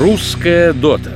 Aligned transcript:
Русская 0.00 0.72
Дота. 0.72 1.12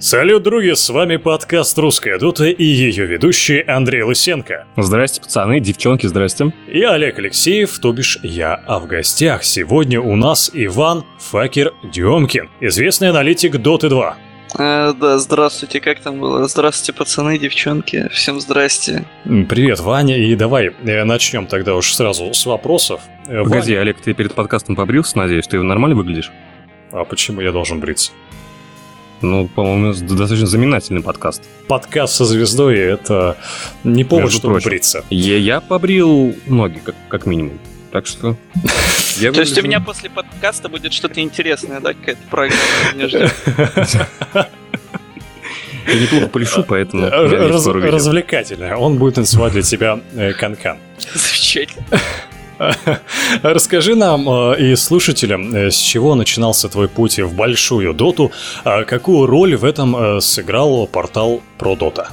Салют, 0.00 0.42
други, 0.42 0.74
с 0.74 0.90
вами 0.90 1.16
подкаст 1.16 1.78
«Русская 1.78 2.18
Дота» 2.18 2.46
и 2.46 2.64
ее 2.64 3.06
ведущий 3.06 3.60
Андрей 3.60 4.02
Лысенко. 4.02 4.66
Здрасте, 4.76 5.20
пацаны, 5.20 5.60
девчонки, 5.60 6.04
здрасте. 6.08 6.52
И 6.66 6.82
Олег 6.82 7.20
Алексеев, 7.20 7.78
то 7.78 7.92
бишь 7.92 8.18
я, 8.24 8.54
а 8.66 8.80
в 8.80 8.88
гостях 8.88 9.44
сегодня 9.44 10.00
у 10.00 10.16
нас 10.16 10.50
Иван 10.52 11.04
Факер 11.20 11.72
Демкин, 11.84 12.50
известный 12.60 13.10
аналитик 13.10 13.58
Доты 13.58 13.88
2. 13.88 14.16
Э, 14.58 14.92
да, 15.00 15.18
здравствуйте, 15.18 15.80
как 15.80 16.00
там 16.00 16.18
было? 16.18 16.48
Здравствуйте, 16.48 16.98
пацаны, 16.98 17.38
девчонки, 17.38 18.08
всем 18.10 18.40
здрасте. 18.40 19.04
Привет, 19.22 19.78
Ваня, 19.78 20.16
и 20.16 20.34
давай 20.34 20.72
э, 20.84 21.04
начнем 21.04 21.46
тогда 21.46 21.76
уж 21.76 21.94
сразу 21.94 22.34
с 22.34 22.44
вопросов. 22.44 23.02
Э, 23.28 23.44
Погоди, 23.44 23.72
Ваня, 23.72 23.82
Олег, 23.82 24.00
ты 24.00 24.14
перед 24.14 24.34
подкастом 24.34 24.74
побрился, 24.74 25.16
надеюсь? 25.16 25.46
Ты 25.46 25.62
нормально 25.62 25.94
выглядишь? 25.94 26.32
А 26.94 27.04
почему 27.04 27.40
я 27.40 27.50
должен 27.50 27.80
бриться? 27.80 28.12
Ну, 29.20 29.48
по-моему, 29.48 29.92
это 29.92 30.02
достаточно 30.02 30.46
знаменательный 30.46 31.02
подкаст. 31.02 31.42
Подкаст 31.66 32.14
со 32.14 32.24
звездой— 32.24 32.78
это 32.78 33.36
не 33.82 34.04
повод, 34.04 34.24
Между 34.26 34.38
чтобы 34.38 34.54
прочим. 34.54 34.70
бриться. 34.70 35.04
Я, 35.10 35.38
я 35.38 35.60
побрил 35.60 36.36
ноги, 36.46 36.78
как, 36.84 36.94
как 37.08 37.26
минимум. 37.26 37.58
Так 37.90 38.06
что... 38.06 38.36
я 39.18 39.32
То 39.32 39.40
есть 39.40 39.58
у 39.58 39.62
меня 39.62 39.80
после 39.80 40.08
подкаста 40.08 40.68
будет 40.68 40.92
что-то 40.92 41.20
интересное, 41.20 41.80
да, 41.80 41.94
какая-то 41.94 42.22
программа? 42.30 42.60
Я 45.86 46.00
неплохо 46.00 46.28
пляшу, 46.28 46.64
поэтому... 46.64 47.10
Раз- 47.10 47.66
развлекательное. 47.66 48.74
Он 48.76 48.96
будет 48.96 49.16
танцевать 49.16 49.52
для 49.52 49.60
тебя 49.60 50.00
э, 50.14 50.32
канкан. 50.32 50.78
Замечательно. 51.14 51.84
Расскажи 53.42 53.94
нам 53.94 54.28
э, 54.28 54.72
и 54.72 54.76
слушателям, 54.76 55.54
э, 55.54 55.70
с 55.70 55.76
чего 55.76 56.14
начинался 56.14 56.68
твой 56.68 56.88
путь 56.88 57.18
в 57.18 57.34
большую 57.34 57.94
доту, 57.94 58.32
а 58.64 58.84
какую 58.84 59.26
роль 59.26 59.56
в 59.56 59.64
этом 59.64 59.96
э, 59.96 60.20
сыграл 60.20 60.86
портал 60.86 61.42
ProDota? 61.58 62.08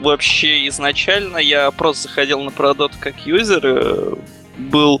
Вообще, 0.00 0.66
изначально 0.68 1.38
я 1.38 1.70
просто 1.70 2.08
заходил 2.08 2.40
на 2.40 2.50
продот 2.50 2.92
как 2.98 3.14
юзер, 3.24 4.16
был 4.58 5.00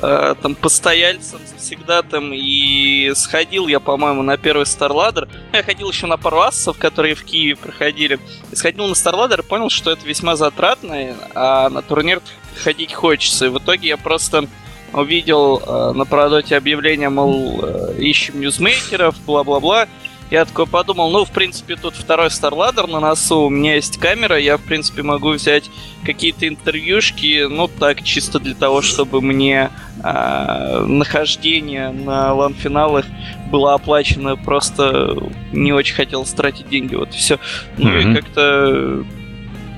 там 0.00 0.56
постояльцем 0.56 1.38
всегда 1.62 2.02
там 2.02 2.32
и 2.34 3.12
сходил 3.14 3.68
я, 3.68 3.80
по-моему, 3.80 4.22
на 4.22 4.36
первый 4.36 4.64
StarLadder. 4.64 5.28
Ну, 5.30 5.56
Я 5.56 5.62
ходил 5.62 5.88
еще 5.88 6.06
на 6.06 6.16
пару 6.16 6.40
ассов, 6.40 6.76
которые 6.76 7.14
в 7.14 7.24
Киеве 7.24 7.56
проходили. 7.56 8.18
И 8.50 8.56
сходил 8.56 8.86
на 8.88 8.92
StarLadder 8.92 9.40
и 9.40 9.46
понял, 9.46 9.70
что 9.70 9.90
это 9.92 10.04
весьма 10.06 10.36
затратно, 10.36 11.16
а 11.34 11.70
на 11.70 11.82
турнир 11.82 12.20
ходить 12.56 12.92
хочется. 12.92 13.46
И 13.46 13.48
в 13.48 13.58
итоге 13.58 13.88
я 13.88 13.96
просто 13.96 14.46
увидел 14.92 15.62
э, 15.64 15.92
на 15.94 16.04
продоте 16.04 16.56
объявление, 16.56 17.08
мол, 17.08 17.60
э, 17.62 17.94
ищем 17.98 18.40
ньюзмейкеров, 18.40 19.16
бла-бла-бла. 19.24 19.88
Я 20.30 20.46
такой 20.46 20.66
подумал, 20.66 21.10
ну, 21.10 21.26
в 21.26 21.30
принципе, 21.30 21.76
тут 21.76 21.94
второй 21.94 22.28
StarLadder 22.28 22.86
на 22.90 23.00
носу, 23.00 23.42
у 23.42 23.50
меня 23.50 23.74
есть 23.74 23.98
камера, 23.98 24.38
я, 24.38 24.56
в 24.56 24.62
принципе, 24.62 25.02
могу 25.02 25.32
взять 25.32 25.70
какие-то 26.06 26.48
интервьюшки, 26.48 27.46
ну, 27.50 27.68
так, 27.68 28.02
чисто 28.02 28.38
для 28.38 28.54
того, 28.54 28.80
чтобы 28.80 29.20
мне 29.20 29.68
э, 30.02 30.84
нахождение 30.88 31.90
на 31.90 32.32
лан-финалах 32.32 33.04
было 33.50 33.74
оплачено, 33.74 34.36
просто 34.36 35.18
не 35.52 35.74
очень 35.74 35.94
хотел 35.96 36.24
тратить 36.24 36.70
деньги, 36.70 36.94
вот 36.94 37.10
и 37.10 37.18
все. 37.18 37.38
Ну, 37.76 37.90
Мгм. 37.90 38.12
и 38.12 38.16
как-то 38.16 39.04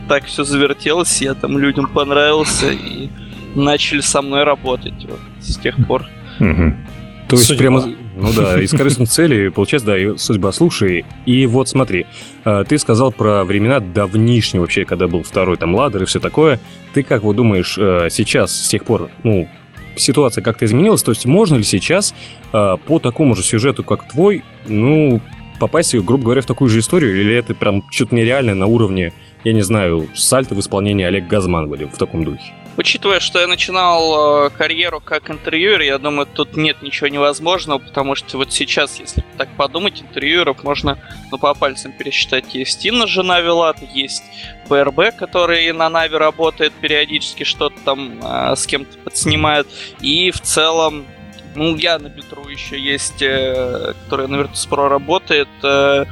так 0.08 0.24
все 0.24 0.44
завертелось, 0.44 1.20
я 1.22 1.34
там 1.34 1.58
людям 1.58 1.88
понравился, 1.88 2.70
и 2.70 3.08
начали 3.54 4.00
со 4.00 4.22
мной 4.22 4.44
работать 4.44 5.04
вот, 5.04 5.20
с 5.40 5.56
тех 5.56 5.76
пор. 5.86 6.06
То 6.38 7.36
есть 7.36 7.46
Судьба. 7.46 7.58
прямо, 7.58 7.86
ну 8.16 8.32
да, 8.36 8.60
из 8.60 8.70
корыстных 8.70 9.08
целей, 9.08 9.50
получается, 9.50 9.86
да, 9.86 9.98
и 9.98 10.16
судьба. 10.18 10.52
Слушай, 10.52 11.06
и 11.24 11.46
вот 11.46 11.68
смотри, 11.70 12.06
э, 12.44 12.64
ты 12.68 12.78
сказал 12.78 13.12
про 13.12 13.44
времена 13.44 13.80
давнишние 13.80 14.60
вообще, 14.60 14.84
когда 14.84 15.08
был 15.08 15.22
второй 15.22 15.56
там 15.56 15.74
ладер 15.74 16.02
и 16.02 16.06
все 16.06 16.20
такое. 16.20 16.60
Ты 16.92 17.02
как 17.02 17.22
вот 17.22 17.36
думаешь, 17.36 17.78
э, 17.78 18.08
сейчас, 18.10 18.54
с 18.54 18.68
тех 18.68 18.84
пор, 18.84 19.08
ну, 19.22 19.48
ситуация 19.96 20.42
как-то 20.42 20.66
изменилась? 20.66 21.02
То 21.02 21.12
есть 21.12 21.24
можно 21.24 21.56
ли 21.56 21.64
сейчас 21.64 22.14
э, 22.52 22.76
по 22.86 22.98
такому 22.98 23.34
же 23.34 23.42
сюжету, 23.42 23.84
как 23.84 24.06
твой, 24.06 24.44
ну, 24.66 25.22
попасть, 25.58 25.94
грубо 25.94 26.24
говоря, 26.24 26.42
в 26.42 26.46
такую 26.46 26.68
же 26.68 26.80
историю? 26.80 27.18
Или 27.18 27.34
это 27.34 27.54
прям 27.54 27.82
что-то 27.90 28.14
нереальное 28.14 28.54
на 28.54 28.66
уровне, 28.66 29.14
я 29.44 29.52
не 29.52 29.62
знаю, 29.62 30.08
сальто 30.14 30.54
в 30.54 30.60
исполнении 30.60 31.04
Олег 31.04 31.26
Газман 31.26 31.68
были 31.68 31.84
в 31.84 31.96
таком 31.96 32.24
духе? 32.24 32.52
Учитывая, 32.76 33.20
что 33.20 33.38
я 33.38 33.46
начинал 33.46 34.46
э, 34.46 34.50
карьеру 34.50 35.00
как 35.00 35.30
интервьюер, 35.30 35.82
я 35.82 35.98
думаю, 35.98 36.26
тут 36.26 36.56
нет 36.56 36.82
ничего 36.82 37.06
невозможного, 37.06 37.78
потому 37.78 38.16
что 38.16 38.36
вот 38.36 38.52
сейчас, 38.52 38.98
если 38.98 39.22
так 39.38 39.48
подумать, 39.56 40.02
интервьюеров 40.02 40.64
можно 40.64 40.98
ну, 41.30 41.38
по 41.38 41.54
пальцам 41.54 41.92
пересчитать. 41.92 42.52
Есть 42.52 42.84
Инна, 42.84 43.06
жена 43.06 43.40
Вилат, 43.40 43.76
есть 43.94 44.24
ПРБ, 44.68 45.16
который 45.16 45.70
на 45.72 45.88
Нави 45.88 46.16
работает 46.16 46.72
периодически, 46.72 47.44
что-то 47.44 47.76
там 47.84 48.18
э, 48.20 48.56
с 48.56 48.66
кем-то 48.66 48.98
подснимает. 48.98 49.68
И 50.00 50.32
в 50.32 50.40
целом, 50.40 51.04
ну, 51.54 51.76
на 51.76 52.10
Петру 52.10 52.48
еще 52.48 52.76
есть, 52.76 53.22
э, 53.22 53.94
который 54.04 54.26
на 54.26 54.34
Virtus.pro 54.34 54.88
работает. 54.88 55.48
э, 55.62 56.06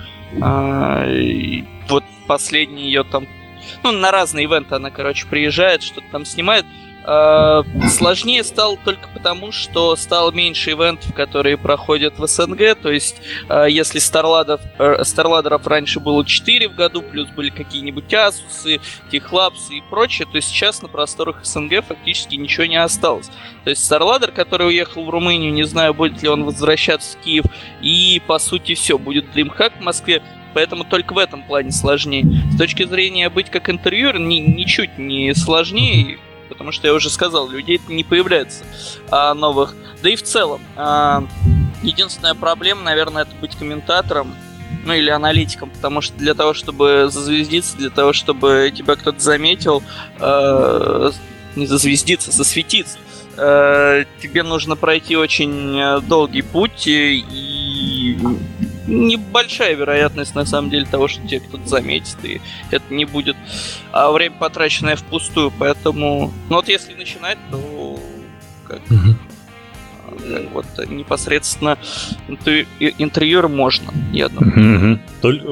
и 1.07 1.65
вот 1.89 2.05
последний 2.27 2.85
ее 2.85 3.05
там 3.05 3.27
ну, 3.83 3.93
на 3.93 4.11
разные 4.11 4.45
ивенты 4.45 4.75
она, 4.75 4.91
короче, 4.91 5.27
приезжает, 5.27 5.83
что-то 5.83 6.07
там 6.11 6.25
снимает. 6.25 6.67
Э, 7.05 7.63
Сложнее 7.89 8.45
стало 8.45 8.77
только 8.85 9.09
потому, 9.09 9.53
что 9.53 9.97
стало 9.97 10.31
меньше 10.31 10.73
ивентов, 10.73 11.13
которые 11.15 11.57
проходят 11.57 12.19
в 12.19 12.27
СНГ. 12.27 12.77
То 12.81 12.91
есть, 12.91 13.21
э, 13.49 13.67
если 13.69 13.99
Старладов, 13.99 14.61
э, 14.79 15.03
Старладеров 15.05 15.67
раньше 15.67 16.01
было 16.01 16.25
4 16.25 16.69
в 16.69 16.75
году, 16.75 17.03
плюс 17.03 17.29
были 17.31 17.51
какие-нибудь 17.51 18.13
Асусы, 18.15 18.81
Техлапсы 19.11 19.75
и 19.75 19.83
прочее, 19.91 20.29
то 20.31 20.41
сейчас 20.41 20.83
на 20.83 20.89
просторах 20.89 21.45
СНГ 21.45 21.85
фактически 21.87 22.37
ничего 22.37 22.67
не 22.67 22.77
осталось. 22.77 23.31
То 23.65 23.71
есть 23.71 23.85
Старладер, 23.85 24.31
который 24.31 24.69
уехал 24.69 25.05
в 25.05 25.11
Румынию, 25.11 25.53
не 25.53 25.65
знаю, 25.65 25.95
будет 25.95 26.23
ли 26.23 26.29
он 26.29 26.45
возвращаться 26.45 27.17
в 27.17 27.21
Киев, 27.23 27.45
и 27.81 28.23
по 28.27 28.39
сути 28.39 28.75
все, 28.75 28.99
будет 28.99 29.27
DreamHack 29.35 29.79
в 29.79 29.83
Москве, 29.83 30.23
Поэтому 30.55 30.85
только 30.85 31.15
в 31.15 31.19
этом 31.19 31.43
плане 31.45 31.73
сложнее. 31.73 32.27
С 32.53 32.59
точки 32.59 32.85
зрения 32.85 33.31
быть 33.31 33.49
как 33.49 33.71
интервьюер, 33.71 34.19
ни- 34.19 34.37
ничуть 34.37 34.99
не 34.99 35.35
сложнее, 35.35 36.19
потому 36.53 36.73
что 36.73 36.87
я 36.87 36.95
уже 36.95 37.11
сказал, 37.11 37.49
людей 37.49 37.81
не 37.89 38.05
появляется 38.05 38.65
а, 39.11 39.35
новых. 39.35 39.75
Да 40.03 40.11
и 40.11 40.17
в 40.17 40.23
целом, 40.23 40.61
а, 40.77 41.25
единственная 41.83 42.35
проблема, 42.35 42.83
наверное, 42.83 43.23
это 43.23 43.35
быть 43.41 43.57
комментатором, 43.57 44.35
ну 44.85 44.95
или 44.95 45.11
аналитиком, 45.11 45.71
потому 45.71 46.01
что 46.01 46.17
для 46.17 46.35
того, 46.35 46.55
чтобы 46.55 47.09
зазвездиться, 47.11 47.77
для 47.77 47.91
того, 47.91 48.13
чтобы 48.13 48.73
тебя 48.75 48.97
кто-то 48.97 49.21
заметил, 49.21 49.83
э, 50.19 51.11
не 51.57 51.67
зазвездиться, 51.67 52.33
засветиться, 52.33 52.99
э, 53.37 54.05
тебе 54.21 54.43
нужно 54.43 54.77
пройти 54.77 55.17
очень 55.17 55.79
э, 55.79 56.01
долгий 56.01 56.43
путь 56.43 56.87
и 56.87 58.19
небольшая 58.93 59.75
вероятность 59.75 60.35
на 60.35 60.45
самом 60.45 60.71
деле 60.71 60.87
того, 60.87 61.09
что 61.09 61.27
тебя 61.27 61.41
кто-то 61.41 61.67
заметит, 61.67 62.17
и 62.23 62.41
это 62.71 62.93
не 62.93 63.05
будет 63.05 63.37
а 63.91 64.11
время 64.13 64.35
потраченное 64.39 64.97
впустую, 64.97 65.53
поэтому, 65.59 66.33
ну 66.49 66.57
вот 66.57 66.69
если 66.69 66.95
начинать, 66.95 67.39
то 67.51 67.99
как, 68.67 68.81
как 68.89 68.99
вот 70.53 70.67
непосредственно 70.89 71.79
интервьюер 72.29 73.49
можно, 73.49 73.93
я 74.13 74.29
думаю. 74.29 75.01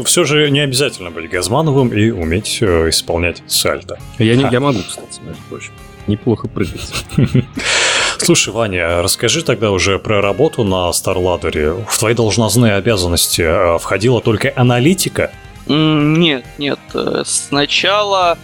Все 0.05 0.25
же 0.25 0.51
не 0.51 0.61
обязательно 0.61 1.11
быть 1.11 1.31
Газмановым 1.31 1.93
и 1.93 2.11
уметь 2.11 2.59
э, 2.61 2.89
исполнять 2.89 3.43
сальто. 3.47 3.99
Я, 4.19 4.37
не, 4.37 4.47
я 4.51 4.61
могу, 4.61 4.81
кстати, 4.81 5.21
между 5.23 5.43
прочим. 5.49 5.73
Неплохо 6.07 6.49
прыгать. 6.49 6.93
Слушай, 8.23 8.53
Ваня, 8.53 9.03
расскажи 9.03 9.43
тогда 9.43 9.71
уже 9.71 9.99
про 9.99 10.21
работу 10.21 10.63
на 10.63 10.91
StarLadder. 10.91 11.87
В 11.89 11.99
твои 11.99 12.15
должностные 12.15 12.75
обязанности 12.75 13.41
э, 13.41 13.79
входила 13.79 14.21
только 14.21 14.53
аналитика? 14.55 15.33
Нет, 15.67 16.45
нет. 16.59 16.79
э, 16.95 17.23
Сначала, 17.25 18.37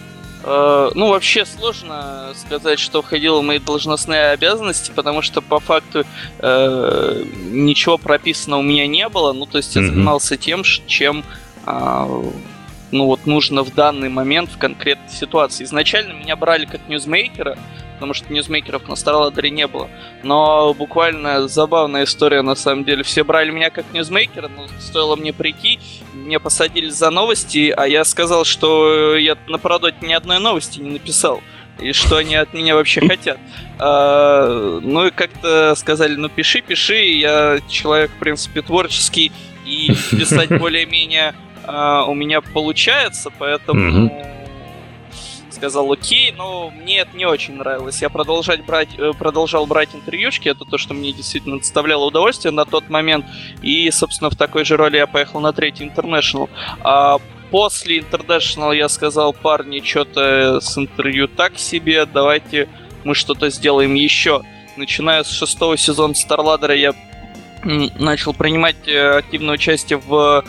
э, 0.43 0.91
ну 0.95 1.09
вообще 1.09 1.45
сложно 1.45 2.33
сказать, 2.35 2.79
что 2.79 3.03
входило 3.03 3.39
в 3.39 3.43
мои 3.43 3.59
должностные 3.59 4.31
обязанности, 4.31 4.91
потому 4.95 5.21
что 5.21 5.41
по 5.41 5.59
факту 5.59 6.05
э, 6.39 7.23
ничего 7.51 7.99
прописано 7.99 8.57
у 8.57 8.63
меня 8.63 8.87
не 8.87 9.07
было. 9.09 9.31
Ну 9.31 9.45
то 9.45 9.57
есть 9.57 9.75
я 9.75 9.83
занимался 9.83 10.37
тем, 10.37 10.63
чем 10.63 11.23
а, 11.65 12.07
ну 12.91 13.05
вот 13.05 13.25
нужно 13.25 13.63
в 13.63 13.73
данный 13.75 14.09
момент 14.09 14.49
в 14.51 14.57
конкретной 14.57 15.09
ситуации. 15.09 15.65
Изначально 15.65 16.13
меня 16.13 16.35
брали 16.35 16.65
как 16.65 16.87
ньюзмейкера, 16.87 17.57
потому 17.97 18.13
что 18.13 18.31
ньюзмейкеров 18.31 18.87
на 18.87 18.93
StarLadder 18.93 19.49
не 19.49 19.65
было. 19.65 19.89
Но 20.21 20.75
буквально 20.75 21.47
забавная 21.47 22.03
история, 22.03 22.43
на 22.43 22.53
самом 22.53 22.83
деле. 22.83 23.03
Все 23.03 23.23
брали 23.23 23.49
меня 23.49 23.71
как 23.71 23.91
ньюзмейкера, 23.91 24.47
но 24.47 24.67
стоило 24.79 25.15
мне 25.15 25.33
прийти, 25.33 25.79
меня 26.13 26.39
посадили 26.39 26.89
за 26.89 27.09
новости, 27.09 27.73
а 27.75 27.87
я 27.87 28.05
сказал, 28.05 28.45
что 28.45 29.15
я 29.15 29.35
на 29.47 29.57
продоте 29.57 29.97
ни 30.05 30.13
одной 30.13 30.39
новости 30.39 30.79
не 30.79 30.91
написал. 30.91 31.41
И 31.79 31.91
что 31.91 32.17
они 32.17 32.35
от 32.35 32.53
меня 32.53 32.75
вообще 32.75 33.01
хотят. 33.07 33.39
А, 33.79 34.79
ну 34.81 35.07
и 35.07 35.11
как-то 35.11 35.75
сказали, 35.75 36.15
ну 36.15 36.29
пиши, 36.29 36.61
пиши. 36.61 36.95
Я 36.95 37.59
человек, 37.69 38.11
в 38.11 38.19
принципе, 38.19 38.61
творческий. 38.61 39.31
И 39.65 39.93
писать 40.11 40.49
более-менее 40.59 41.35
э, 41.63 42.03
у 42.07 42.13
меня 42.13 42.41
получается, 42.41 43.31
поэтому. 43.37 44.09
Сказал 45.57 45.91
окей, 45.91 46.31
но 46.37 46.69
мне 46.69 46.99
это 46.99 47.17
не 47.17 47.25
очень 47.25 47.55
нравилось. 47.55 48.01
Я 48.01 48.09
продолжать 48.09 48.63
брать, 48.63 48.89
э, 48.97 49.11
продолжал 49.17 49.65
брать 49.65 49.89
интервьюшки, 49.93 50.49
это 50.49 50.65
то, 50.65 50.77
что 50.77 50.93
мне 50.93 51.11
действительно 51.11 51.57
доставляло 51.57 52.05
удовольствие 52.05 52.51
на 52.51 52.65
тот 52.65 52.89
момент, 52.89 53.25
и, 53.63 53.89
собственно, 53.91 54.29
в 54.29 54.35
такой 54.35 54.65
же 54.65 54.77
роли 54.77 54.97
я 54.97 55.07
поехал 55.07 55.39
на 55.39 55.53
третий 55.53 55.85
International. 55.85 56.49
А 56.81 57.17
после 57.49 57.99
International 57.99 58.75
я 58.75 58.87
сказал, 58.87 59.33
парни, 59.33 59.81
что-то 59.83 60.59
с 60.61 60.77
интервью 60.77 61.27
так 61.27 61.57
себе, 61.57 62.05
давайте 62.05 62.69
мы 63.03 63.15
что-то 63.15 63.49
сделаем 63.49 63.95
еще. 63.95 64.43
Начиная 64.75 65.23
с 65.23 65.31
шестого 65.31 65.75
сезона 65.75 66.13
Старладера 66.13 66.75
я 66.75 66.93
начал 67.63 68.33
принимать 68.33 68.87
э, 68.87 69.17
активное 69.17 69.55
участие 69.55 69.97
в 69.97 70.43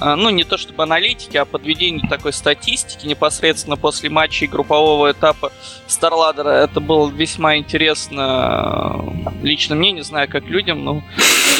ну, 0.00 0.30
не 0.30 0.44
то 0.44 0.56
чтобы 0.56 0.82
аналитики, 0.82 1.36
а 1.36 1.44
подведении 1.44 2.06
такой 2.08 2.32
статистики 2.32 3.06
непосредственно 3.06 3.76
после 3.76 4.10
матчей 4.10 4.46
группового 4.46 5.12
этапа 5.12 5.52
Старладера. 5.86 6.48
Это 6.48 6.80
было 6.80 7.08
весьма 7.10 7.56
интересно 7.56 9.04
лично 9.42 9.74
мне, 9.74 9.92
не 9.92 10.02
знаю, 10.02 10.28
как 10.28 10.44
людям, 10.44 10.84
но 10.84 11.02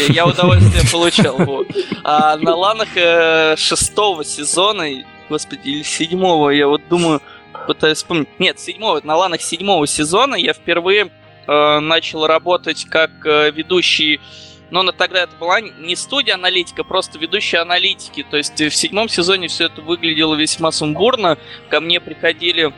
я 0.09 0.27
удовольствие 0.27 0.83
получал. 0.91 1.37
Вот. 1.39 1.69
А 2.03 2.37
на 2.37 2.55
ланах 2.55 2.89
э, 2.97 3.57
шестого 3.57 4.25
сезона, 4.25 4.87
господи, 5.29 5.69
или 5.69 5.83
седьмого, 5.83 6.51
я 6.51 6.67
вот 6.67 6.83
думаю, 6.89 7.21
пытаюсь 7.67 7.99
вспомнить. 7.99 8.29
Нет, 8.39 8.59
седьмого, 8.59 9.01
на 9.05 9.17
ланах 9.17 9.41
седьмого 9.41 9.87
сезона 9.87 10.35
я 10.35 10.53
впервые 10.53 11.11
э, 11.47 11.79
начал 11.81 12.27
работать 12.27 12.85
как 12.87 13.11
э, 13.25 13.51
ведущий 13.51 14.21
но 14.71 14.91
тогда 14.93 15.23
это 15.23 15.37
была 15.37 15.61
не 15.61 15.97
студия 15.97 16.35
аналитика, 16.35 16.85
просто 16.85 17.19
ведущие 17.19 17.61
аналитики. 17.61 18.27
То 18.29 18.37
есть 18.37 18.61
в 18.61 18.75
седьмом 18.75 19.09
сезоне 19.09 19.49
все 19.49 19.67
это 19.67 19.81
выглядело 19.83 20.35
весьма 20.35 20.73
сумбурно. 20.73 21.39
Ко 21.69 21.81
мне 21.81 22.01
приходили 22.01 22.73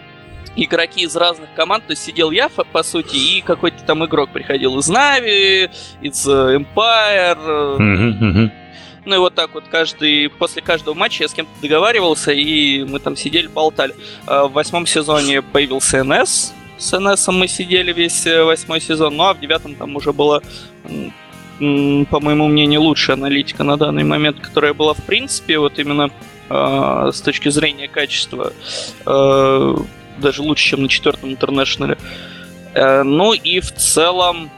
игроки 0.57 1.03
из 1.03 1.15
разных 1.17 1.49
команд, 1.55 1.87
то 1.87 1.93
есть 1.93 2.03
сидел 2.03 2.31
я, 2.31 2.49
по 2.49 2.83
сути, 2.83 3.17
и 3.17 3.41
какой-то 3.43 3.83
там 3.85 4.05
игрок 4.05 4.31
приходил 4.31 4.79
из 4.79 4.89
Нави, 4.89 5.71
из 6.01 6.27
э, 6.27 6.59
Empire. 6.59 8.51
Ну 9.05 9.15
и 9.15 9.19
вот 9.19 9.35
так 9.35 9.55
вот 9.55 9.65
каждый, 9.71 10.29
после 10.29 10.63
каждого 10.63 10.95
матча 10.95 11.23
я 11.23 11.29
с 11.29 11.35
кем-то 11.35 11.53
договаривался, 11.63 12.33
и 12.33 12.83
мы 12.83 12.99
там 12.99 13.17
сидели, 13.17 13.47
болтали. 13.47 13.95
А 14.27 14.49
в 14.49 14.53
восьмом 14.53 14.85
сезоне 14.85 15.43
появился 15.43 16.03
НС, 16.03 16.53
с 16.79 16.99
НС 16.99 17.29
мы 17.29 17.47
сидели 17.49 17.93
весь 17.93 18.27
э, 18.27 18.43
восьмой 18.43 18.81
сезон, 18.81 19.17
ну 19.17 19.25
а 19.25 19.35
в 19.35 19.41
девятом 19.41 19.75
там 19.77 19.95
уже 19.95 20.13
было 20.13 20.43
по 21.59 22.21
моему 22.21 22.49
мнению, 22.49 22.83
лучшая 22.83 23.17
аналитика 23.17 23.65
на 23.65 23.77
данный 23.77 24.05
момент, 24.05 24.41
которая 24.41 24.75
была 24.75 24.95
в 24.95 25.03
принципе, 25.03 25.59
вот 25.59 25.79
именно 25.79 26.11
э, 26.49 27.11
с 27.13 27.21
точки 27.21 27.49
зрения 27.49 27.89
качества, 27.89 28.53
э, 29.07 29.77
даже 30.19 30.43
лучше, 30.43 30.71
чем 30.71 30.83
на 30.83 30.89
четвертом 30.89 31.31
интернешнале. 31.31 31.99
Э, 32.75 33.03
ну 33.03 33.33
и 33.33 33.61
в 33.61 33.73
целом, 33.73 34.51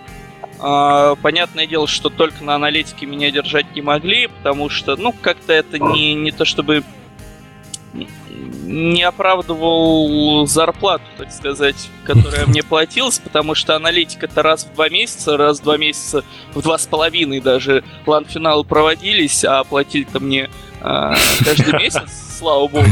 э, 0.60 1.16
понятное 1.22 1.66
дело, 1.66 1.86
что 1.86 2.08
только 2.10 2.42
на 2.42 2.56
аналитике 2.56 3.06
меня 3.06 3.30
держать 3.30 3.74
не 3.74 3.82
могли, 3.82 4.26
потому 4.26 4.68
что, 4.68 4.96
ну, 4.96 5.12
как-то 5.12 5.52
это 5.52 5.78
не, 5.78 6.14
не 6.14 6.32
то 6.32 6.44
чтобы 6.44 6.82
не 7.92 9.02
оправдывал 9.02 10.46
зарплату, 10.46 11.04
так 11.16 11.32
сказать, 11.32 11.88
которая 12.04 12.46
мне 12.46 12.62
платилась, 12.68 13.18
потому 13.18 13.54
что 13.54 13.74
аналитика 13.74 14.26
это 14.26 14.42
раз 14.42 14.64
в 14.64 14.74
два 14.74 14.88
месяца, 14.88 15.36
раз 15.36 15.60
в 15.60 15.62
два 15.62 15.78
месяца, 15.78 16.24
в 16.54 16.62
два 16.62 16.78
с 16.78 16.86
половиной 16.86 17.40
даже 17.40 17.82
лан-финалы 18.06 18.64
проводились, 18.64 19.44
а 19.44 19.64
платили-то 19.64 20.20
мне 20.20 20.50
а, 20.80 21.14
каждый 21.44 21.72
месяц, 21.78 22.36
слава 22.38 22.68
богу. 22.68 22.86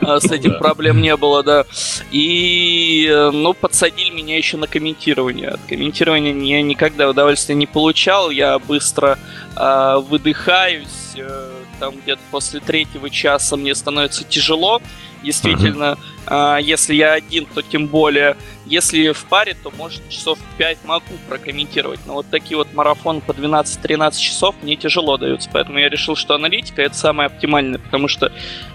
А, 0.00 0.20
с 0.20 0.30
этим 0.30 0.58
проблем 0.58 1.02
не 1.02 1.16
было, 1.16 1.42
да. 1.42 1.64
И, 2.10 3.10
ну, 3.32 3.52
подсадили 3.54 4.10
меня 4.10 4.36
еще 4.36 4.56
на 4.56 4.66
комментирование. 4.66 5.48
От 5.48 5.60
комментирования 5.68 6.32
я 6.32 6.62
никогда 6.62 7.08
удовольствия 7.08 7.54
не 7.54 7.66
получал. 7.66 8.30
Я 8.30 8.58
быстро 8.58 9.18
э, 9.56 9.96
выдыхаюсь. 10.08 11.14
Э, 11.16 11.57
там 11.78 11.94
где-то 11.96 12.20
после 12.30 12.60
третьего 12.60 13.10
часа 13.10 13.56
мне 13.56 13.74
становится 13.74 14.24
тяжело. 14.24 14.80
Действительно, 15.22 15.98
uh-huh. 16.26 16.62
если 16.62 16.94
я 16.94 17.14
один, 17.14 17.46
то 17.46 17.60
тем 17.62 17.88
более. 17.88 18.36
Если 18.66 19.10
в 19.10 19.24
паре, 19.24 19.56
то, 19.60 19.72
может, 19.76 20.08
часов 20.08 20.38
5 20.58 20.84
могу 20.84 21.06
прокомментировать. 21.28 21.98
Но 22.06 22.14
вот 22.14 22.26
такие 22.30 22.56
вот 22.56 22.72
марафоны 22.72 23.20
по 23.20 23.32
12-13 23.32 24.18
часов 24.18 24.54
мне 24.62 24.76
тяжело 24.76 25.16
даются. 25.16 25.50
Поэтому 25.52 25.78
я 25.78 25.88
решил, 25.88 26.14
что 26.14 26.34
аналитика 26.34 26.82
это 26.82 26.94
самое 26.94 27.26
оптимальное. 27.26 27.80
Потому 27.80 28.06
что, 28.06 28.32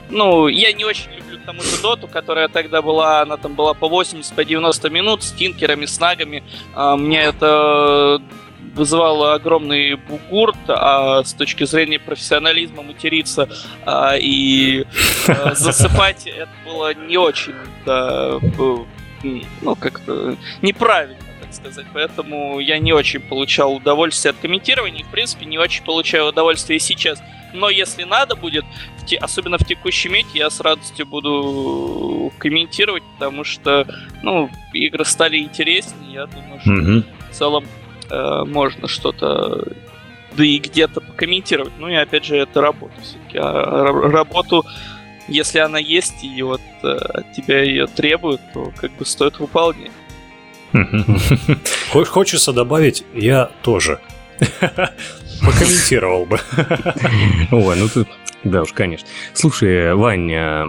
ну, 0.10 0.50
я 0.50 0.74
не 0.74 0.84
очень 0.84 1.12
люблю 1.12 1.40
тому 1.46 1.62
же 1.62 1.82
доту, 1.82 2.08
которая 2.08 2.48
тогда 2.48 2.82
была, 2.82 3.22
она 3.22 3.38
там 3.38 3.54
была 3.54 3.74
по 3.74 3.88
80, 3.88 4.34
по 4.36 4.44
90 4.44 4.90
минут 4.90 5.24
с 5.24 5.32
тинкерами, 5.32 5.86
с 5.86 6.00
нагами. 6.00 6.44
Э, 6.76 6.96
мне 6.96 7.22
это 7.22 8.22
вызывало 8.74 9.34
огромный 9.34 9.96
бугурт, 9.96 10.58
а 10.68 11.24
с 11.24 11.34
точки 11.34 11.64
зрения 11.66 12.00
профессионализма 12.00 12.84
материться 12.84 13.50
а, 13.86 14.16
и 14.18 14.86
а, 15.28 15.54
засыпать 15.56 16.28
это 16.28 16.50
было 16.66 16.94
не 16.94 17.18
очень, 17.18 17.56
да, 17.86 18.40
ну, 19.22 19.76
как-то 19.80 20.36
неправильно 20.62 21.18
так 21.40 21.54
сказать. 21.54 21.86
Поэтому 21.94 22.60
я 22.60 22.80
не 22.80 22.94
очень 22.94 23.20
получал 23.20 23.76
удовольствие 23.76 24.32
от 24.32 24.38
комментирования 24.38 25.02
и, 25.02 25.04
в 25.04 25.10
принципе, 25.10 25.46
не 25.46 25.58
очень 25.58 25.84
получаю 25.84 26.28
удовольствие 26.28 26.80
сейчас. 26.80 27.22
Но 27.54 27.70
если 27.70 28.04
надо 28.04 28.36
будет, 28.36 28.66
в 28.98 29.06
те, 29.06 29.18
особенно 29.18 29.58
в 29.58 29.66
текущем 29.66 30.14
мете, 30.14 30.40
я 30.40 30.50
с 30.50 30.60
радостью 30.60 31.06
буду 31.06 32.34
комментировать, 32.40 33.04
потому 33.14 33.44
что, 33.44 33.86
ну, 34.24 34.50
игры 34.74 35.06
стали 35.06 35.38
интереснее. 35.38 36.14
Я 36.14 36.26
думаю, 36.26 36.60
что 36.62 36.72
mm-hmm. 36.72 37.04
в 37.30 37.34
целом 37.36 37.66
э, 38.14 38.46
можно 38.46 38.88
что-то 38.88 39.66
да 40.36 40.46
и 40.46 40.58
где-то 40.58 41.02
покомментировать. 41.02 41.74
Ну 41.78 41.88
и 41.88 41.96
опять 41.96 42.26
же, 42.26 42.38
это 42.38 42.62
работа 42.62 42.94
все-таки. 43.02 43.38
А 43.38 43.92
работу, 43.92 44.66
если 45.28 45.60
она 45.60 45.80
есть 45.80 46.24
и 46.24 46.42
вот 46.42 46.62
э, 46.84 46.88
от 46.88 47.34
тебя 47.34 47.62
ее 47.62 47.88
требуют, 47.88 48.42
то 48.54 48.72
как 48.76 48.92
бы 48.94 49.06
стоит 49.06 49.40
выполнять. 49.40 49.92
Хочется 51.92 52.52
добавить, 52.52 53.04
я 53.14 53.52
тоже. 53.62 54.00
Покомментировал 54.40 56.26
бы. 56.26 56.40
Ой, 57.52 57.76
ну 57.78 57.88
ты... 57.88 58.08
Да 58.44 58.64
уж, 58.64 58.74
конечно. 58.74 59.08
Слушай, 59.34 59.94
Ваня, 59.94 60.68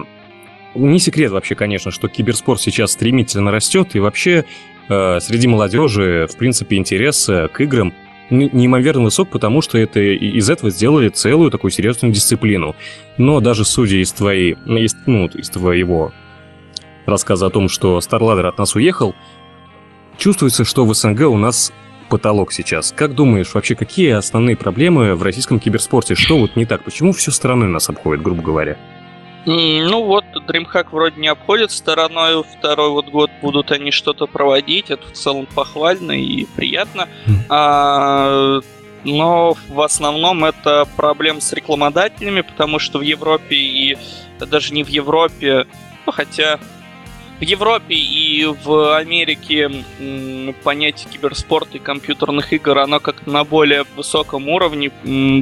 не 0.75 0.99
секрет 0.99 1.31
вообще, 1.31 1.55
конечно, 1.55 1.91
что 1.91 2.07
киберспорт 2.07 2.61
сейчас 2.61 2.93
стремительно 2.93 3.51
растет, 3.51 3.95
и 3.95 3.99
вообще 3.99 4.45
Э, 4.45 4.74
среди 4.87 5.47
молодежи, 5.47 6.27
в 6.31 6.37
принципе, 6.37 6.77
интерес 6.77 7.27
э, 7.29 7.47
к 7.47 7.61
играм 7.61 7.93
неимоверно 8.29 9.03
высок, 9.03 9.29
потому 9.29 9.61
что 9.61 9.77
это 9.77 9.99
из 9.99 10.49
этого 10.49 10.71
сделали 10.71 11.09
целую 11.09 11.51
такую 11.51 11.71
серьезную 11.71 12.13
дисциплину. 12.13 12.75
Но 13.17 13.39
даже 13.39 13.65
судя 13.65 13.97
из 13.97 14.11
твоей, 14.11 14.53
из, 14.65 14.95
ну, 15.05 15.27
из 15.27 15.49
твоего 15.49 16.11
рассказа 17.05 17.47
о 17.47 17.49
том, 17.49 17.69
что 17.69 17.99
StarLadder 17.99 18.47
от 18.47 18.57
нас 18.57 18.75
уехал, 18.75 19.15
чувствуется, 20.17 20.65
что 20.65 20.85
в 20.85 20.93
СНГ 20.93 21.21
у 21.21 21.37
нас 21.37 21.71
потолок 22.09 22.51
сейчас. 22.51 22.93
Как 22.95 23.13
думаешь, 23.13 23.53
вообще 23.53 23.75
какие 23.75 24.11
основные 24.11 24.55
проблемы 24.55 25.15
в 25.15 25.23
российском 25.23 25.59
киберспорте? 25.59 26.15
Что 26.15 26.37
вот 26.37 26.55
не 26.55 26.65
так? 26.65 26.83
Почему 26.83 27.11
все 27.11 27.31
стороной 27.31 27.67
нас 27.67 27.89
обходит, 27.89 28.23
грубо 28.23 28.41
говоря? 28.41 28.77
Ну 29.45 30.03
вот, 30.03 30.25
DreamHack 30.47 30.87
вроде 30.91 31.21
не 31.21 31.27
обходит 31.27 31.71
стороной, 31.71 32.43
второй 32.43 32.89
вот 32.89 33.09
год 33.09 33.29
будут 33.41 33.71
они 33.71 33.91
что-то 33.91 34.25
проводить, 34.25 34.89
это 34.89 35.05
в 35.07 35.11
целом 35.11 35.45
похвально 35.45 36.13
и 36.13 36.45
приятно. 36.45 37.07
А, 37.49 38.59
но 39.03 39.55
в 39.69 39.81
основном 39.81 40.43
это 40.45 40.87
проблем 40.95 41.41
с 41.41 41.53
рекламодателями, 41.53 42.41
потому 42.41 42.79
что 42.79 42.97
в 42.97 43.01
Европе 43.01 43.55
и 43.55 43.97
даже 44.39 44.73
не 44.73 44.83
в 44.83 44.87
Европе, 44.87 45.67
ну 46.05 46.11
хотя 46.11 46.59
в 47.39 47.41
Европе 47.41 47.95
и 47.95 48.45
в 48.45 48.95
Америке 48.95 49.69
понятие 50.63 51.09
киберспорта 51.11 51.77
и 51.77 51.79
компьютерных 51.79 52.53
игр, 52.53 52.79
оно 52.79 52.99
как 52.99 53.27
на 53.27 53.43
более 53.43 53.83
высоком 53.95 54.47
уровне. 54.47 54.89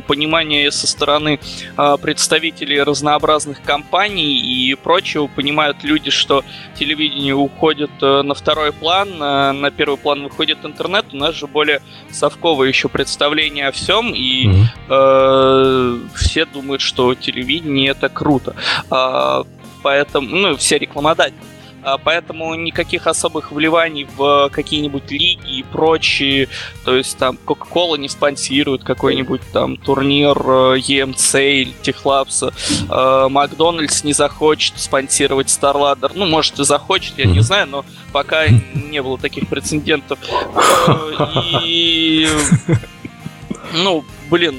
Понимание 0.08 0.72
со 0.72 0.88
стороны 0.88 1.40
а, 1.78 1.98
представителей 1.98 2.82
разнообразных 2.82 3.62
компаний 3.62 4.40
и 4.40 4.74
прочего. 4.76 5.28
Понимают 5.28 5.84
люди, 5.84 6.10
что 6.10 6.44
телевидение 6.76 7.36
уходит 7.36 7.92
э, 8.02 8.22
на 8.22 8.34
второй 8.34 8.72
план, 8.72 9.10
э, 9.22 9.52
на 9.52 9.72
первый 9.72 9.98
план 9.98 10.24
выходит 10.24 10.66
интернет. 10.66 11.06
У 11.14 11.18
нас 11.18 11.36
же 11.36 11.48
более 11.48 11.82
совковое 12.10 12.68
еще 12.68 12.90
представление 12.90 13.68
о 13.68 13.72
всем, 13.72 14.14
и 14.14 14.48
mm-hmm. 14.48 14.66
э, 14.90 16.00
все 16.16 16.46
думают, 16.46 16.82
что 16.82 17.14
телевидение 17.16 17.92
это 17.92 18.10
круто. 18.10 18.56
А, 18.90 19.44
поэтому, 19.82 20.28
ну, 20.28 20.58
все 20.58 20.78
рекламодатели 20.78 21.38
поэтому 22.04 22.54
никаких 22.56 23.08
особых 23.08 23.52
вливаний 23.52 24.08
в 24.16 24.50
какие-нибудь 24.52 25.12
лиги 25.12 25.60
и 25.60 25.64
прочие, 25.64 26.50
то 26.86 26.96
есть 26.96 27.18
там 27.18 27.38
Coca-Cola 27.46 27.98
не 27.98 28.10
спонсирует 28.10 28.84
какой-нибудь 28.84 29.42
там 29.52 29.78
турнир 29.78 30.38
э, 30.38 30.78
EMC 30.78 31.62
или 31.62 31.74
Техлапса, 31.82 32.54
э, 32.90 33.28
Макдональдс 33.30 34.04
не 34.04 34.14
захочет 34.14 34.80
спонсировать 34.80 35.48
StarLadder, 35.48 36.12
ну, 36.16 36.26
может 36.26 36.60
и 36.60 36.64
захочет, 36.64 37.18
я 37.18 37.26
не 37.26 37.42
знаю, 37.42 37.68
но 37.68 37.86
пока 38.12 38.48
не 38.74 39.02
было 39.02 39.18
таких 39.18 39.48
прецедентов. 39.48 40.20
Э, 40.86 41.26
и 41.64 42.28
ну, 43.74 44.04
блин, 44.30 44.56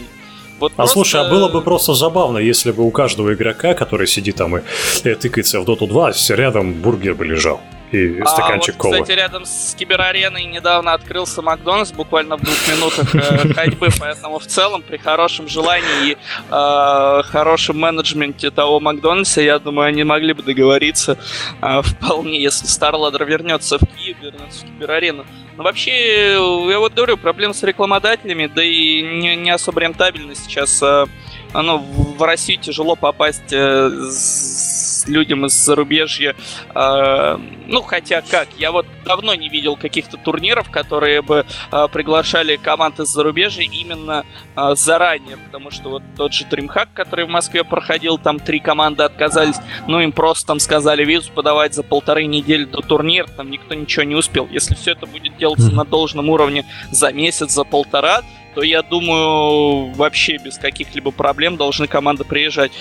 вот 0.58 0.72
а 0.72 0.76
просто... 0.76 0.92
слушай, 0.92 1.20
а 1.20 1.28
было 1.28 1.48
бы 1.48 1.60
просто 1.62 1.94
забавно, 1.94 2.38
если 2.38 2.72
бы 2.72 2.82
у 2.82 2.90
каждого 2.90 3.34
игрока, 3.34 3.74
который 3.74 4.06
сидит 4.06 4.36
там 4.36 4.56
и, 4.56 4.60
и 5.04 5.14
тыкается 5.14 5.60
в 5.60 5.64
Доту 5.64 5.86
2, 5.86 6.12
рядом 6.30 6.74
бургер 6.74 7.14
бы 7.14 7.24
лежал 7.24 7.60
и 7.92 8.20
а, 8.20 8.26
стаканчик 8.26 8.74
вот, 8.74 8.82
колы. 8.82 9.02
Кстати, 9.02 9.16
рядом 9.16 9.44
с 9.44 9.74
киберареной 9.74 10.44
недавно 10.44 10.92
открылся 10.92 11.42
Макдональдс, 11.42 11.92
буквально 11.92 12.36
в 12.36 12.42
двух 12.42 12.56
минутах 12.68 13.14
э, 13.14 13.54
ходьбы, 13.54 13.88
поэтому 13.98 14.38
в 14.38 14.46
целом 14.46 14.82
при 14.82 14.96
хорошем 14.96 15.48
желании 15.48 16.12
и 16.12 16.16
э, 16.50 17.22
хорошем 17.24 17.78
менеджменте 17.78 18.50
того 18.50 18.80
Макдональдса, 18.80 19.40
я 19.40 19.58
думаю, 19.58 19.88
они 19.88 20.04
могли 20.04 20.32
бы 20.32 20.42
договориться 20.42 21.18
э, 21.60 21.82
вполне, 21.82 22.42
если 22.42 22.66
Старладер 22.66 23.24
вернется 23.24 23.78
в 23.78 23.86
Киев, 23.86 24.16
вернется 24.20 24.66
в 24.66 24.68
киберарену. 24.68 25.24
Но 25.56 25.62
вообще, 25.62 26.32
я 26.32 26.78
вот 26.78 26.94
говорю, 26.94 27.16
проблем 27.16 27.54
с 27.54 27.62
рекламодателями, 27.62 28.50
да 28.52 28.62
и 28.62 29.02
не, 29.02 29.36
не 29.36 29.50
особо 29.50 29.80
рентабельно 29.80 30.34
сейчас. 30.34 30.82
Э, 30.82 31.06
ну, 31.54 31.78
в 31.78 32.20
Россию 32.22 32.58
тяжело 32.60 32.96
попасть 32.96 33.52
э, 33.52 33.88
с 34.10 34.83
людям 35.08 35.46
из 35.46 35.52
зарубежья. 35.52 36.34
Э, 36.74 37.38
ну, 37.66 37.82
хотя 37.82 38.22
как, 38.22 38.48
я 38.58 38.72
вот 38.72 38.86
давно 39.04 39.34
не 39.34 39.48
видел 39.48 39.76
каких-то 39.76 40.16
турниров, 40.16 40.70
которые 40.70 41.22
бы 41.22 41.46
э, 41.70 41.88
приглашали 41.92 42.56
команды 42.56 43.04
из 43.04 43.08
зарубежья 43.08 43.64
именно 43.64 44.24
э, 44.56 44.74
заранее, 44.76 45.36
потому 45.36 45.70
что 45.70 45.90
вот 45.90 46.02
тот 46.16 46.32
же 46.32 46.44
DreamHack, 46.44 46.88
который 46.94 47.24
в 47.26 47.28
Москве 47.28 47.64
проходил, 47.64 48.18
там 48.18 48.38
три 48.38 48.60
команды 48.60 49.02
отказались, 49.02 49.56
ну, 49.86 50.00
им 50.00 50.12
просто 50.12 50.46
там 50.46 50.60
сказали 50.60 51.04
визу 51.04 51.30
подавать 51.32 51.74
за 51.74 51.82
полторы 51.82 52.26
недели 52.26 52.64
до 52.64 52.80
турнира, 52.80 53.26
там 53.26 53.50
никто 53.50 53.74
ничего 53.74 54.04
не 54.04 54.14
успел. 54.14 54.46
Если 54.50 54.74
все 54.74 54.92
это 54.92 55.06
будет 55.06 55.36
делаться 55.36 55.70
на 55.70 55.84
должном 55.84 56.30
уровне 56.30 56.64
за 56.90 57.12
месяц, 57.12 57.52
за 57.52 57.64
полтора, 57.64 58.22
то 58.54 58.62
я 58.62 58.82
думаю, 58.82 59.92
вообще 59.94 60.38
без 60.38 60.58
каких-либо 60.58 61.10
проблем 61.10 61.56
должны 61.56 61.86
команды 61.86 62.24
приезжать. 62.24 62.72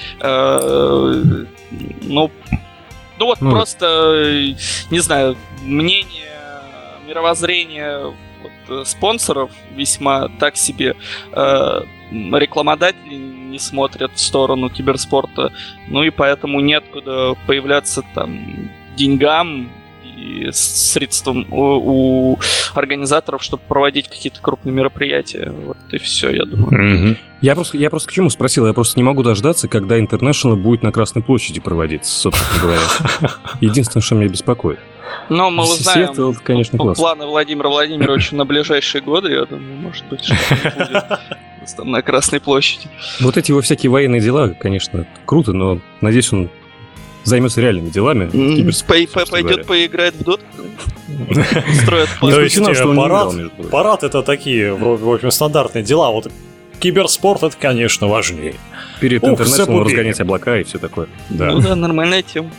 Э, 1.74 1.94
ну, 2.01 2.32
ну 3.20 3.25
вот 3.25 3.42
ну, 3.42 3.51
просто, 3.51 4.56
не 4.89 5.00
знаю, 5.00 5.38
мнение, 5.62 6.34
мировоззрение 7.08 8.13
вот, 8.42 8.51
э, 8.70 8.84
спонсоров 8.86 9.51
весьма 9.75 10.30
так 10.39 10.58
себе. 10.58 10.96
Э, 11.32 11.82
рекламодатели 12.12 13.15
не 13.15 13.60
смотрят 13.60 14.12
в 14.13 14.20
сторону 14.20 14.70
киберспорта, 14.70 15.53
ну 15.88 16.03
и 16.03 16.10
поэтому 16.10 16.60
неоткуда 16.60 17.36
появляться 17.46 18.03
там 18.13 18.70
деньгам 18.96 19.70
и 20.24 20.51
средством 20.51 21.46
у, 21.51 22.34
у 22.34 22.39
организаторов, 22.74 23.44
чтобы 23.44 23.63
проводить 23.68 24.08
какие-то 24.08 24.42
крупные 24.42 24.74
мероприятия. 24.74 25.51
Вот 25.51 25.77
и 25.92 25.98
все, 25.98 26.30
я 26.30 26.46
думаю. 26.46 27.10
Угу. 27.10 27.18
Я 27.42 27.56
просто, 27.56 27.77
я 27.77 27.89
просто 27.89 28.10
к 28.10 28.12
чему 28.13 28.30
спросил? 28.30 28.65
Я 28.65 28.74
просто 28.74 28.98
не 28.98 29.03
могу 29.03 29.22
дождаться, 29.22 29.68
когда 29.68 30.00
International 30.00 30.56
будет 30.56 30.84
на 30.84 30.92
Красной 30.92 31.22
площади 31.22 31.60
проводиться, 31.60 32.12
собственно 32.12 32.62
говоря. 32.62 32.82
Единственное, 33.62 34.01
что 34.01 34.15
меня 34.15 34.30
беспокоит. 34.30 34.80
Но 35.30 35.51
мы 35.51 35.63
узнаем 35.63 36.12
это, 36.12 36.34
конечно, 36.44 36.77
класс. 36.77 36.98
планы 36.98 37.25
Владимира 37.25 37.70
Владимировича 37.70 38.36
на 38.36 38.46
ближайшие 38.46 39.01
годы, 39.01 39.32
я 39.32 39.46
думаю, 39.46 39.75
может 39.75 40.06
быть, 40.08 40.24
что-то 40.24 40.75
будет 40.77 41.20
там 41.77 41.92
на 41.92 42.01
Красной 42.01 42.39
площади. 42.39 42.88
Вот 43.20 43.38
эти 43.38 43.51
его 43.51 43.62
всякие 43.62 43.89
военные 43.89 44.22
дела, 44.22 44.50
конечно, 44.50 45.06
круто, 45.25 45.53
но 45.53 45.80
надеюсь, 46.01 46.32
он 46.34 46.50
займется 47.24 47.62
реальными 47.62 47.89
делами. 47.89 48.30
Пойдет 49.30 49.65
поиграть 49.65 50.15
в 50.15 50.24
дот. 50.24 50.42
Строят 51.82 52.10
То 52.20 52.42
есть 52.42 52.58
парад, 52.96 53.34
парад 53.72 54.03
это 54.03 54.24
такие, 54.24 54.74
в 54.74 55.13
общем, 55.13 55.32
стандартные 55.32 55.84
дела. 55.84 56.10
Вот 56.12 56.32
киберспорт 56.80 57.44
это, 57.44 57.56
конечно, 57.58 58.08
важнее. 58.08 58.56
Перед 59.00 59.24
интернетом 59.24 59.82
разгонять 59.84 60.20
облака 60.20 60.60
и 60.60 60.63
все 60.63 60.80
такое. 60.80 61.08
Да. 61.30 61.51
Ну 61.51 61.60
да, 61.60 61.75
нормальная 61.75 62.22
тема. 62.22 62.50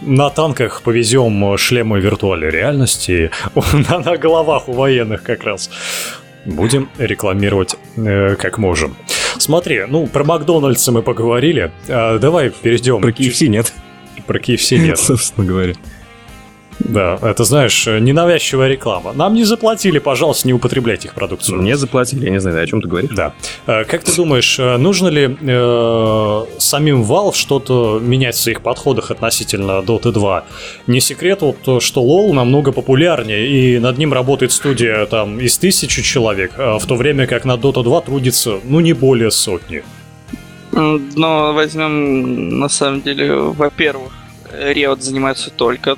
На 0.00 0.28
танках 0.30 0.82
повезем 0.82 1.56
шлемы 1.56 1.98
виртуальной 2.00 2.50
реальности 2.50 3.30
на, 3.88 3.98
на 3.98 4.16
головах 4.16 4.68
у 4.68 4.72
военных 4.72 5.22
как 5.22 5.44
раз. 5.44 5.70
Будем 6.44 6.88
рекламировать 6.98 7.76
э, 7.96 8.36
как 8.36 8.58
можем. 8.58 8.96
Смотри, 9.42 9.84
ну, 9.88 10.06
про 10.06 10.24
Макдональдса 10.24 10.92
мы 10.92 11.02
поговорили. 11.02 11.72
А, 11.88 12.18
давай 12.18 12.50
перейдем. 12.50 13.00
Про 13.00 13.10
KFC 13.10 13.48
нет. 13.48 13.72
Про 14.26 14.38
KFC 14.38 14.78
нет. 14.78 14.98
Собственно 14.98 15.46
говоря. 15.46 15.74
Да, 16.78 17.18
это, 17.22 17.44
знаешь, 17.44 17.86
ненавязчивая 17.86 18.68
реклама. 18.68 19.12
Нам 19.12 19.34
не 19.34 19.44
заплатили, 19.44 19.98
пожалуйста, 19.98 20.46
не 20.46 20.54
употребляйте 20.54 21.08
их 21.08 21.14
продукцию. 21.14 21.62
Не 21.62 21.76
заплатили, 21.76 22.26
я 22.26 22.30
не 22.30 22.40
знаю, 22.40 22.62
о 22.62 22.66
чем 22.66 22.82
ты 22.82 22.88
говоришь. 22.88 23.10
Да. 23.14 23.32
Э, 23.66 23.84
как 23.84 24.04
ты 24.04 24.14
думаешь, 24.14 24.58
э, 24.58 24.76
нужно 24.76 25.08
ли 25.08 25.36
э, 25.40 26.44
самим 26.58 27.02
Valve 27.02 27.34
что-то 27.34 27.98
менять 28.02 28.34
в 28.34 28.40
своих 28.40 28.60
подходах 28.60 29.10
относительно 29.10 29.82
Dota 29.82 30.12
2? 30.12 30.44
Не 30.86 31.00
секрет, 31.00 31.40
вот, 31.42 31.82
что 31.82 32.02
LoL 32.02 32.32
намного 32.32 32.72
популярнее, 32.72 33.46
и 33.46 33.78
над 33.78 33.98
ним 33.98 34.12
работает 34.12 34.52
студия 34.52 35.06
там 35.06 35.40
из 35.40 35.56
тысячи 35.58 36.02
человек, 36.02 36.52
а 36.58 36.78
в 36.78 36.86
то 36.86 36.94
время 36.94 37.26
как 37.26 37.44
на 37.44 37.52
Dota 37.52 37.82
2 37.82 38.00
трудится, 38.02 38.60
ну, 38.64 38.80
не 38.80 38.92
более 38.92 39.30
сотни. 39.30 39.82
Но 40.72 41.54
возьмем, 41.54 42.58
на 42.58 42.68
самом 42.68 43.00
деле, 43.00 43.34
во-первых, 43.34 44.12
Riot 44.52 45.00
занимается 45.00 45.50
только 45.50 45.96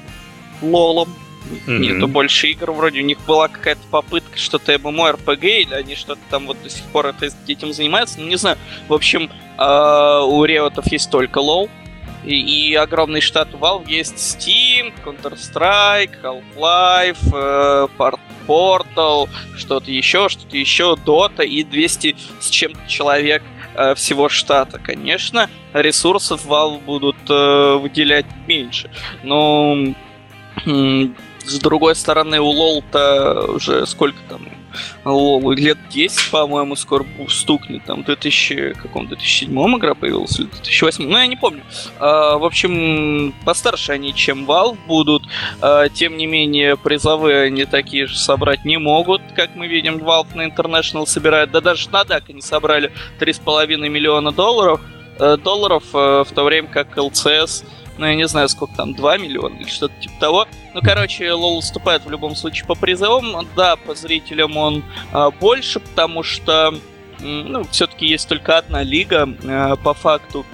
лолом. 0.62 1.14
Mm-hmm. 1.48 1.78
Нету 1.78 2.08
больше 2.08 2.48
игр, 2.48 2.72
вроде 2.72 3.00
у 3.00 3.04
них 3.04 3.18
была 3.26 3.48
какая-то 3.48 3.80
попытка 3.90 4.36
что-то 4.36 4.74
MMORPG, 4.74 5.62
или 5.62 5.74
они 5.74 5.94
что-то 5.94 6.20
там 6.28 6.46
вот 6.46 6.62
до 6.62 6.68
сих 6.68 6.84
пор 6.84 7.06
это, 7.06 7.30
этим 7.46 7.72
занимаются, 7.72 8.20
ну 8.20 8.26
не 8.26 8.36
знаю. 8.36 8.58
В 8.86 8.92
общем, 8.92 9.30
э, 9.56 10.20
у 10.26 10.44
Реотов 10.44 10.92
есть 10.92 11.10
только 11.10 11.38
лол, 11.38 11.70
и, 12.24 12.70
и 12.70 12.74
огромный 12.74 13.20
штат 13.20 13.52
Valve 13.52 13.88
есть 13.88 14.16
Steam, 14.16 14.92
Counter-Strike, 15.04 16.20
Half-Life, 16.22 17.18
э, 17.32 17.88
Portal, 18.46 19.28
что-то 19.56 19.90
еще, 19.90 20.28
что-то 20.28 20.56
еще, 20.56 20.96
Dota 21.04 21.46
и 21.46 21.64
200 21.64 22.16
с 22.40 22.50
чем-то 22.50 22.88
человек 22.88 23.42
э, 23.74 23.94
всего 23.94 24.28
штата. 24.28 24.78
Конечно, 24.78 25.48
ресурсов 25.72 26.44
Valve 26.46 26.80
будут 26.80 27.16
э, 27.28 27.76
выделять 27.76 28.26
меньше, 28.46 28.90
но 29.22 29.76
с 31.44 31.58
другой 31.58 31.94
стороны, 31.94 32.40
у 32.40 32.48
Лол-то 32.48 33.52
уже 33.54 33.86
сколько 33.86 34.18
там? 34.28 34.42
Лолу 35.04 35.52
лет 35.52 35.78
10, 35.90 36.30
по-моему, 36.30 36.76
скоро 36.76 37.04
стукнет. 37.28 37.84
Там 37.84 38.02
в 38.02 38.06
2000, 38.06 38.74
каком 38.74 39.06
2007 39.08 39.76
игра 39.76 39.94
появилась 39.94 40.38
или 40.38 40.46
2008, 40.46 41.08
ну 41.08 41.18
я 41.18 41.26
не 41.26 41.36
помню. 41.36 41.62
А, 41.98 42.38
в 42.38 42.44
общем, 42.44 43.34
постарше 43.44 43.92
они, 43.92 44.14
чем 44.14 44.44
Valve 44.44 44.76
будут. 44.86 45.22
А, 45.60 45.88
тем 45.88 46.16
не 46.16 46.26
менее, 46.26 46.76
призовые 46.76 47.44
они 47.44 47.64
такие 47.64 48.06
же 48.06 48.18
собрать 48.18 48.64
не 48.64 48.78
могут. 48.78 49.22
Как 49.34 49.54
мы 49.56 49.68
видим, 49.68 49.96
Valve 49.96 50.36
на 50.36 50.46
International 50.46 51.06
собирает, 51.06 51.50
да 51.50 51.60
даже 51.60 51.88
на 51.90 52.02
DAC 52.02 52.24
они 52.28 52.42
собрали 52.42 52.92
3,5 53.20 53.88
миллиона 53.88 54.32
долларов 54.32 54.80
э, 55.18 55.36
долларов, 55.36 55.84
э, 55.94 56.24
в 56.28 56.32
то 56.32 56.44
время 56.44 56.68
как 56.68 56.96
LCS 56.96 57.64
ну, 57.98 58.06
я 58.06 58.14
не 58.14 58.26
знаю, 58.28 58.48
сколько 58.48 58.74
там, 58.74 58.94
2 58.94 59.18
миллиона 59.18 59.56
или 59.56 59.68
что-то 59.68 59.94
типа 60.00 60.14
того. 60.20 60.48
Ну, 60.74 60.80
короче, 60.82 61.32
LoL 61.32 61.58
уступает 61.58 62.04
в 62.04 62.10
любом 62.10 62.34
случае 62.34 62.66
по 62.66 62.74
призовым. 62.74 63.46
Да, 63.56 63.76
по 63.76 63.94
зрителям 63.94 64.56
он 64.56 64.84
а, 65.12 65.30
больше, 65.30 65.80
потому 65.80 66.22
что, 66.22 66.74
ну, 67.20 67.64
все-таки 67.64 68.06
есть 68.06 68.28
только 68.28 68.58
одна 68.58 68.82
лига, 68.82 69.28
а, 69.44 69.76
по 69.76 69.94
факту 69.94 70.46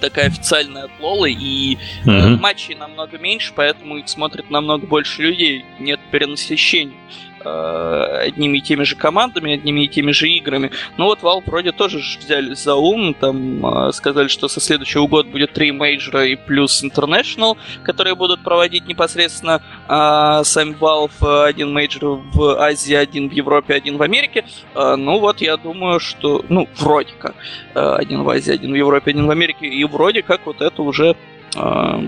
такая 0.00 0.26
официальная 0.26 0.84
от 0.84 0.90
Лолы, 1.00 1.32
и 1.32 1.78
mm-hmm. 2.04 2.38
матчей 2.38 2.74
намного 2.74 3.18
меньше, 3.18 3.52
поэтому 3.54 3.98
их 3.98 4.08
смотрит 4.08 4.50
намного 4.50 4.86
больше 4.86 5.22
людей, 5.22 5.64
нет 5.78 6.00
перенасыщения. 6.10 6.96
Э, 7.44 8.22
одними 8.26 8.58
и 8.58 8.60
теми 8.60 8.84
же 8.84 8.94
командами, 8.96 9.54
одними 9.54 9.84
и 9.84 9.88
теми 9.88 10.12
же 10.12 10.28
играми. 10.28 10.70
Ну 10.96 11.06
вот 11.06 11.20
Valve 11.20 11.42
вроде 11.46 11.72
тоже 11.72 11.98
взяли 11.98 12.54
за 12.54 12.74
ум, 12.74 13.14
там 13.14 13.66
э, 13.66 13.92
сказали, 13.92 14.28
что 14.28 14.48
со 14.48 14.60
следующего 14.60 15.06
года 15.06 15.28
будет 15.28 15.52
три 15.52 15.72
мейджора 15.72 16.26
и 16.26 16.36
плюс 16.36 16.84
International, 16.84 17.56
которые 17.82 18.14
будут 18.14 18.42
проводить 18.42 18.86
непосредственно 18.86 19.60
э, 19.88 20.44
сами 20.44 20.74
Valve, 20.74 21.46
один 21.46 21.72
мейджор 21.72 22.20
в 22.32 22.60
Азии, 22.60 22.94
один 22.94 23.28
в 23.28 23.32
Европе, 23.32 23.74
один 23.74 23.96
в 23.96 24.02
Америке. 24.02 24.44
Э, 24.74 24.94
ну 24.96 25.18
вот 25.18 25.40
я 25.40 25.56
думаю, 25.56 25.98
что, 25.98 26.44
ну 26.48 26.68
вроде 26.76 27.12
как, 27.18 27.34
э, 27.74 27.80
один 27.80 28.22
в 28.22 28.30
Азии, 28.30 28.52
один 28.52 28.72
в 28.72 28.76
Европе, 28.76 29.10
один 29.10 29.26
в 29.26 29.30
Америке, 29.30 29.66
и 29.66 29.84
вроде 29.84 30.22
как 30.22 30.46
вот 30.46 30.60
это 30.60 30.82
уже 30.82 31.16
э, 31.56 32.06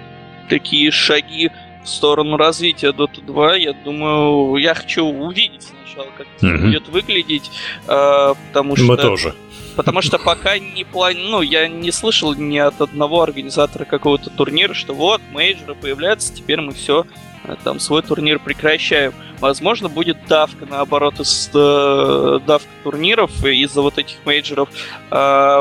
такие 0.48 0.90
шаги 0.90 1.50
в 1.84 1.88
сторону 1.88 2.36
развития 2.36 2.90
Dota 2.90 3.24
2. 3.24 3.56
Я 3.56 3.72
думаю, 3.72 4.56
я 4.56 4.74
хочу 4.74 5.04
увидеть 5.04 5.62
сначала, 5.62 6.10
как 6.16 6.26
это 6.36 6.46
mm-hmm. 6.46 6.58
будет 6.58 6.88
выглядеть, 6.88 7.50
э, 7.86 8.34
потому 8.48 8.76
что... 8.76 8.86
Мы 8.86 8.96
тоже. 8.96 9.34
Потому 9.76 10.02
что 10.02 10.18
пока 10.18 10.58
не 10.58 10.84
план... 10.84 11.16
ну, 11.18 11.42
я 11.42 11.68
не 11.68 11.90
слышал 11.90 12.34
ни 12.34 12.58
от 12.58 12.80
одного 12.80 13.22
организатора 13.22 13.84
какого-то 13.84 14.30
турнира, 14.30 14.72
что 14.72 14.94
вот, 14.94 15.20
мейджоры 15.32 15.74
появляются, 15.74 16.32
теперь 16.32 16.60
мы 16.60 16.72
все 16.72 17.06
э, 17.44 17.56
там 17.62 17.80
свой 17.80 18.02
турнир 18.02 18.38
прекращаем. 18.38 19.12
Возможно, 19.40 19.88
будет 19.88 20.16
давка, 20.26 20.64
наоборот, 20.64 21.20
из 21.20 21.50
э, 21.52 22.40
давка 22.46 22.68
турниров 22.82 23.44
из-за 23.44 23.82
вот 23.82 23.98
этих 23.98 24.16
мейджоров 24.24 24.68
э, 25.10 25.14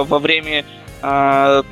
во 0.07 0.19
время 0.19 0.63
э, 1.01 1.63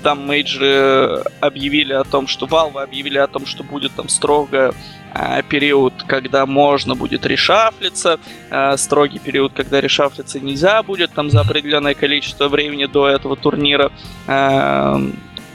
там 0.00 0.26
мейджоры 0.26 1.22
объявили 1.40 1.92
о 1.92 2.04
том, 2.04 2.26
что 2.26 2.46
Valve 2.46 2.82
объявили 2.82 3.18
о 3.18 3.26
том, 3.26 3.46
что 3.46 3.62
будет 3.62 3.92
там 3.92 4.08
строго 4.08 4.74
э, 5.14 5.42
период, 5.48 5.94
когда 6.06 6.46
можно 6.46 6.94
будет 6.94 7.26
решафлиться, 7.26 8.18
э, 8.50 8.76
строгий 8.76 9.18
период, 9.18 9.52
когда 9.52 9.80
решафлиться 9.80 10.40
нельзя 10.40 10.82
будет 10.82 11.12
там 11.12 11.30
за 11.30 11.40
определенное 11.40 11.94
количество 11.94 12.48
времени 12.48 12.86
до 12.86 13.08
этого 13.08 13.36
турнира. 13.36 13.92
Э, 14.26 14.98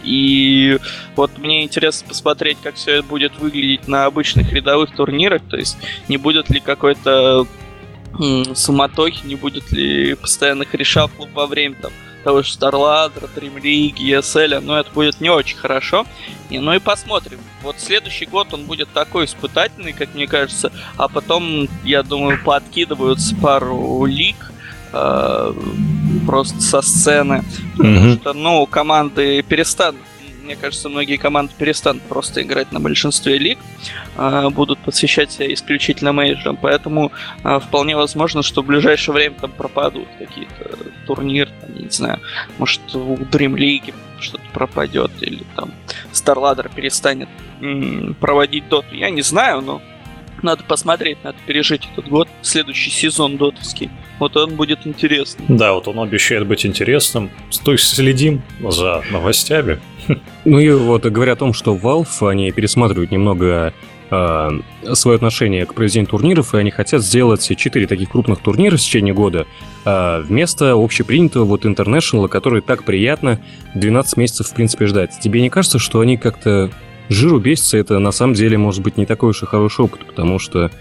и 0.04 0.78
вот 1.16 1.38
мне 1.40 1.64
интересно 1.64 2.08
посмотреть, 2.08 2.58
как 2.62 2.76
все 2.76 3.00
это 3.00 3.08
будет 3.08 3.38
выглядеть 3.40 3.88
на 3.88 4.06
обычных 4.06 4.54
рядовых 4.54 4.96
турнирах, 4.96 5.42
то 5.50 5.58
есть 5.58 5.78
не 6.08 6.18
будет 6.18 6.50
ли 6.50 6.60
какой-то 6.60 7.48
суматохи, 8.54 9.26
не 9.26 9.36
будет 9.36 9.72
ли 9.72 10.14
постоянных 10.14 10.74
решафлов 10.74 11.30
во 11.34 11.48
время 11.48 11.76
там 11.82 11.92
того 12.26 12.42
же 12.42 12.58
StarLadder, 12.58 13.30
Dream 13.36 13.62
League, 13.62 13.98
ESL, 13.98 14.60
но 14.60 14.80
это 14.80 14.90
будет 14.90 15.22
не 15.22 15.30
очень 15.30 15.58
хорошо. 15.58 16.08
И, 16.50 16.58
ну 16.58 16.74
и 16.74 16.80
посмотрим. 16.80 17.40
Вот 17.62 17.80
следующий 17.80 18.26
год 18.26 18.52
он 18.52 18.66
будет 18.66 18.90
такой 18.90 19.26
испытательный, 19.26 19.94
как 19.94 20.16
мне 20.16 20.26
кажется, 20.26 20.72
а 20.98 21.08
потом, 21.08 21.70
я 21.84 22.02
думаю, 22.02 22.44
подкидываются 22.44 23.36
пару 23.36 24.06
лиг, 24.06 24.52
э, 24.92 25.54
просто 26.26 26.60
со 26.62 26.82
сцены, 26.82 27.44
потому 27.78 28.16
что, 28.16 28.34
ну, 28.34 28.66
команды 28.66 29.44
перестанут 29.44 30.02
мне 30.46 30.56
кажется, 30.56 30.90
многие 30.90 31.18
команды 31.18 31.54
перестанут 31.58 32.04
просто 32.04 32.42
играть 32.42 32.72
на 32.72 32.80
большинстве 32.80 33.38
лиг, 33.38 33.60
а, 34.16 34.50
будут 34.50 34.80
посвящать 34.80 35.32
себя 35.32 35.52
исключительно 35.54 36.14
мейджорам, 36.14 36.58
поэтому 36.58 37.12
а, 37.44 37.60
вполне 37.60 37.96
возможно, 37.96 38.44
что 38.44 38.62
в 38.62 38.66
ближайшее 38.66 39.14
время 39.16 39.36
там 39.36 39.52
пропадут 39.52 40.08
какие-то 40.18 40.78
турниры, 41.06 41.52
там, 41.62 41.76
не 41.76 41.90
знаю, 41.90 42.20
может 42.58 42.82
у 42.96 43.16
Dream 43.16 43.56
League 43.56 43.94
что-то 44.20 44.44
пропадет, 44.54 45.12
или 45.22 45.44
там 45.56 45.74
StarLadder 46.14 46.74
перестанет 46.74 47.30
проводить 48.20 48.70
доту, 48.70 48.94
я 48.96 49.10
не 49.10 49.22
знаю, 49.22 49.62
но 49.62 49.82
надо 50.46 50.64
посмотреть, 50.64 51.18
надо 51.24 51.38
пережить 51.46 51.88
этот 51.92 52.08
год, 52.08 52.30
следующий 52.42 52.92
сезон 52.92 53.38
дотовский. 53.38 53.90
Вот 54.20 54.38
он 54.38 54.56
будет 54.56 54.88
интересный. 54.88 55.46
Да, 55.50 55.74
вот 55.74 55.88
он 55.88 56.00
обещает 56.00 56.48
быть 56.48 56.66
интересным. 56.66 57.30
То 57.64 57.74
есть 57.74 57.88
следим 57.88 58.42
за 58.62 59.04
новостями. 59.12 59.80
Ну 60.46 60.60
и 60.60 60.70
вот 60.70 61.06
говоря 61.06 61.34
о 61.34 61.36
том, 61.36 61.54
что 61.54 61.76
Valve, 61.76 62.30
они 62.30 62.52
пересматривают 62.52 63.12
немного 63.12 63.74
э, 64.12 64.50
свое 64.94 65.16
отношение 65.16 65.66
к 65.66 65.74
проведению 65.74 66.08
турниров, 66.08 66.54
и 66.54 66.58
они 66.58 66.70
хотят 66.70 67.02
сделать 67.02 67.52
4 67.58 67.88
таких 67.88 68.12
крупных 68.12 68.40
турнира 68.40 68.78
в 68.78 68.80
течение 68.80 69.14
года 69.14 69.48
э, 69.84 70.22
вместо 70.22 70.74
общепринятого 70.74 71.46
вот 71.46 71.66
International, 71.66 72.28
который 72.28 72.62
так 72.62 72.84
приятно 72.84 73.42
12 73.74 74.18
месяцев 74.18 74.48
в 74.48 74.54
принципе 74.54 74.86
ждать. 74.86 75.20
Тебе 75.20 75.42
не 75.42 75.50
кажется, 75.50 75.80
что 75.80 76.00
они 76.00 76.18
как-то 76.18 76.70
жиру 77.10 77.40
бесится, 77.40 77.78
это 77.78 78.00
на 78.00 78.12
самом 78.12 78.34
деле 78.34 78.58
может 78.58 78.82
быть 78.82 78.98
не 78.98 79.06
такой 79.06 79.32
уж 79.32 79.44
и 79.44 79.46
хороший 79.46 79.86
опыт, 79.86 80.06
потому 80.06 80.40
что 80.40 80.72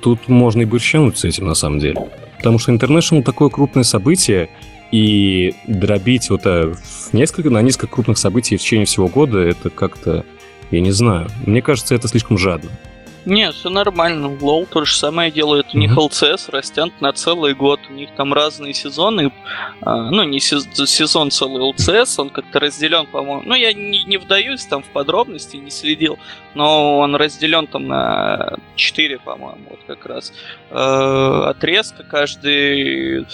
тут 0.00 0.28
можно 0.28 0.62
и 0.62 0.64
борщануть 0.64 1.18
с 1.18 1.24
этим 1.24 1.46
на 1.46 1.54
самом 1.54 1.78
деле. 1.78 2.08
Потому 2.38 2.58
что 2.58 2.72
International 2.72 3.22
такое 3.22 3.48
крупное 3.48 3.84
событие, 3.84 4.48
и 4.92 5.54
дробить 5.66 6.28
вот 6.28 6.42
э, 6.44 6.74
несколько, 7.12 7.48
на 7.48 7.62
несколько 7.62 7.86
крупных 7.86 8.18
событий 8.18 8.56
в 8.56 8.60
течение 8.60 8.84
всего 8.84 9.08
года, 9.08 9.38
это 9.38 9.70
как-то, 9.70 10.24
я 10.70 10.80
не 10.80 10.92
знаю, 10.92 11.28
мне 11.46 11.62
кажется, 11.62 11.94
это 11.94 12.08
слишком 12.08 12.36
жадно. 12.36 12.70
Нет, 13.24 13.54
все 13.54 13.70
нормально. 13.70 14.36
Лол 14.40 14.66
то 14.66 14.84
же 14.84 14.96
самое 14.96 15.30
делает. 15.30 15.66
У 15.74 15.78
них 15.78 15.96
ЛЦС 15.96 16.48
растянут 16.48 17.00
на 17.00 17.12
целый 17.12 17.54
год. 17.54 17.80
У 17.88 17.92
них 17.92 18.10
там 18.16 18.32
разные 18.32 18.74
сезоны. 18.74 19.32
А, 19.80 20.10
ну, 20.10 20.24
не 20.24 20.40
сезон 20.40 21.30
целый 21.30 21.62
ЛЦС, 21.62 22.18
он 22.18 22.30
как-то 22.30 22.58
разделен, 22.58 23.06
по-моему. 23.06 23.42
Ну, 23.44 23.54
я 23.54 23.72
не, 23.72 24.02
не 24.04 24.16
вдаюсь 24.16 24.64
там 24.66 24.82
в 24.82 24.86
подробности, 24.86 25.56
не 25.56 25.70
следил. 25.70 26.18
Но 26.54 26.98
он 26.98 27.14
разделен 27.14 27.68
там 27.68 27.86
на 27.86 28.56
4, 28.74 29.20
по-моему, 29.20 29.66
вот 29.70 29.80
как 29.86 30.04
раз. 30.06 30.32
Э, 30.70 31.44
отрезка. 31.46 32.02
Каждый 32.02 33.26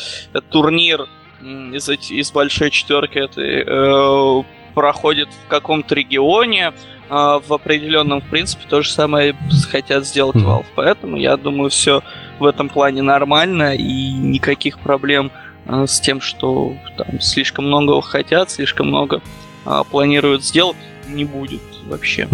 турнир 0.51 1.09
из, 1.41 1.89
из 1.89 2.33
большой 2.33 2.71
четверки 2.71 3.19
этой 3.19 3.65
э, 3.67 4.45
проходит 4.75 5.29
в 5.47 5.49
каком-то 5.49 5.95
регионе 5.95 6.73
а, 7.09 7.41
в 7.41 7.53
определенном, 7.53 8.21
в 8.21 8.25
принципе, 8.25 8.65
то 8.69 8.83
же 8.83 8.91
самое 8.91 9.35
хотят 9.71 10.07
сделать 10.07 10.37
Valve. 10.37 10.67
Поэтому 10.75 11.17
я 11.17 11.37
думаю, 11.37 11.71
все 11.71 12.03
в 12.39 12.45
этом 12.45 12.69
плане 12.69 13.03
нормально 13.03 13.75
и 13.75 14.13
никаких 14.13 14.79
проблем 14.79 15.31
а, 15.67 15.87
с 15.87 16.01
тем, 16.01 16.21
что 16.21 16.77
там 16.97 17.21
слишком 17.21 17.67
много 17.67 18.01
хотят, 18.03 18.51
слишком 18.51 18.89
много 18.89 19.23
а, 19.65 19.85
планируют 19.85 20.45
сделать, 20.45 20.77
не 21.09 21.25
будет 21.25 21.63
вообще. 21.87 22.29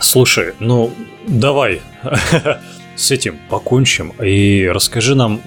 Слушай, 0.00 0.54
ну 0.60 0.92
давай 1.26 1.80
с 2.94 3.10
этим 3.10 3.38
покончим 3.48 4.10
и 4.22 4.66
расскажи 4.66 5.14
нам 5.14 5.40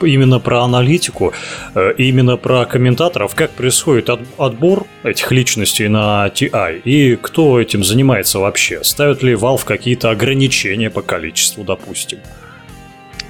именно 0.00 0.40
про 0.40 0.62
аналитику, 0.62 1.32
э, 1.74 1.94
именно 1.98 2.36
про 2.36 2.64
комментаторов, 2.64 3.34
как 3.34 3.50
происходит 3.50 4.10
отбор 4.38 4.86
этих 5.02 5.30
личностей 5.32 5.88
на 5.88 6.28
TI 6.28 6.80
и 6.82 7.16
кто 7.16 7.60
этим 7.60 7.84
занимается 7.84 8.38
вообще. 8.38 8.82
Ставят 8.84 9.22
ли 9.22 9.34
Valve 9.34 9.64
какие-то 9.64 10.10
ограничения 10.10 10.90
по 10.90 11.02
количеству, 11.02 11.64
допустим? 11.64 12.18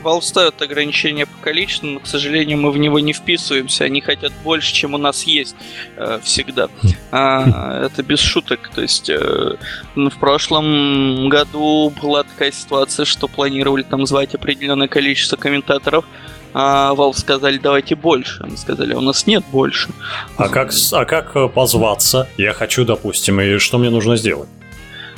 Valve 0.07 0.23
ставят 0.23 0.63
ограничения 0.63 1.27
по 1.27 1.37
количеству, 1.39 1.89
но, 1.89 1.99
к 1.99 2.07
сожалению, 2.07 2.59
мы 2.59 2.71
в 2.71 2.79
него 2.79 3.01
не 3.01 3.13
вписываемся. 3.13 3.85
Они 3.85 4.01
хотят 4.01 4.33
больше, 4.45 4.73
чем 4.73 4.95
у 4.95 4.99
нас 4.99 5.25
есть 5.25 5.57
э, 5.97 6.21
всегда. 6.23 6.69
А, 7.11 7.87
это 7.87 8.05
без 8.05 8.21
шуток. 8.21 8.71
То 8.73 8.83
есть 8.83 9.11
э, 9.11 9.57
в 9.97 10.19
прошлом 10.21 11.29
году 11.29 11.93
была 12.01 12.23
такая 12.23 12.53
ситуация, 12.53 13.05
что 13.05 13.27
планировали 13.27 13.83
там 13.83 14.07
звать 14.07 14.35
определенное 14.37 14.87
количество 14.87 15.37
комментаторов, 15.37 16.05
а 16.55 16.95
Valve 16.95 17.17
сказали, 17.17 17.59
давайте 17.59 17.95
больше. 17.95 18.43
Они 18.43 18.57
сказали, 18.57 18.95
у 18.95 19.01
нас 19.01 19.27
нет 19.27 19.45
больше. 19.53 19.89
А 20.37 20.49
как, 20.49 20.73
а 20.93 21.05
как 21.05 21.37
э, 21.37 21.49
позваться? 21.49 22.29
Я 22.37 22.53
хочу, 22.53 22.85
допустим, 22.85 23.41
и 23.41 23.59
что 23.59 23.79
мне 23.79 23.91
нужно 23.91 24.17
сделать? 24.17 24.49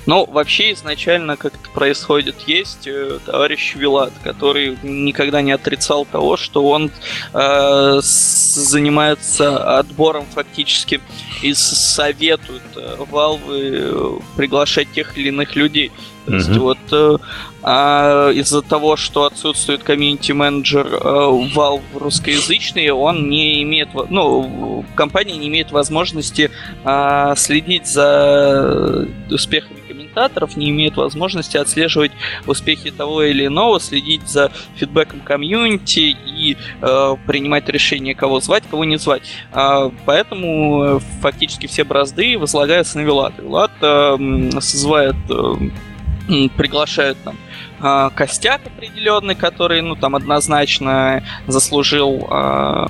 Ну, 0.08 0.24
вообще 0.24 0.72
изначально 0.72 1.36
как 1.36 1.52
это 1.54 1.68
происходит, 1.74 2.36
есть 2.46 2.86
э, 2.86 3.18
товарищ 3.26 3.74
Вилат, 3.74 4.14
который 4.24 4.78
никогда 4.82 5.42
не 5.42 5.52
отрицал 5.52 6.06
того, 6.06 6.38
что 6.38 6.66
он 6.66 6.90
э, 7.34 8.00
занимается 8.02 9.78
отбором 9.78 10.24
фактически 10.32 11.02
и 11.42 11.52
советует 11.52 12.62
Valve 12.74 13.40
э, 13.50 14.18
приглашать 14.34 14.90
тех 14.92 15.18
или 15.18 15.28
иных 15.28 15.54
людей. 15.56 15.92
То 16.24 16.34
есть 16.36 16.48
mm-hmm. 16.48 16.58
вот 16.58 17.22
а 17.62 18.30
из-за 18.30 18.62
того, 18.62 18.96
что 18.96 19.24
отсутствует 19.24 19.82
комьюнити-менеджер 19.82 20.86
э, 20.86 20.98
Valve 20.98 21.82
русскоязычный, 21.94 22.90
он 22.90 23.28
не 23.28 23.62
имеет, 23.62 23.88
ну, 24.10 24.84
компания 24.94 25.36
не 25.36 25.48
имеет 25.48 25.72
возможности 25.72 26.50
э, 26.84 27.34
следить 27.36 27.86
за 27.86 29.08
успехами 29.30 29.80
комментаторов, 29.88 30.56
не 30.56 30.70
имеет 30.70 30.96
возможности 30.96 31.56
отслеживать 31.56 32.12
успехи 32.46 32.90
того 32.90 33.22
или 33.22 33.46
иного, 33.46 33.80
следить 33.80 34.28
за 34.28 34.50
фидбэком 34.76 35.20
комьюнити 35.20 36.16
и 36.26 36.56
э, 36.80 37.16
принимать 37.26 37.68
решение, 37.68 38.14
кого 38.14 38.40
звать, 38.40 38.64
кого 38.70 38.84
не 38.84 38.98
звать. 38.98 39.22
А, 39.52 39.90
поэтому 40.06 40.84
э, 40.84 41.00
фактически 41.20 41.66
все 41.66 41.84
бразды 41.84 42.38
возлагаются 42.38 42.98
на 42.98 43.02
Вилат. 43.02 43.34
Вилат 43.38 43.72
э, 43.80 44.50
созывает 44.60 45.16
э, 45.28 46.48
приглашают 46.56 47.18
там 47.24 47.36
э, 47.80 48.10
костяк 48.14 48.60
определенный, 48.66 49.34
который, 49.34 49.80
ну, 49.82 49.96
там 49.96 50.14
однозначно 50.14 51.22
заслужил 51.46 52.26
э, 52.30 52.86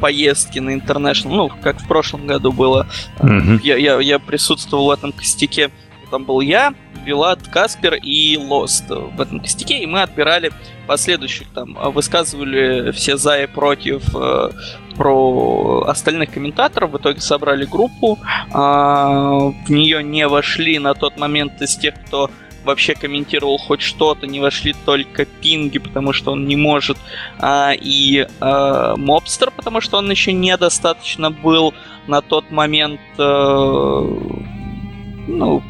поездки 0.00 0.58
на 0.58 0.70
International, 0.70 1.28
ну, 1.28 1.50
как 1.62 1.80
в 1.80 1.86
прошлом 1.86 2.26
году 2.26 2.52
было. 2.52 2.86
Mm-hmm. 3.18 3.60
Я, 3.62 3.76
я, 3.76 4.00
я 4.00 4.18
присутствовал 4.18 4.86
в 4.86 4.90
этом 4.90 5.12
костяке. 5.12 5.70
Там 6.10 6.24
был 6.24 6.40
я, 6.40 6.72
Вилат, 7.04 7.40
Каспер 7.48 7.94
и 7.94 8.36
Лост 8.36 8.88
в 8.88 9.20
этом 9.20 9.40
костяке, 9.40 9.78
и 9.78 9.86
мы 9.86 10.02
отбирали 10.02 10.52
последующих 10.86 11.48
там, 11.48 11.76
высказывали 11.92 12.92
все 12.92 13.16
за 13.16 13.42
и 13.42 13.46
против 13.46 14.02
э, 14.14 14.50
про 14.96 15.84
остальных 15.86 16.32
комментаторов, 16.32 16.92
в 16.92 16.96
итоге 16.96 17.20
собрали 17.20 17.64
группу, 17.64 18.18
э, 18.22 18.54
в 18.54 19.68
нее 19.68 20.02
не 20.02 20.26
вошли 20.28 20.78
на 20.78 20.94
тот 20.94 21.18
момент 21.18 21.60
из 21.60 21.76
тех, 21.76 21.94
кто 22.06 22.30
вообще 22.66 22.94
комментировал 22.94 23.58
хоть 23.58 23.80
что-то, 23.80 24.26
не 24.26 24.40
вошли 24.40 24.74
только 24.84 25.24
пинги, 25.24 25.78
потому 25.78 26.12
что 26.12 26.32
он 26.32 26.46
не 26.46 26.56
может, 26.56 26.98
а, 27.38 27.72
и 27.72 28.26
а, 28.40 28.96
мобстер, 28.96 29.50
потому 29.50 29.80
что 29.80 29.98
он 29.98 30.10
еще 30.10 30.32
недостаточно 30.32 31.30
был 31.30 31.72
на 32.06 32.20
тот 32.20 32.50
момент 32.50 33.00
а, 33.18 34.02
ну, 35.26 35.62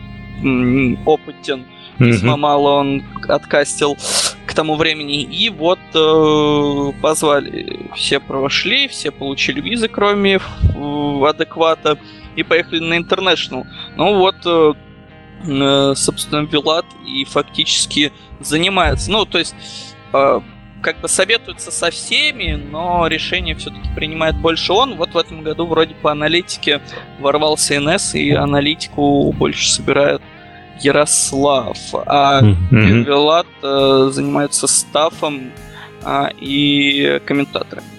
опытен. 1.05 1.65
Весьма 1.99 2.35
mm-hmm. 2.35 2.37
мало 2.37 2.71
он 2.81 3.05
откастил 3.27 3.97
к 4.47 4.53
тому 4.53 4.77
времени. 4.77 5.23
И 5.23 5.49
вот 5.49 5.79
э, 5.95 6.93
позвали. 7.01 7.89
Все 7.95 8.21
прошли, 8.21 8.87
все 8.89 9.11
получили 9.11 9.63
визы, 9.63 9.89
кроме 9.89 10.37
э, 10.37 11.27
адеквата, 11.27 11.99
и 12.37 12.43
поехали 12.43 12.81
на 12.81 12.99
International. 12.99 13.65
Ну 13.97 14.19
вот, 14.19 14.37
Э, 14.45 14.75
собственно, 15.45 16.47
Вилат 16.47 16.87
и 17.07 17.25
фактически 17.25 18.13
занимается. 18.41 19.11
Ну, 19.11 19.25
то 19.25 19.39
есть, 19.39 19.55
э, 20.13 20.41
как 20.83 21.01
бы 21.01 21.09
советуется 21.09 21.71
со 21.71 21.91
всеми, 21.91 22.55
но 22.55 23.07
решение 23.07 23.55
все-таки 23.55 23.89
принимает 23.95 24.37
больше 24.37 24.73
он. 24.73 24.97
Вот 24.97 25.15
в 25.15 25.19
этом 25.19 25.43
году 25.43 25.67
вроде 25.67 25.95
по 25.95 26.13
аналитике 26.13 26.81
ворвался 27.19 27.81
НС, 27.81 28.15
и 28.15 28.31
аналитику 28.33 29.33
больше 29.33 29.69
собирает 29.69 30.23
Ярослав. 30.81 31.79
А 32.07 32.41
mm-hmm. 32.43 33.05
Вилат 33.05 33.47
э, 33.63 34.11
занимается 34.13 34.67
стафом 34.67 35.51
а, 36.05 36.31
и 36.41 37.21
комментаторами. 37.27 37.96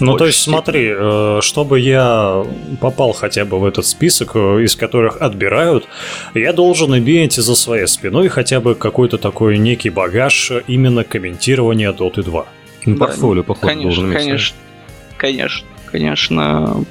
Ну, 0.00 0.16
то 0.16 0.26
есть, 0.26 0.42
смотри, 0.42 0.92
э, 0.96 1.38
чтобы 1.42 1.80
я 1.80 2.44
попал 2.80 3.12
хотя 3.12 3.44
бы 3.44 3.58
в 3.58 3.64
этот 3.64 3.86
список, 3.86 4.32
э, 4.34 4.62
из 4.62 4.76
которых 4.76 5.20
отбирают, 5.20 5.86
я 6.34 6.52
должен 6.52 6.96
иметь 6.96 7.34
за 7.34 7.54
своей 7.54 7.86
спиной 7.86 8.28
хотя 8.28 8.60
бы 8.60 8.74
какой-то 8.74 9.18
такой 9.18 9.58
некий 9.58 9.90
багаж 9.90 10.52
именно 10.66 11.04
комментирования 11.04 11.92
Dota 11.92 12.22
2. 12.22 12.46
Ну, 12.86 12.94
да, 12.94 13.06
портфолио, 13.06 13.42
походу, 13.42 13.66
конечно, 13.66 13.82
должен 13.82 14.06
иметь. 14.06 14.18
Конечно, 14.18 14.56
конечно 15.16 15.66
конечно, 15.90 16.84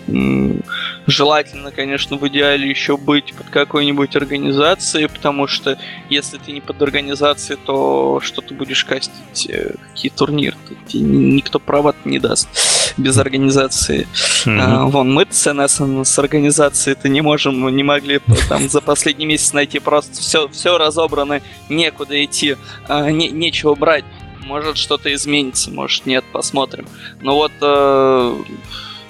желательно, 1.09 1.71
конечно, 1.71 2.17
в 2.17 2.27
идеале 2.27 2.69
еще 2.69 2.97
быть 2.97 3.33
под 3.33 3.49
какой-нибудь 3.49 4.15
организацией, 4.15 5.07
потому 5.07 5.47
что 5.47 5.77
если 6.09 6.37
ты 6.37 6.51
не 6.51 6.61
под 6.61 6.81
организацией, 6.81 7.59
то 7.65 8.19
что 8.21 8.41
ты 8.41 8.53
будешь 8.53 8.85
кастить, 8.85 9.49
э, 9.49 9.75
какие 9.89 10.11
турниры, 10.11 10.57
тебе 10.87 11.03
никто 11.03 11.59
права 11.59 11.95
не 12.05 12.19
даст 12.19 12.49
без 12.97 13.17
организации. 13.17 14.07
Mm-hmm. 14.45 14.59
А, 14.59 14.85
вон, 14.85 15.13
мы 15.13 15.25
с 15.29 15.39
с 15.39 16.19
организацией-то 16.19 17.09
не 17.09 17.21
можем, 17.21 17.75
не 17.75 17.83
могли 17.83 18.19
там 18.47 18.69
за 18.69 18.81
последний 18.81 19.25
месяц 19.25 19.53
найти 19.53 19.79
просто 19.79 20.13
все, 20.19 20.47
все 20.49 20.77
разобрано, 20.77 21.41
некуда 21.69 22.23
идти, 22.23 22.57
а, 22.87 23.09
не, 23.09 23.29
нечего 23.29 23.75
брать. 23.75 24.05
Может 24.45 24.77
что-то 24.77 25.13
изменится, 25.13 25.69
может 25.69 26.05
нет, 26.05 26.25
посмотрим. 26.31 26.87
Но 27.21 27.35
вот 27.35 27.51
э, 27.61 28.35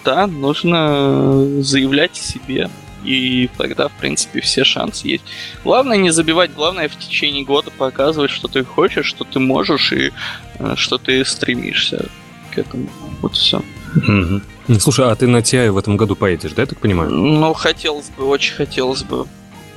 да, 0.04 0.28
нужно 0.28 1.62
заявлять 1.62 2.12
о 2.12 2.22
себе. 2.22 2.70
И 3.04 3.50
тогда, 3.58 3.88
в 3.88 3.94
принципе, 3.94 4.42
все 4.42 4.64
шансы 4.66 5.08
есть. 5.08 5.24
Главное 5.64 5.98
не 5.98 6.12
забивать, 6.12 6.54
главное 6.54 6.90
в 6.90 6.98
течение 6.98 7.46
года 7.46 7.72
показывать, 7.72 8.30
что 8.32 8.48
ты 8.48 8.64
хочешь, 8.66 9.06
что 9.06 9.24
ты 9.24 9.40
можешь 9.40 9.94
и 9.94 10.12
э, 10.60 10.74
что 10.76 10.98
ты 10.98 11.24
стремишься 11.24 12.08
к 12.54 12.58
этому. 12.58 12.90
Вот 13.22 13.36
все. 13.36 13.64
Угу. 13.96 14.42
Слушай, 14.80 15.10
а 15.10 15.16
ты 15.16 15.28
на 15.28 15.38
TI 15.38 15.72
в 15.72 15.78
этом 15.78 15.98
году 15.98 16.16
поедешь, 16.16 16.52
да, 16.52 16.64
я 16.64 16.66
так 16.68 16.80
понимаю? 16.80 17.10
Ну, 17.10 17.54
хотелось 17.54 18.10
бы, 18.10 18.26
очень 18.26 18.54
хотелось 18.54 19.04
бы, 19.04 19.26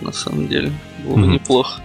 на 0.01 0.13
самом 0.13 0.49
деле. 0.49 0.73
Было 1.05 1.17
бы 1.17 1.27
неплохо. 1.29 1.81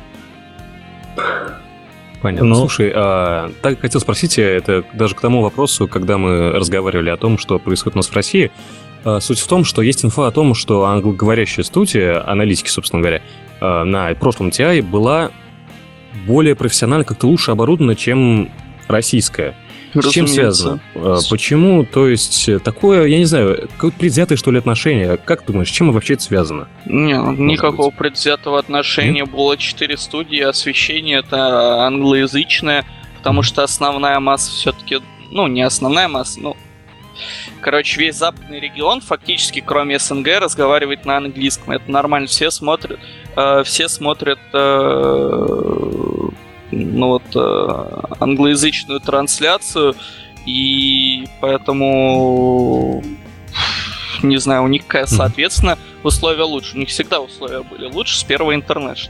Понятно. 2.21 2.47
Ну, 2.47 2.55
Слушай, 2.55 2.91
а, 2.95 3.51
так 3.61 3.79
хотел 3.79 4.01
спросить, 4.01 4.39
это 4.39 4.83
даже 4.93 5.15
к 5.15 5.21
тому 5.21 5.41
вопросу, 5.41 5.87
когда 5.87 6.17
мы 6.17 6.51
разговаривали 6.51 7.09
о 7.09 7.17
том, 7.17 7.37
что 7.37 7.59
происходит 7.59 7.95
у 7.95 7.99
нас 7.99 8.07
в 8.07 8.13
России. 8.15 8.51
А, 9.03 9.19
суть 9.19 9.39
в 9.39 9.47
том, 9.47 9.63
что 9.63 9.81
есть 9.81 10.03
инфа 10.03 10.27
о 10.27 10.31
том, 10.31 10.53
что 10.53 10.85
англоговорящая 10.85 11.63
студия, 11.63 12.27
аналитики, 12.27 12.69
собственно 12.69 13.01
говоря, 13.01 13.21
а, 13.61 13.83
на 13.83 14.13
прошлом 14.15 14.49
TI 14.49 14.81
была 14.81 15.31
более 16.25 16.55
профессионально, 16.55 17.05
как-то 17.05 17.27
лучше 17.27 17.51
оборудована, 17.51 17.95
чем 17.95 18.49
российская. 18.87 19.55
С 20.01 20.11
чем 20.11 20.27
связано? 20.27 20.79
А, 20.95 21.19
почему? 21.29 21.85
То 21.85 22.07
есть 22.07 22.49
такое, 22.63 23.05
я 23.07 23.17
не 23.17 23.25
знаю, 23.25 23.69
предвзятое, 23.79 24.37
что 24.37 24.51
ли, 24.51 24.59
отношение. 24.59 25.17
Как 25.17 25.43
ты 25.43 25.51
думаешь, 25.51 25.69
с 25.69 25.71
чем 25.71 25.91
вообще 25.91 26.13
это 26.13 26.23
связано? 26.23 26.67
Не, 26.85 27.19
ну, 27.19 27.33
никакого 27.33 27.89
быть? 27.89 27.97
предвзятого 27.97 28.59
отношения. 28.59 29.21
Нет? 29.21 29.31
Было 29.31 29.57
четыре 29.57 29.97
студии, 29.97 30.39
освещение 30.39 31.19
это 31.19 31.85
англоязычное, 31.85 32.85
потому 33.17 33.41
что 33.41 33.63
основная 33.63 34.19
масса 34.19 34.51
все-таки, 34.51 34.99
ну, 35.31 35.47
не 35.47 35.61
основная 35.61 36.07
масса, 36.07 36.39
ну, 36.39 36.55
Короче, 37.61 37.99
весь 37.99 38.15
западный 38.15 38.59
регион, 38.59 39.01
фактически, 39.01 39.63
кроме 39.65 39.99
СНГ, 39.99 40.27
разговаривает 40.39 41.05
на 41.05 41.17
английском. 41.17 41.73
Это 41.73 41.89
нормально, 41.89 42.27
все 42.27 42.51
смотрят, 42.51 42.99
э, 43.35 43.63
все 43.63 43.89
смотрят 43.89 44.39
э, 44.53 45.47
ну 46.71 47.07
вот 47.07 47.35
э, 47.35 48.01
англоязычную 48.19 48.99
трансляцию, 48.99 49.95
и 50.45 51.25
поэтому 51.41 53.03
не 54.23 54.37
знаю, 54.37 54.63
у 54.63 54.67
них, 54.67 54.83
соответственно, 55.05 55.77
условия 56.03 56.43
лучше. 56.43 56.75
У 56.75 56.79
них 56.79 56.89
всегда 56.89 57.19
условия 57.19 57.61
были 57.61 57.85
лучше 57.85 58.17
с 58.17 58.23
первого 58.23 58.55
интернета. 58.55 59.09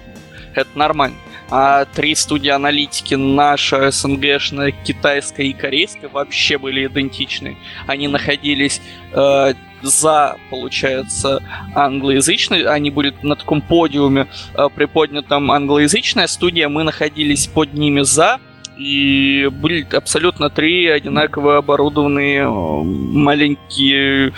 Это 0.53 0.69
нормально. 0.75 1.15
А 1.49 1.85
три 1.85 2.13
студии 2.15 2.49
аналитики, 2.49 3.15
наша, 3.15 3.89
СНГшная, 3.91 4.71
китайская 4.71 5.47
и 5.47 5.53
корейская, 5.53 6.09
вообще 6.09 6.57
были 6.57 6.85
идентичны. 6.87 7.57
Они 7.87 8.09
находились 8.09 8.81
э, 9.13 9.53
за, 9.81 10.35
получается, 10.49 11.41
англоязычный, 11.73 12.63
они 12.63 12.91
были 12.91 13.13
на 13.21 13.35
таком 13.35 13.61
подиуме 13.61 14.27
э, 14.55 14.67
приподнятом 14.75 15.49
англоязычная 15.51 16.27
студия, 16.27 16.67
мы 16.67 16.83
находились 16.83 17.47
под 17.47 17.73
ними 17.73 18.01
за, 18.01 18.39
и 18.77 19.49
были 19.51 19.87
абсолютно 19.95 20.49
три 20.49 20.87
одинаково 20.87 21.57
оборудованные 21.59 22.41
э, 22.41 22.49
маленькие 22.49 24.33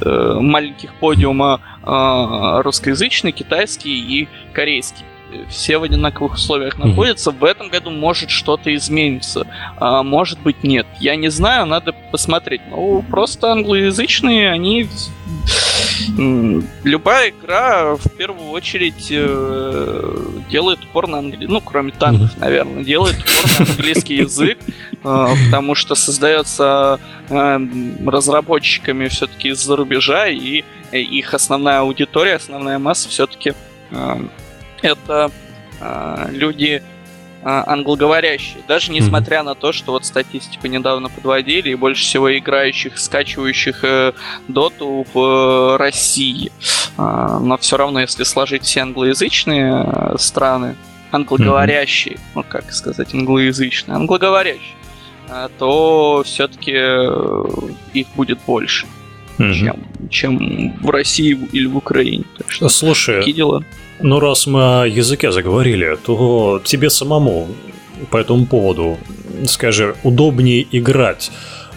э, 0.00 0.38
маленьких 0.40 0.94
подиума 0.94 1.60
русскоязычный, 1.84 3.32
китайский 3.32 4.20
и 4.20 4.28
корейский 4.52 5.04
все 5.48 5.78
в 5.78 5.82
одинаковых 5.82 6.34
условиях 6.34 6.78
находятся. 6.78 7.30
Mm-hmm. 7.30 7.38
В 7.38 7.44
этом 7.44 7.68
году 7.68 7.90
может 7.90 8.30
что-то 8.30 8.74
измениться, 8.74 9.46
а 9.76 10.02
может 10.02 10.40
быть 10.40 10.62
нет. 10.62 10.86
Я 11.00 11.16
не 11.16 11.30
знаю, 11.30 11.66
надо 11.66 11.92
посмотреть. 12.10 12.62
Ну, 12.70 13.04
просто 13.10 13.52
англоязычные, 13.52 14.50
они... 14.50 14.88
Любая 16.84 17.30
игра 17.30 17.96
в 17.96 18.08
первую 18.16 18.50
очередь 18.50 19.08
э, 19.10 20.16
делает 20.50 20.84
упор 20.84 21.06
на 21.06 21.18
английский, 21.18 21.52
ну, 21.52 21.60
кроме 21.60 21.92
танков, 21.92 22.30
mm-hmm. 22.30 22.40
наверное, 22.40 22.84
делает 22.84 23.16
упор 23.18 23.50
на 23.58 23.72
английский 23.72 24.16
язык, 24.16 24.58
э, 25.04 25.28
потому 25.46 25.74
что 25.74 25.94
создается 25.94 26.98
э, 27.28 27.60
разработчиками 28.06 29.08
все-таки 29.08 29.48
из-за 29.48 29.76
рубежа, 29.76 30.28
и 30.28 30.64
их 30.92 31.34
основная 31.34 31.80
аудитория, 31.80 32.34
основная 32.34 32.78
масса 32.78 33.08
все-таки 33.08 33.54
это 34.82 35.30
э, 35.80 36.26
люди 36.30 36.82
э, 36.82 36.82
англоговорящие. 37.44 38.62
Даже 38.68 38.92
несмотря 38.92 39.38
mm-hmm. 39.38 39.44
на 39.44 39.54
то, 39.54 39.72
что 39.72 39.92
вот 39.92 40.04
статистику 40.04 40.66
недавно 40.66 41.08
подводили, 41.08 41.70
и 41.70 41.74
больше 41.74 42.02
всего 42.02 42.36
играющих, 42.36 42.98
скачивающих 42.98 43.84
э, 43.84 44.12
доту 44.48 45.06
в 45.12 45.18
э, 45.18 45.76
России. 45.76 46.52
Э, 46.98 47.38
но 47.40 47.56
все 47.58 47.76
равно, 47.76 48.00
если 48.00 48.24
сложить 48.24 48.64
все 48.64 48.80
англоязычные 48.80 49.84
э, 49.86 50.14
страны, 50.18 50.76
англоговорящие, 51.10 52.14
mm-hmm. 52.14 52.32
ну 52.34 52.44
как 52.48 52.72
сказать, 52.72 53.14
англоязычные, 53.14 53.96
англоговорящие, 53.96 54.76
э, 55.28 55.48
то 55.58 56.22
все-таки 56.24 56.72
их 57.92 58.06
будет 58.14 58.38
больше. 58.46 58.86
Mm-hmm. 59.38 59.54
Чем, 59.54 59.76
чем 60.10 60.76
в 60.80 60.90
России 60.90 61.32
или 61.52 61.66
в 61.66 61.76
Украине. 61.76 62.24
Так 62.36 62.50
что, 62.50 62.68
Слушай, 62.68 63.18
такие 63.18 63.34
дела. 63.34 63.64
Ну, 64.04 64.18
раз 64.18 64.48
мы 64.48 64.82
о 64.82 64.84
языке 64.84 65.30
заговорили, 65.30 65.96
то 66.04 66.60
тебе 66.64 66.90
самому 66.90 67.46
по 68.10 68.16
этому 68.16 68.46
поводу, 68.46 68.98
скажи, 69.46 69.94
удобнее 70.02 70.66
играть 70.72 71.30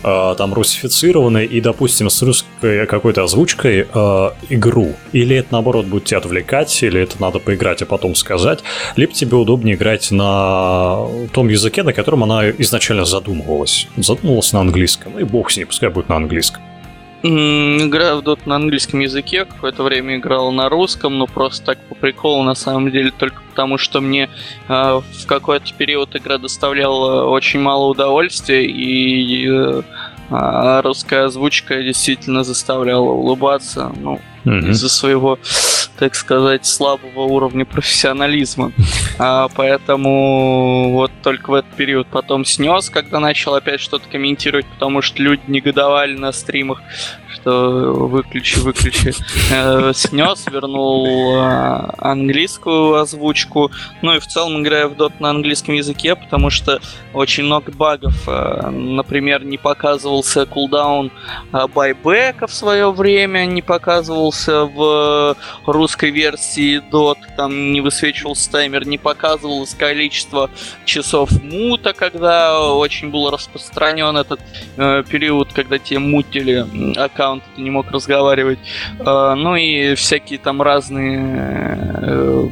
э, 0.04 0.36
там 0.36 0.52
русифицированной 0.56 1.46
и, 1.46 1.62
допустим, 1.62 2.10
с 2.10 2.20
русской 2.24 2.88
какой-то 2.88 3.26
озвучкой 3.26 3.86
э, 3.94 4.30
игру? 4.50 4.96
Или 5.12 5.36
это, 5.36 5.50
наоборот, 5.52 5.86
будет 5.86 6.06
тебя 6.06 6.18
отвлекать, 6.18 6.82
или 6.82 7.00
это 7.00 7.22
надо 7.22 7.38
поиграть, 7.38 7.84
а 7.84 7.86
потом 7.86 8.16
сказать? 8.16 8.62
Либо 8.96 9.14
тебе 9.14 9.38
удобнее 9.38 9.76
играть 9.76 10.10
на 10.10 11.08
том 11.32 11.48
языке, 11.50 11.84
на 11.84 11.94
котором 11.94 12.24
она 12.24 12.50
изначально 12.50 13.06
задумывалась. 13.06 13.88
Задумывалась 13.98 14.52
на 14.52 14.62
английском, 14.62 15.20
и 15.20 15.24
бог 15.24 15.52
с 15.52 15.58
ней, 15.58 15.66
пускай 15.66 15.90
будет 15.90 16.10
на 16.10 16.16
английском. 16.16 16.64
Играю 17.28 18.22
в 18.22 18.24
Dota 18.24 18.42
на 18.46 18.58
английском 18.58 19.00
языке, 19.00 19.46
какое-то 19.46 19.82
время 19.82 20.18
играл 20.18 20.52
на 20.52 20.70
русском, 20.70 21.18
но 21.18 21.26
просто 21.26 21.66
так 21.66 21.80
по 21.90 21.96
приколу, 21.96 22.44
на 22.44 22.54
самом 22.54 22.92
деле, 22.92 23.12
только 23.12 23.42
потому 23.50 23.80
что 23.80 24.00
мне 24.00 24.30
э, 24.68 24.70
в 24.70 25.26
какой-то 25.26 25.74
период 25.74 26.16
игра 26.16 26.38
доставляла 26.38 27.28
очень 27.28 27.60
мало 27.60 27.88
удовольствия, 27.88 28.64
и 28.66 29.50
э, 29.50 30.82
русская 30.84 31.26
озвучка 31.26 31.82
действительно 31.82 32.44
заставляла 32.44 33.10
улыбаться, 33.10 33.92
ну, 34.00 34.22
mm-hmm. 34.44 34.70
из-за 34.70 34.90
своего 34.90 35.40
так 35.98 36.16
сказать, 36.16 36.66
слабого 36.66 37.22
уровня 37.22 37.66
профессионализма. 37.66 38.72
А, 39.18 39.48
поэтому 39.56 40.92
вот 40.92 41.10
только 41.24 41.50
в 41.50 41.54
этот 41.54 41.72
период 41.76 42.06
потом 42.08 42.44
снес, 42.44 42.90
когда 42.90 43.22
начал 43.22 43.56
опять 43.56 43.80
что-то 43.80 44.10
комментировать, 44.10 44.66
потому 44.66 45.02
что 45.02 45.24
люди 45.24 45.44
негодовали 45.48 46.18
на 46.18 46.34
стримах, 46.34 46.82
что 47.46 47.94
выключи, 47.94 48.60
выключи. 48.60 49.14
Э, 49.52 49.92
снес, 49.94 50.46
вернул 50.52 51.36
э, 51.38 51.92
английскую 52.00 52.96
озвучку. 52.96 53.72
Ну 54.02 54.16
и 54.16 54.20
в 54.20 54.26
целом 54.26 54.62
играю 54.62 54.90
в 54.90 54.94
Dot 54.94 55.14
на 55.20 55.30
английском 55.30 55.76
языке, 55.76 56.16
потому 56.16 56.50
что 56.50 56.80
очень 57.14 57.44
много 57.44 57.72
багов. 57.72 58.16
Э, 58.28 58.70
например, 58.72 59.46
не 59.46 59.58
показывался 59.58 60.48
кулдаун 60.48 61.12
байбека 61.52 62.48
в 62.48 62.54
свое 62.54 62.92
время, 62.92 63.46
не 63.46 63.62
показывался 63.62 64.66
в 64.66 65.36
русской 65.68 66.10
версии 66.10 66.82
Dot, 66.92 67.18
там 67.38 67.74
не 67.74 67.82
высвечивался 67.82 68.52
таймер, 68.52 68.88
не 68.88 68.98
показывалось 68.98 69.76
количество 69.76 70.50
часов 70.86 71.30
мута, 71.44 71.94
когда 71.94 72.72
очень 72.72 73.12
был 73.12 73.30
распространен 73.30 74.18
этот 74.18 74.40
период, 74.76 75.54
когда 75.54 75.78
тебе 75.78 76.00
мутили 76.00 76.66
аккаунт, 76.98 77.35
ты 77.42 77.62
не 77.62 77.70
мог 77.70 77.92
разговаривать. 77.92 78.60
Э, 79.00 79.34
ну 79.36 79.56
и 79.56 79.96
всякие 79.96 80.40
там 80.40 80.62
разные 80.62 81.78
э, 82.02 82.48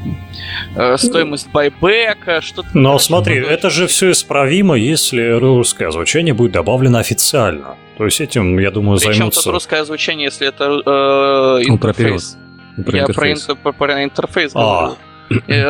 э, 0.76 0.98
стоимость 0.98 1.50
байбека, 1.52 2.41
что-то. 2.41 2.69
Но 2.74 3.00
смотри, 3.00 3.38
это 3.38 3.69
же 3.69 3.88
все 3.88 4.12
исправимо, 4.12 4.76
если 4.76 5.32
русское 5.39 5.88
озвучение 5.88 6.34
будет 6.34 6.52
добавлено 6.52 7.00
официально. 7.00 7.76
То 7.98 8.06
есть 8.06 8.22
этим, 8.22 8.58
я 8.60 8.72
думаю, 8.72 8.98
Причем 8.98 9.13
займутся... 9.13 9.39
Причем 9.39 9.52
тут 9.52 9.54
русское 9.54 9.82
озвучение, 9.82 10.26
если 10.26 10.48
это 10.48 10.65
э, 10.65 11.63
интерфейс. 11.65 12.38
Про 12.76 12.98
Я 12.98 13.04
интерфейс. 13.04 13.43
про, 13.43 13.54
интер, 13.54 13.74
про 13.74 14.04
интерфейс 14.04 14.52
а. 14.56 14.60
говорю. 14.60 14.98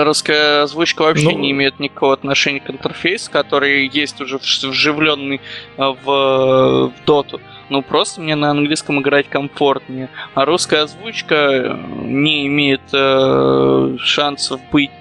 Русская 0.04 0.63
озвучка 0.63 1.04
вообще 1.04 1.30
ну... 1.32 1.38
не 1.38 1.52
имеет 1.52 1.80
никакого 1.80 2.13
отношения 2.13 2.60
к 2.60 2.69
интерфейсу, 2.69 3.32
который 3.32 3.88
есть 3.88 4.19
уже 4.21 4.38
вживленный 4.38 5.41
э, 5.78 5.93
в, 6.04 6.06
в 6.06 6.93
доту. 7.06 7.39
Ну, 7.73 7.81
просто 7.81 8.21
мне 8.21 8.36
на 8.36 8.51
английском 8.51 9.01
играть 9.01 9.27
комфортнее. 9.29 10.07
А 10.36 10.45
русская 10.45 10.83
озвучка 10.83 11.36
э, 11.36 11.75
не 12.03 12.45
имеет 12.45 12.81
э, 12.93 13.97
шансов 13.97 14.62
быть 14.71 14.91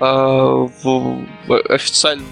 э, 0.00 0.02
в, 0.02 0.70
в 1.46 1.56
официальной 1.68 2.24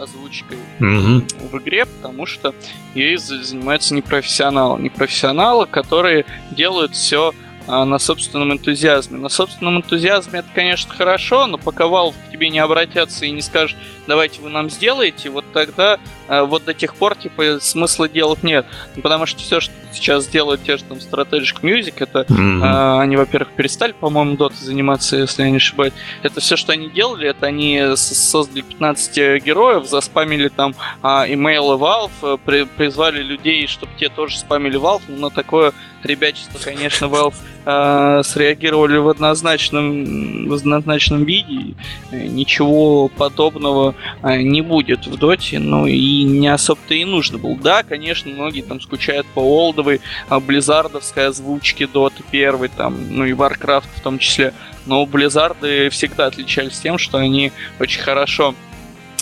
озвучкой 0.00 0.58
mm-hmm. 0.80 1.48
в 1.48 1.58
игре, 1.58 1.84
потому 1.86 2.26
что 2.26 2.56
ей 2.96 3.16
занимаются 3.18 3.94
непрофессионалы. 3.94 4.80
Непрофессионалы, 4.80 5.66
которые 5.66 6.24
делают 6.50 6.96
все 6.96 7.32
а, 7.68 7.84
на 7.84 8.00
собственном 8.00 8.52
энтузиазме. 8.52 9.16
На 9.16 9.28
собственном 9.28 9.76
энтузиазме 9.76 10.40
это, 10.40 10.48
конечно, 10.52 10.92
хорошо, 10.92 11.46
но 11.46 11.56
пока 11.56 11.84
Valve 11.84 12.14
к 12.26 12.32
тебе 12.32 12.48
не 12.48 12.58
обратятся 12.58 13.26
и 13.26 13.30
не 13.30 13.42
скажут, 13.42 13.78
давайте 14.10 14.42
вы 14.42 14.50
нам 14.50 14.68
сделаете, 14.68 15.30
вот 15.30 15.44
тогда 15.52 16.00
а, 16.26 16.44
вот 16.44 16.64
до 16.64 16.74
тех 16.74 16.96
пор, 16.96 17.14
типа, 17.14 17.60
смысла 17.60 18.08
делать 18.08 18.42
нет. 18.42 18.66
Ну, 18.96 19.02
потому 19.02 19.24
что 19.24 19.38
все, 19.38 19.60
что 19.60 19.72
сейчас 19.92 20.26
делают 20.26 20.64
те 20.64 20.76
же 20.76 20.82
там 20.82 20.98
Strategic 20.98 21.60
Music, 21.62 21.94
это 21.98 22.22
mm-hmm. 22.22 22.60
а, 22.60 23.00
они, 23.00 23.16
во-первых, 23.16 23.52
перестали, 23.52 23.92
по-моему, 23.92 24.34
Dota 24.34 24.56
заниматься, 24.56 25.16
если 25.16 25.44
я 25.44 25.50
не 25.50 25.58
ошибаюсь. 25.58 25.92
Это 26.24 26.40
все, 26.40 26.56
что 26.56 26.72
они 26.72 26.88
делали, 26.88 27.28
это 27.28 27.46
они 27.46 27.92
создали 27.94 28.62
15 28.62 29.44
героев, 29.44 29.88
заспамили 29.88 30.48
там 30.48 30.74
а, 31.02 31.24
имейлы 31.28 31.76
Valve, 31.76 32.10
э, 32.22 32.36
при, 32.44 32.64
призвали 32.64 33.22
людей, 33.22 33.68
чтобы 33.68 33.92
те 33.96 34.08
тоже 34.08 34.38
спамили 34.38 34.78
Valve, 34.78 35.02
но 35.06 35.28
на 35.28 35.30
такое 35.30 35.72
ребячество, 36.02 36.58
конечно, 36.58 37.04
Valve 37.04 37.34
э, 37.64 38.22
среагировали 38.24 38.98
в 38.98 39.08
однозначном, 39.08 40.48
в 40.48 40.52
однозначном 40.52 41.24
виде. 41.24 41.74
Ничего 42.12 43.08
подобного 43.08 43.94
э, 44.22 44.42
не 44.42 44.62
будет 44.62 45.06
в 45.06 45.16
доте, 45.16 45.58
ну 45.58 45.86
и 45.86 46.22
не 46.24 46.48
особо-то 46.48 46.94
и 46.94 47.04
нужно 47.04 47.38
было. 47.38 47.56
Да, 47.56 47.82
конечно, 47.82 48.30
многие 48.30 48.62
там 48.62 48.80
скучают 48.80 49.26
по 49.34 49.40
олдовой, 49.40 50.00
а 50.28 50.40
близзардовской 50.40 51.26
озвучке 51.26 51.86
доты 51.86 52.22
первой, 52.30 52.68
там, 52.68 52.96
ну 53.10 53.24
и 53.24 53.32
Warcraft 53.32 53.88
в 53.96 54.00
том 54.00 54.18
числе. 54.18 54.52
Но 54.86 55.04
Близзарды 55.06 55.90
всегда 55.90 56.26
отличались 56.26 56.78
тем, 56.80 56.98
что 56.98 57.18
они 57.18 57.52
очень 57.78 58.00
хорошо 58.00 58.54
э, 58.54 58.69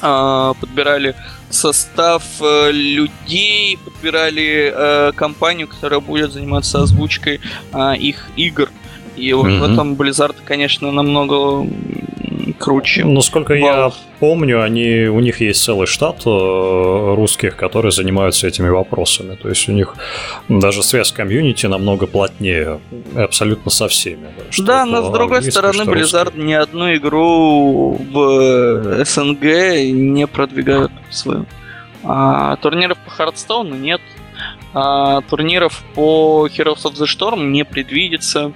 подбирали 0.01 1.15
состав 1.51 2.23
э, 2.41 2.71
людей, 2.73 3.79
подбирали 3.85 4.73
э, 4.75 5.13
компанию, 5.13 5.69
которая 5.69 6.01
будет 6.01 6.33
заниматься 6.33 6.83
озвучкой 6.83 7.41
э, 7.73 7.97
их 7.97 8.27
игр. 8.37 8.71
И 9.17 9.33
вот 9.33 9.47
mm-hmm. 9.47 9.59
в 9.59 9.73
этом 9.73 9.95
Blizzard, 9.95 10.37
конечно, 10.45 10.93
намного 10.93 11.67
круче. 12.53 13.05
Ну, 13.05 13.21
сколько 13.21 13.55
Valve. 13.55 13.61
я 13.61 13.93
помню, 14.21 14.63
они, 14.63 15.07
у 15.07 15.21
них 15.21 15.41
есть 15.41 15.63
целый 15.63 15.87
штат 15.87 16.23
э, 16.27 17.15
русских, 17.15 17.57
которые 17.57 17.93
занимаются 17.93 18.47
этими 18.47 18.69
вопросами. 18.69 19.37
То 19.37 19.49
есть 19.49 19.69
у 19.69 19.73
них 19.73 19.95
даже 20.49 20.83
связь 20.83 21.09
с 21.09 21.13
комьюнити 21.13 21.67
намного 21.67 22.07
плотнее, 22.07 22.81
абсолютно 23.17 23.71
со 23.71 23.89
всеми. 23.89 24.29
Да, 24.59 24.85
но 24.85 25.09
с 25.09 25.13
другой 25.13 25.43
стороны, 25.43 25.83
Blizzard 25.83 26.25
русский. 26.25 26.41
ни 26.41 26.53
одну 26.53 26.95
игру 26.95 27.93
в 28.13 29.05
СНГ 29.05 29.43
не 29.93 30.27
продвигают 30.27 30.93
свою. 31.11 31.47
А 32.05 32.57
турниров 32.57 32.99
по 32.99 33.11
Хардстоуну 33.11 33.75
нет. 33.75 34.01
А, 34.75 35.21
турниров 35.23 35.83
по 35.95 36.47
Heroes 36.47 36.85
of 36.85 36.95
the 36.95 37.07
Storm 37.07 37.49
не 37.49 37.65
предвидится. 37.65 38.53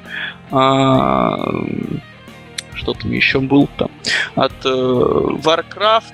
А, 0.51 1.37
что 2.75 2.95
там 2.95 3.13
еще 3.13 3.41
был 3.41 3.69
там. 3.77 3.91
От 4.35 4.65
э, 4.65 4.69
Warcraft 4.69 6.13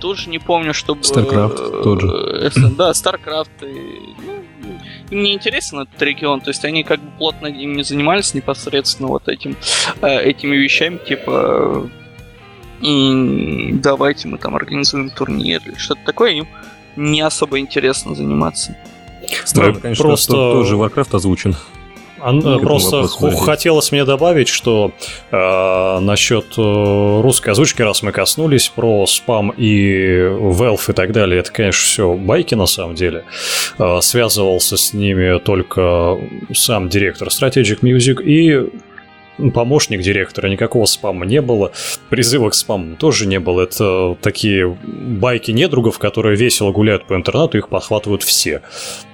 тоже 0.00 0.28
не 0.28 0.38
помню, 0.38 0.74
чтобы... 0.74 1.00
StarCraft 1.00 1.80
э, 1.80 1.82
тоже. 1.82 2.06
Э, 2.06 2.50
да, 2.76 2.90
StarCraft. 2.90 3.48
И, 3.62 4.14
ну, 4.26 4.44
им 5.10 5.22
не 5.22 5.34
интересен 5.34 5.80
этот 5.80 6.00
регион, 6.02 6.40
то 6.40 6.50
есть 6.50 6.64
они 6.64 6.84
как 6.84 7.00
бы 7.00 7.10
плотно 7.18 7.46
им 7.46 7.72
не 7.72 7.82
занимались 7.82 8.34
непосредственно 8.34 9.08
вот 9.08 9.28
этим, 9.28 9.56
э, 10.02 10.20
этими 10.20 10.56
вещами, 10.56 10.98
типа 10.98 11.90
давайте 12.80 14.28
мы 14.28 14.36
там 14.36 14.56
организуем 14.56 15.08
турнир 15.08 15.62
или 15.64 15.76
что-то 15.76 16.02
такое, 16.04 16.32
им 16.32 16.48
не 16.96 17.22
особо 17.22 17.58
интересно 17.58 18.14
заниматься. 18.14 18.76
Странно, 19.44 19.80
конечно, 19.80 20.02
просто... 20.02 20.32
тоже 20.32 20.76
Warcraft 20.76 21.16
озвучен. 21.16 21.56
Просто 22.62 23.06
хотелось 23.06 23.92
мне 23.92 24.04
добавить, 24.04 24.48
что 24.48 24.92
э, 25.30 25.98
насчет 26.00 26.46
э, 26.56 27.20
русской 27.22 27.50
озвучки, 27.50 27.82
раз 27.82 28.02
мы 28.02 28.12
коснулись 28.12 28.68
про 28.68 29.06
спам 29.06 29.50
и 29.50 30.20
Valve 30.20 30.90
и 30.90 30.92
так 30.92 31.12
далее, 31.12 31.40
это, 31.40 31.52
конечно, 31.52 31.84
все 31.84 32.14
байки 32.14 32.54
на 32.54 32.66
самом 32.66 32.94
деле. 32.94 33.24
Э, 33.78 34.00
связывался 34.00 34.76
с 34.76 34.94
ними 34.94 35.38
только 35.38 36.18
сам 36.54 36.88
директор 36.88 37.28
Strategic 37.28 37.80
Music 37.80 38.22
и 38.22 38.70
помощник 39.52 40.00
директора, 40.00 40.48
никакого 40.48 40.86
спама 40.86 41.26
не 41.26 41.40
было, 41.40 41.72
призыва 42.10 42.50
к 42.50 42.54
спаму 42.54 42.96
тоже 42.96 43.26
не 43.26 43.40
было. 43.40 43.62
Это 43.62 44.16
такие 44.20 44.68
байки 44.68 45.50
недругов, 45.50 45.98
которые 45.98 46.36
весело 46.36 46.72
гуляют 46.72 47.06
по 47.06 47.14
интернету, 47.14 47.58
их 47.58 47.68
подхватывают 47.68 48.22
все. 48.22 48.62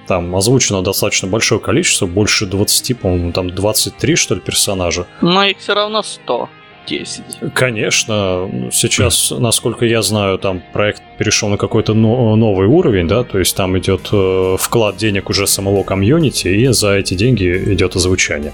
Там 0.07 0.35
озвучено 0.35 0.81
достаточно 0.81 1.27
большое 1.27 1.61
количество, 1.61 2.05
больше 2.05 2.45
20, 2.45 2.99
по-моему, 2.99 3.31
там 3.31 3.49
23, 3.49 4.15
что 4.15 4.35
ли, 4.35 4.41
персонажа. 4.41 5.07
Но 5.21 5.43
их 5.43 5.57
все 5.57 5.73
равно 5.73 6.03
100. 6.03 6.49
10. 6.87 7.53
Конечно, 7.53 8.49
сейчас, 8.71 9.31
насколько 9.31 9.85
я 9.85 10.01
знаю, 10.01 10.37
там 10.39 10.63
проект 10.73 11.01
перешел 11.17 11.49
на 11.49 11.57
какой-то 11.57 11.93
новый 11.93 12.67
уровень, 12.67 13.07
да, 13.07 13.23
то 13.23 13.39
есть 13.39 13.55
там 13.55 13.77
идет 13.77 14.09
э, 14.11 14.55
вклад 14.59 14.97
денег 14.97 15.29
уже 15.29 15.47
самого 15.47 15.83
комьюнити, 15.83 16.47
и 16.47 16.67
за 16.67 16.93
эти 16.93 17.13
деньги 17.13 17.73
идет 17.73 17.95
озвучание. 17.95 18.51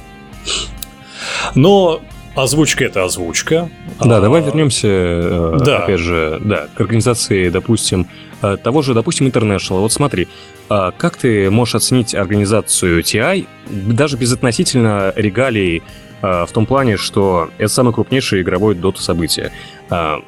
Но 1.55 2.01
Озвучка 2.37 2.85
это 2.85 3.03
озвучка. 3.03 3.67
Да, 3.99 4.17
а... 4.17 4.21
давай 4.21 4.43
вернемся, 4.43 4.87
э, 4.87 5.57
да. 5.59 5.79
опять 5.79 5.99
же, 5.99 6.39
да, 6.45 6.67
к 6.75 6.79
организации, 6.79 7.49
допустим, 7.49 8.07
э, 8.43 8.57
того 8.63 8.83
же, 8.83 8.93
допустим, 8.93 9.25
International. 9.25 9.79
Вот 9.79 9.91
смотри, 9.91 10.27
а 10.69 10.91
как 10.91 11.17
ты 11.17 11.49
можешь 11.49 11.73
оценить 11.73 12.13
организацию 12.13 13.01
TI, 13.01 13.47
даже 13.71 14.17
безотносительно 14.17 15.13
регалий, 15.15 15.81
э, 16.21 16.45
в 16.45 16.51
том 16.51 16.67
плане, 16.67 16.97
что 16.97 17.49
это 17.57 17.69
самое 17.69 17.95
крупнейшее 17.95 18.43
игровое 18.43 18.75
доту 18.75 19.01
событие. 19.01 19.51
А 19.89 20.19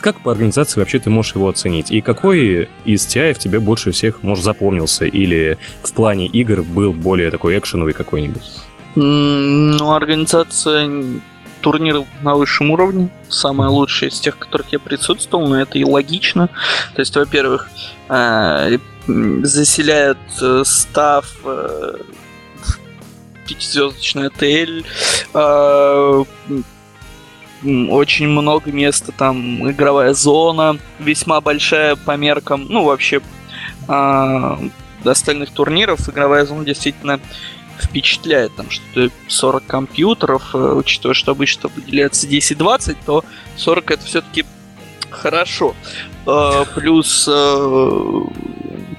как 0.00 0.20
по 0.20 0.30
организации 0.30 0.78
вообще 0.78 1.00
ты 1.00 1.10
можешь 1.10 1.34
его 1.34 1.48
оценить? 1.48 1.90
И 1.90 2.00
какой 2.00 2.68
из 2.84 3.04
TI 3.08 3.34
в 3.34 3.38
тебе 3.40 3.58
больше 3.58 3.90
всех, 3.90 4.22
может, 4.22 4.44
запомнился? 4.44 5.04
Или 5.04 5.58
в 5.82 5.92
плане 5.92 6.26
игр 6.26 6.62
был 6.62 6.92
более 6.92 7.32
такой 7.32 7.58
экшеновый 7.58 7.92
какой-нибудь? 7.92 8.42
Ну, 8.96 9.92
организация 9.92 11.20
турниров 11.60 12.06
на 12.22 12.34
высшем 12.34 12.70
уровне, 12.70 13.10
самое 13.28 13.70
лучшее 13.70 14.08
из 14.08 14.18
тех, 14.18 14.36
в 14.36 14.38
которых 14.38 14.72
я 14.72 14.78
присутствовал, 14.78 15.46
но 15.48 15.60
это 15.60 15.78
и 15.78 15.84
логично. 15.84 16.48
То 16.94 17.00
есть, 17.00 17.14
во-первых, 17.14 17.68
э, 18.08 18.78
заселяют 19.06 20.18
э, 20.40 20.62
став 20.64 21.26
э, 21.44 21.98
пятизвездочный 23.46 24.28
отель, 24.28 24.84
очень 27.62 28.28
много 28.28 28.72
места, 28.72 29.12
там 29.12 29.70
игровая 29.70 30.14
зона, 30.14 30.78
весьма 30.98 31.40
большая 31.42 31.94
по 31.96 32.16
меркам, 32.16 32.66
ну 32.70 32.84
вообще 32.84 33.20
остальных 35.04 35.50
турниров 35.50 36.08
игровая 36.08 36.46
зона 36.46 36.64
действительно 36.64 37.20
впечатляет, 37.80 38.54
там 38.56 38.70
что 38.70 39.10
40 39.28 39.66
компьютеров, 39.66 40.54
э, 40.54 40.58
учитывая, 40.58 41.14
что 41.14 41.32
обычно 41.32 41.68
выделяется 41.68 42.26
10-20, 42.26 42.96
то 43.04 43.24
40 43.56 43.90
это 43.90 44.04
все-таки 44.04 44.44
хорошо. 45.10 45.74
Э, 46.26 46.64
плюс 46.74 47.28
э, 47.30 48.20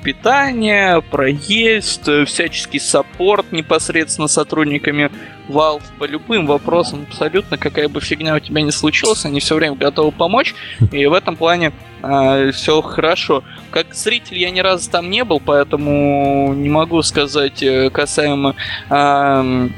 питание, 0.03 1.01
проезд, 1.01 2.09
всяческий 2.25 2.79
саппорт 2.79 3.51
непосредственно 3.51 4.27
сотрудниками 4.27 5.11
Valve 5.47 5.83
по 5.99 6.05
любым 6.05 6.47
вопросам, 6.47 7.05
абсолютно 7.09 7.57
какая 7.57 7.87
бы 7.89 8.01
фигня 8.01 8.35
у 8.35 8.39
тебя 8.39 8.61
не 8.61 8.71
случилась, 8.71 9.25
они 9.25 9.39
все 9.39 9.55
время 9.55 9.75
готовы 9.75 10.11
помочь, 10.11 10.55
и 10.91 11.05
в 11.05 11.13
этом 11.13 11.35
плане 11.35 11.73
э, 12.01 12.51
все 12.51 12.81
хорошо. 12.81 13.43
Как 13.69 13.93
зритель 13.93 14.37
я 14.37 14.49
ни 14.49 14.59
разу 14.59 14.89
там 14.89 15.09
не 15.09 15.23
был, 15.23 15.39
поэтому 15.39 16.53
не 16.53 16.69
могу 16.69 17.01
сказать 17.01 17.61
э, 17.63 17.89
касаемо 17.89 18.55
э, 18.89 19.69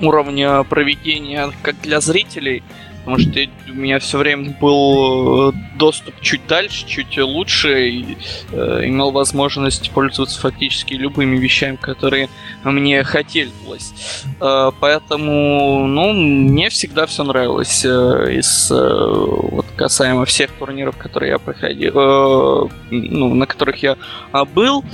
уровня 0.00 0.62
проведения 0.64 1.50
как 1.62 1.80
для 1.80 2.00
зрителей 2.00 2.62
потому 3.00 3.18
что 3.18 3.40
у 3.68 3.74
меня 3.74 3.98
все 3.98 4.18
время 4.18 4.56
был 4.60 5.50
э, 5.50 5.52
доступ 5.76 6.14
чуть 6.20 6.46
дальше, 6.46 6.86
чуть 6.86 7.16
лучше, 7.18 7.88
и 7.88 8.16
э, 8.52 8.82
имел 8.84 9.10
возможность 9.10 9.90
пользоваться 9.90 10.40
фактически 10.40 10.94
любыми 10.94 11.36
вещами, 11.38 11.76
которые 11.76 12.28
мне 12.64 13.02
хотелось. 13.04 14.24
Э, 14.40 14.70
поэтому, 14.78 15.86
ну, 15.86 16.12
мне 16.12 16.68
всегда 16.68 17.06
все 17.06 17.24
нравилось 17.24 17.84
э, 17.84 17.88
из 18.34 18.70
э, 18.70 18.74
вот 18.76 19.66
касаемо 19.76 20.24
всех 20.24 20.50
турниров, 20.52 20.96
которые 20.96 21.30
я 21.32 21.38
проходил, 21.38 21.92
э, 21.96 22.68
ну, 22.90 23.34
на 23.34 23.46
которых 23.46 23.82
я 23.82 23.96
э, 24.32 24.44
был, 24.44 24.84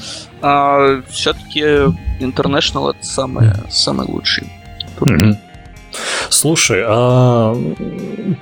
э, 0.42 1.02
все-таки 1.08 1.60
International 2.20 2.90
это 2.90 3.04
самый, 3.04 3.52
самый 3.68 4.06
лучший 4.06 4.46
турнир. 4.98 5.34
Mm-hmm. 5.34 5.45
Слушай, 6.28 6.82
а 6.86 7.54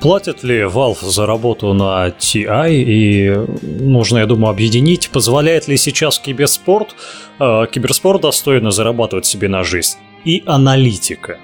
платят 0.00 0.44
ли 0.44 0.62
Valve 0.62 1.04
за 1.04 1.26
работу 1.26 1.72
на 1.72 2.08
TI? 2.08 2.72
И 2.72 3.34
нужно, 3.62 4.18
я 4.18 4.26
думаю, 4.26 4.50
объединить. 4.50 5.10
Позволяет 5.10 5.68
ли 5.68 5.76
сейчас 5.76 6.18
киберспорт, 6.18 6.94
э, 7.38 7.66
киберспорт 7.70 8.22
достойно 8.22 8.70
зарабатывать 8.70 9.26
себе 9.26 9.48
на 9.48 9.64
жизнь? 9.64 9.98
И 10.24 10.42
аналитика. 10.46 11.38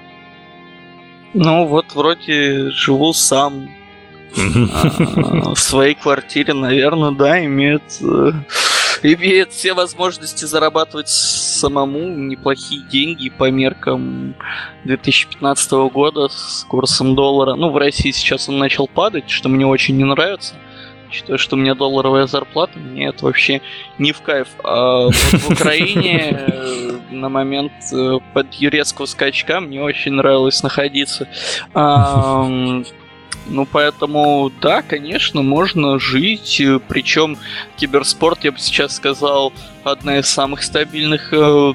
Ну, 1.33 1.67
вот 1.67 1.85
вроде 1.93 2.71
живу 2.71 3.13
сам 3.13 3.69
а, 4.37 5.53
в 5.53 5.59
своей 5.59 5.95
квартире, 5.95 6.53
наверное, 6.53 7.11
да, 7.11 7.43
имеет 7.45 7.83
э, 8.01 8.31
имеет 9.13 9.51
все 9.51 9.73
возможности 9.73 10.45
зарабатывать 10.45 11.09
самому 11.09 11.99
неплохие 12.07 12.81
деньги 12.83 13.29
по 13.29 13.49
меркам 13.49 14.35
2015 14.85 15.71
года 15.93 16.27
с 16.27 16.65
курсом 16.67 17.15
доллара. 17.15 17.55
Ну, 17.55 17.69
в 17.69 17.77
России 17.77 18.11
сейчас 18.11 18.49
он 18.49 18.57
начал 18.57 18.87
падать, 18.87 19.29
что 19.29 19.49
мне 19.49 19.65
очень 19.65 19.97
не 19.97 20.05
нравится. 20.05 20.55
Считаю, 21.11 21.37
что 21.37 21.57
у 21.57 21.59
меня 21.59 21.75
долларовая 21.75 22.25
зарплата, 22.25 22.79
мне 22.79 23.07
это 23.07 23.25
вообще 23.25 23.61
не 23.97 24.13
в 24.13 24.21
кайф. 24.21 24.47
А 24.63 25.07
вот 25.07 25.15
в 25.15 25.51
Украине 25.51 26.29
э, 26.47 26.99
на 27.11 27.27
момент 27.27 27.73
э, 27.91 28.19
под 28.33 28.53
юрецкого 28.53 29.05
скачка 29.05 29.59
мне 29.59 29.81
очень 29.81 30.13
нравилось 30.13 30.63
находиться. 30.63 31.27
Ну, 33.47 33.65
поэтому, 33.65 34.51
да, 34.61 34.81
конечно, 34.81 35.41
можно 35.41 35.99
жить. 35.99 36.61
Причем 36.87 37.37
киберспорт, 37.77 38.43
я 38.43 38.51
бы 38.51 38.59
сейчас 38.59 38.95
сказал, 38.95 39.51
одна 39.83 40.19
из 40.19 40.27
самых 40.27 40.63
стабильных 40.63 41.33
э, 41.33 41.73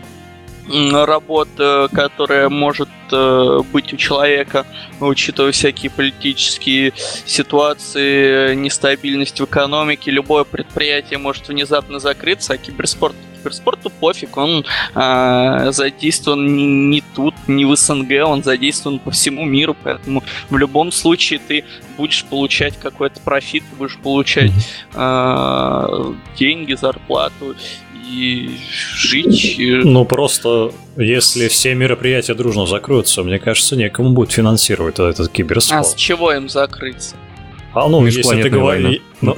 работ, 0.69 1.49
э, 1.59 1.89
которая 1.93 2.49
может 2.49 2.89
э, 3.13 3.61
быть 3.73 3.93
у 3.93 3.97
человека, 3.97 4.67
учитывая 5.01 5.53
всякие 5.53 5.91
политические 5.91 6.93
ситуации, 7.25 8.55
нестабильность 8.55 9.41
в 9.41 9.45
экономике, 9.45 10.11
любое 10.11 10.45
предприятие 10.45 11.19
может 11.19 11.49
внезапно 11.49 11.99
закрыться, 11.99 12.55
а 12.55 12.57
киберспорт 12.57 13.15
киберспорту 13.47 13.91
пофиг, 13.91 14.37
он 14.37 14.65
э, 14.95 15.71
задействован 15.71 16.57
не, 16.57 16.67
не 16.67 17.03
тут, 17.15 17.35
не 17.47 17.65
в 17.65 17.77
СНГ, 17.77 18.27
он 18.27 18.43
задействован 18.43 18.99
по 18.99 19.11
всему 19.11 19.45
миру, 19.45 19.77
поэтому 19.81 20.23
в 20.51 20.57
любом 20.57 20.91
случае 20.91 21.41
ты 21.47 21.65
будешь 21.97 22.25
получать 22.25 22.77
какой-то 22.77 23.21
профит, 23.21 23.63
ты 23.71 23.77
будешь 23.77 23.99
получать 23.99 24.51
э, 24.95 26.13
деньги, 26.37 26.75
зарплату 26.75 27.55
и 28.09 28.59
жить. 28.95 29.57
Ну 29.59 30.05
просто, 30.05 30.73
если 30.97 31.49
все 31.49 31.75
мероприятия 31.75 32.35
дружно 32.35 32.67
закроются, 32.67 33.23
мне 33.23 33.39
кажется, 33.39 33.77
некому 33.77 34.11
будет 34.11 34.33
финансировать 34.33 34.99
этот 34.99 35.31
киберспорт. 35.31 35.81
А 35.81 35.85
с 35.85 35.95
чего 35.95 36.33
им 36.33 36.49
закрыться? 36.49 37.17
А 37.77 37.89
ну, 37.89 38.07
если 38.07 38.43
ты 38.43 38.49
говоришь... 38.49 39.03
Ну, 39.21 39.35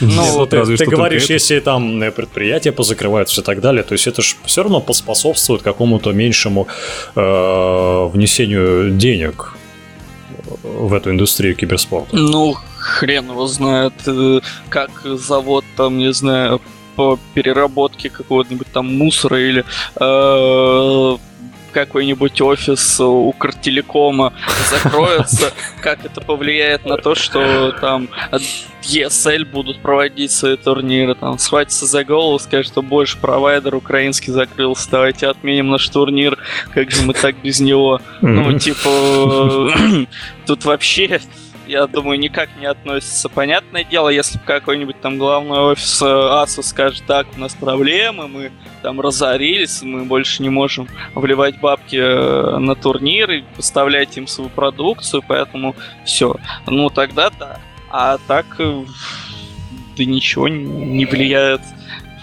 ну 0.00 0.46
ты, 0.46 0.76
ты 0.76 0.86
говоришь, 0.86 1.30
если 1.30 1.58
там 1.60 2.02
э, 2.02 2.10
предприятия 2.10 2.72
позакрываются 2.72 3.40
и 3.40 3.44
так 3.44 3.60
далее, 3.60 3.82
то 3.82 3.92
есть 3.92 4.06
это 4.06 4.20
же 4.20 4.34
все 4.44 4.62
равно 4.62 4.80
поспособствует 4.80 5.62
какому-то 5.62 6.12
меньшему 6.12 6.66
э, 7.14 8.08
внесению 8.12 8.90
денег 8.90 9.54
в 10.62 10.92
эту 10.92 11.10
индустрию 11.10 11.56
киберспорта. 11.56 12.16
Ну, 12.16 12.56
хрен 12.78 13.30
его 13.30 13.46
знает, 13.46 13.94
э, 14.06 14.40
как 14.68 14.90
завод 15.04 15.64
там, 15.76 15.98
не 15.98 16.12
знаю, 16.12 16.60
по 17.00 17.18
переработке 17.32 18.10
какого-нибудь 18.10 18.66
там 18.74 18.94
мусора 18.98 19.40
или 19.40 19.64
э, 19.98 21.16
какой-нибудь 21.72 22.38
офис 22.42 23.00
у 23.00 23.32
Картелекома 23.32 24.34
закроется, 24.68 25.50
как 25.80 26.04
это 26.04 26.20
повлияет 26.20 26.84
на 26.84 26.98
то, 26.98 27.14
что 27.14 27.72
там 27.80 28.10
ESL 28.82 29.46
будут 29.46 29.80
проводить 29.80 30.30
свои 30.30 30.58
турниры, 30.58 31.14
там 31.14 31.38
схватится 31.38 31.86
за 31.86 32.04
голову, 32.04 32.38
скажет, 32.38 32.70
что 32.70 32.82
больше 32.82 33.16
провайдер 33.16 33.74
украинский 33.76 34.30
закрылся, 34.30 34.90
давайте 34.90 35.28
отменим 35.28 35.70
наш 35.70 35.88
турнир, 35.88 36.36
как 36.74 36.90
же 36.90 37.00
мы 37.00 37.14
так 37.14 37.34
без 37.42 37.60
него? 37.60 38.02
Ну, 38.20 38.58
типа, 38.58 39.72
тут 40.46 40.66
вообще 40.66 41.18
я 41.70 41.86
думаю, 41.86 42.18
никак 42.18 42.48
не 42.58 42.66
относится. 42.66 43.28
Понятное 43.28 43.84
дело, 43.84 44.08
если 44.08 44.38
какой-нибудь 44.38 45.00
там 45.00 45.18
главный 45.18 45.58
офис 45.58 46.02
АСУ 46.02 46.62
скажет, 46.62 47.04
так, 47.06 47.26
у 47.36 47.40
нас 47.40 47.54
проблемы, 47.54 48.26
мы 48.26 48.52
там 48.82 49.00
разорились, 49.00 49.82
мы 49.82 50.04
больше 50.04 50.42
не 50.42 50.48
можем 50.48 50.88
вливать 51.14 51.60
бабки 51.60 51.96
э, 51.96 52.58
на 52.58 52.74
турниры, 52.74 53.44
поставлять 53.56 54.16
им 54.16 54.26
свою 54.26 54.50
продукцию, 54.50 55.22
поэтому 55.26 55.76
все. 56.04 56.36
Ну, 56.66 56.90
тогда 56.90 57.30
да. 57.30 57.60
А 57.88 58.18
так, 58.26 58.46
э, 58.58 58.84
да 59.96 60.04
ничего 60.04 60.48
не 60.48 61.04
влияет 61.04 61.60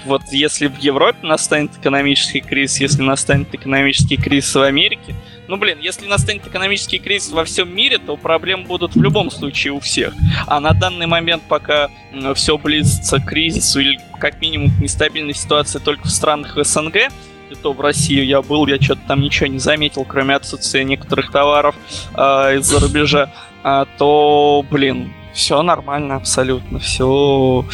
вот 0.05 0.21
если 0.31 0.67
в 0.67 0.79
Европе 0.79 1.19
настанет 1.27 1.77
экономический 1.77 2.39
кризис, 2.39 2.79
если 2.79 3.01
настанет 3.01 3.53
экономический 3.53 4.15
кризис 4.15 4.55
в 4.55 4.61
Америке, 4.61 5.15
ну, 5.47 5.57
блин, 5.57 5.79
если 5.79 6.07
настанет 6.07 6.45
экономический 6.45 6.99
кризис 6.99 7.31
во 7.31 7.45
всем 7.45 7.73
мире, 7.73 7.97
то 7.97 8.17
проблемы 8.17 8.65
будут 8.65 8.95
в 8.95 9.01
любом 9.01 9.31
случае 9.31 9.73
у 9.73 9.79
всех. 9.79 10.13
А 10.45 10.59
на 10.59 10.73
данный 10.73 11.07
момент, 11.07 11.43
пока 11.47 11.89
все 12.35 12.57
близится 12.57 13.19
к 13.19 13.25
кризису 13.25 13.79
или 13.79 13.99
как 14.19 14.41
минимум 14.41 14.71
к 14.71 14.79
нестабильной 14.79 15.33
ситуации 15.33 15.79
только 15.79 16.07
в 16.07 16.11
странах 16.11 16.57
СНГ, 16.61 17.11
и 17.49 17.55
то 17.55 17.73
в 17.73 17.79
Россию 17.79 18.25
я 18.25 18.41
был, 18.41 18.67
я 18.67 18.81
что-то 18.81 19.01
там 19.07 19.21
ничего 19.21 19.47
не 19.47 19.59
заметил, 19.59 20.05
кроме 20.05 20.35
отсутствия 20.35 20.83
некоторых 20.83 21.31
товаров 21.31 21.75
э, 22.13 22.57
из-за 22.57 22.79
рубежа, 22.79 23.31
э, 23.63 23.85
то, 23.97 24.65
блин, 24.69 25.13
все 25.33 25.61
нормально 25.61 26.15
абсолютно, 26.15 26.79
все 26.79 27.65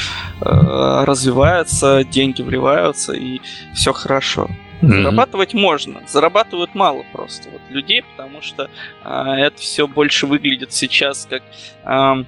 э, 0.42 1.04
развивается, 1.06 2.04
деньги 2.04 2.42
вливаются 2.42 3.14
и 3.14 3.42
все 3.74 3.94
хорошо. 3.94 4.50
Mm-hmm. 4.82 5.04
Зарабатывать 5.04 5.54
можно, 5.54 6.02
зарабатывают 6.08 6.76
мало 6.76 7.06
просто 7.14 7.50
вот 7.50 7.62
людей, 7.70 8.04
потому 8.04 8.42
что 8.42 8.70
э, 9.04 9.10
это 9.38 9.58
все 9.58 9.88
больше 9.88 10.28
выглядит 10.28 10.74
сейчас 10.74 11.28
как, 11.30 11.44
э, 11.86 12.24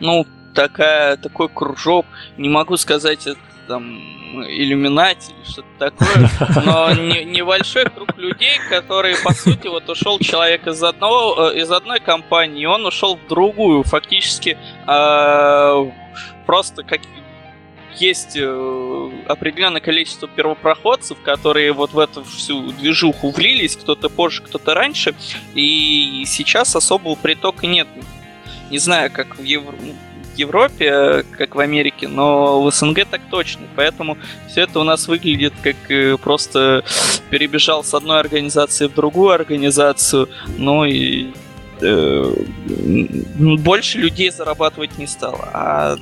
ну, 0.00 0.26
такая 0.54 1.16
такой 1.16 1.48
кружок. 1.48 2.06
Не 2.36 2.48
могу 2.48 2.76
сказать 2.76 3.26
это 3.26 3.38
там 3.68 3.98
иллюминати 4.44 5.30
или 5.30 5.50
что-то 5.50 5.90
такое, 5.90 6.30
но 6.64 6.92
не, 6.92 7.24
небольшой 7.24 7.84
круг 7.84 8.16
людей, 8.16 8.58
которые, 8.68 9.16
по 9.22 9.32
сути, 9.32 9.66
вот 9.68 9.88
ушел 9.88 10.18
человек 10.18 10.66
из 10.66 10.82
одного, 10.82 11.50
э, 11.50 11.58
из 11.58 11.70
одной 11.70 12.00
компании, 12.00 12.62
и 12.62 12.66
он 12.66 12.84
ушел 12.86 13.16
в 13.16 13.28
другую, 13.28 13.82
фактически 13.82 14.56
э, 14.86 15.90
просто 16.46 16.82
как 16.82 17.00
есть 18.00 18.36
э, 18.36 19.10
определенное 19.26 19.80
количество 19.80 20.28
первопроходцев, 20.28 21.18
которые 21.22 21.72
вот 21.72 21.92
в 21.92 21.98
эту 21.98 22.24
всю 22.24 22.72
движуху 22.72 23.30
влились, 23.30 23.76
кто-то 23.76 24.08
позже, 24.08 24.42
кто-то 24.42 24.74
раньше, 24.74 25.14
и 25.54 26.24
сейчас 26.26 26.76
особого 26.76 27.14
притока 27.14 27.66
нет. 27.66 27.88
Не 28.70 28.78
знаю, 28.78 29.10
как 29.12 29.38
в 29.38 29.42
Евро... 29.42 29.74
Европе, 30.36 31.24
как 31.32 31.54
в 31.54 31.60
Америке, 31.60 32.08
но 32.08 32.62
в 32.62 32.70
СНГ 32.70 33.06
так 33.10 33.22
точно. 33.30 33.66
Поэтому 33.74 34.18
все 34.48 34.62
это 34.62 34.80
у 34.80 34.84
нас 34.84 35.08
выглядит 35.08 35.54
как 35.62 35.76
э, 35.90 36.16
просто 36.16 36.84
перебежал 37.30 37.82
с 37.82 37.94
одной 37.94 38.20
организации 38.20 38.86
в 38.86 38.94
другую 38.94 39.30
организацию, 39.30 40.28
ну 40.58 40.84
и 40.84 41.32
э, 41.80 42.34
больше 43.58 43.98
людей 43.98 44.30
зарабатывать 44.30 44.98
не 44.98 45.06
стало. 45.06 45.48
А 45.52 45.96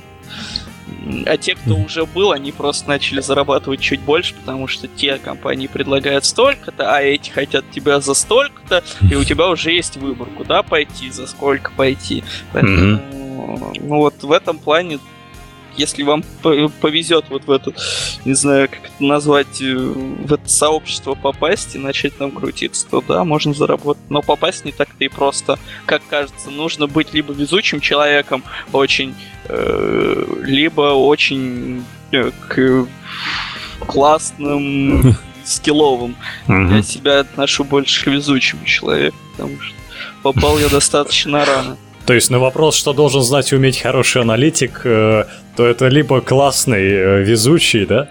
а 1.25 1.37
те, 1.37 1.55
кто 1.55 1.75
уже 1.75 2.05
был, 2.05 2.31
они 2.31 2.51
просто 2.51 2.87
начали 2.87 3.21
зарабатывать 3.21 3.79
чуть 3.79 4.01
больше, 4.01 4.33
потому 4.33 4.67
что 4.67 4.87
те 4.87 5.17
компании 5.17 5.67
предлагают 5.67 6.25
столько-то, 6.25 6.95
а 6.95 7.01
эти 7.01 7.29
хотят 7.29 7.69
тебя 7.71 7.99
за 7.99 8.13
столько-то, 8.13 8.83
и 9.09 9.15
у 9.15 9.23
тебя 9.23 9.47
уже 9.49 9.71
есть 9.71 9.97
выбор, 9.97 10.27
куда 10.37 10.63
пойти, 10.63 11.09
за 11.09 11.27
сколько 11.27 11.71
пойти. 11.71 12.23
Поэтому 12.53 12.97
mm-hmm 12.97 13.25
ну 13.79 13.97
вот 13.97 14.23
в 14.23 14.31
этом 14.31 14.57
плане, 14.57 14.99
если 15.77 16.03
вам 16.03 16.23
повезет 16.81 17.25
вот 17.29 17.45
в 17.45 17.51
это, 17.51 17.73
не 18.23 18.33
знаю, 18.33 18.69
как 18.69 18.79
это 18.79 19.03
назвать, 19.03 19.61
э, 19.61 19.75
в 19.75 20.33
это 20.33 20.47
сообщество 20.47 21.15
попасть 21.15 21.75
и 21.75 21.79
начать 21.79 22.17
там 22.17 22.31
крутиться, 22.31 22.87
то 22.89 23.01
да, 23.01 23.23
можно 23.23 23.53
заработать. 23.53 24.03
Но 24.09 24.21
попасть 24.21 24.65
не 24.65 24.71
так-то 24.71 25.03
и 25.03 25.07
просто, 25.07 25.59
как 25.85 26.01
кажется. 26.07 26.49
Нужно 26.49 26.87
быть 26.87 27.13
либо 27.13 27.33
везучим 27.33 27.79
человеком 27.79 28.43
очень, 28.71 29.15
э, 29.45 30.41
либо 30.43 30.93
очень 30.93 31.83
э, 32.11 32.31
классным, 33.87 35.15
скилловым. 35.43 36.15
Я 36.47 36.81
себя 36.81 37.19
отношу 37.19 37.63
больше 37.63 38.03
к 38.03 38.07
везучему 38.07 38.65
человеку, 38.65 39.17
потому 39.31 39.59
что 39.61 39.75
попал 40.23 40.57
я 40.59 40.69
достаточно 40.69 41.45
рано. 41.45 41.77
То 42.05 42.13
есть 42.13 42.29
на 42.29 42.39
вопрос, 42.39 42.75
что 42.75 42.93
должен 42.93 43.21
знать 43.21 43.51
и 43.51 43.55
уметь 43.55 43.81
хороший 43.81 44.21
аналитик, 44.21 44.81
э, 44.83 45.25
то 45.55 45.65
это 45.65 45.87
либо 45.87 46.21
классный, 46.21 46.83
э, 46.83 47.23
везучий, 47.23 47.85
да? 47.85 48.07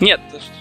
Нет, 0.00 0.20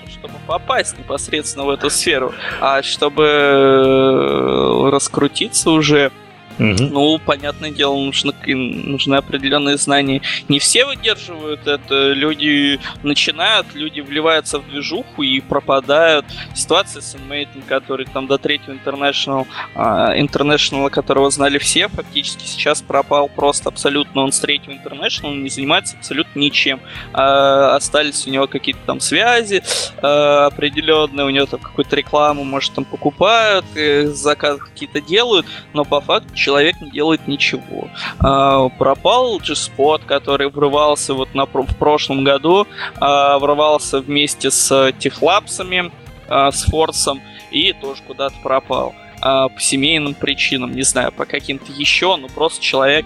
чтобы 0.10 0.34
попасть 0.48 0.98
непосредственно 0.98 1.66
в 1.66 1.70
эту 1.70 1.92
сферу, 1.92 2.34
а 2.60 2.82
чтобы 2.82 3.24
э, 3.24 4.90
раскрутиться 4.90 5.70
уже 5.70 6.12
Угу. 6.60 6.84
Ну, 6.92 7.20
понятное 7.20 7.72
дело, 7.72 7.96
нужны, 7.96 8.34
нужны 8.46 9.16
определенные 9.16 9.78
знания. 9.78 10.22
Не 10.50 10.60
все 10.60 10.86
выдерживают 10.86 11.68
это. 11.68 12.12
Люди 12.14 12.80
начинают, 13.02 13.68
люди 13.74 14.02
вливаются 14.02 14.60
в 14.60 14.70
движуху 14.70 15.24
и 15.24 15.40
пропадают. 15.42 16.26
Ситуация 16.56 17.02
с 17.02 17.16
инмейтом, 17.16 17.62
который 17.68 18.06
там 18.06 18.28
до 18.28 18.38
третьего 18.38 18.74
интернешнл, 18.74 19.48
интернешнла, 19.76 20.90
которого 20.90 21.30
знали 21.32 21.58
все, 21.58 21.88
фактически 21.88 22.46
сейчас 22.46 22.82
пропал 22.82 23.30
просто 23.30 23.70
абсолютно. 23.70 24.22
Он 24.22 24.32
с 24.32 24.40
третьего 24.40 24.74
интернешнл 24.74 25.32
не 25.34 25.50
занимается 25.50 25.98
абсолютно 25.98 26.40
ничем. 26.40 26.80
А, 27.14 27.76
остались 27.76 28.28
у 28.28 28.30
него 28.30 28.48
какие-то 28.48 28.82
там 28.86 29.00
связи 29.00 29.64
а, 30.02 30.48
определенные, 30.48 31.26
у 31.26 31.30
него 31.30 31.46
там 31.46 31.60
какую-то 31.60 31.96
рекламу, 31.96 32.44
может, 32.44 32.74
там 32.74 32.86
покупают, 32.86 33.66
заказы 34.06 34.60
какие-то 34.60 35.02
делают, 35.02 35.46
но 35.74 35.84
по 35.86 36.02
факту 36.02 36.36
человек 36.44 36.82
не 36.82 36.92
делает 36.92 37.28
ничего. 37.28 37.88
А, 38.20 38.68
пропал 38.70 39.40
G-Spot, 39.40 40.02
который 40.06 40.50
врывался 40.50 41.14
вот 41.14 41.34
на, 41.34 41.46
в 41.46 41.78
прошлом 41.78 42.26
году, 42.26 42.68
а, 43.00 43.40
врывался 43.40 44.02
вместе 44.02 44.52
с 44.52 44.92
Техлапсами, 45.00 45.90
а, 46.28 46.52
с 46.52 46.64
Форсом, 46.66 47.22
и 47.52 47.72
тоже 47.74 48.02
куда-то 48.06 48.36
пропал 48.44 48.94
по 49.22 49.54
семейным 49.58 50.16
причинам, 50.16 50.76
не 50.76 50.82
знаю, 50.82 51.14
по 51.14 51.24
каким-то 51.24 51.72
еще, 51.72 52.18
но 52.18 52.28
просто 52.28 52.62
человек 52.62 53.06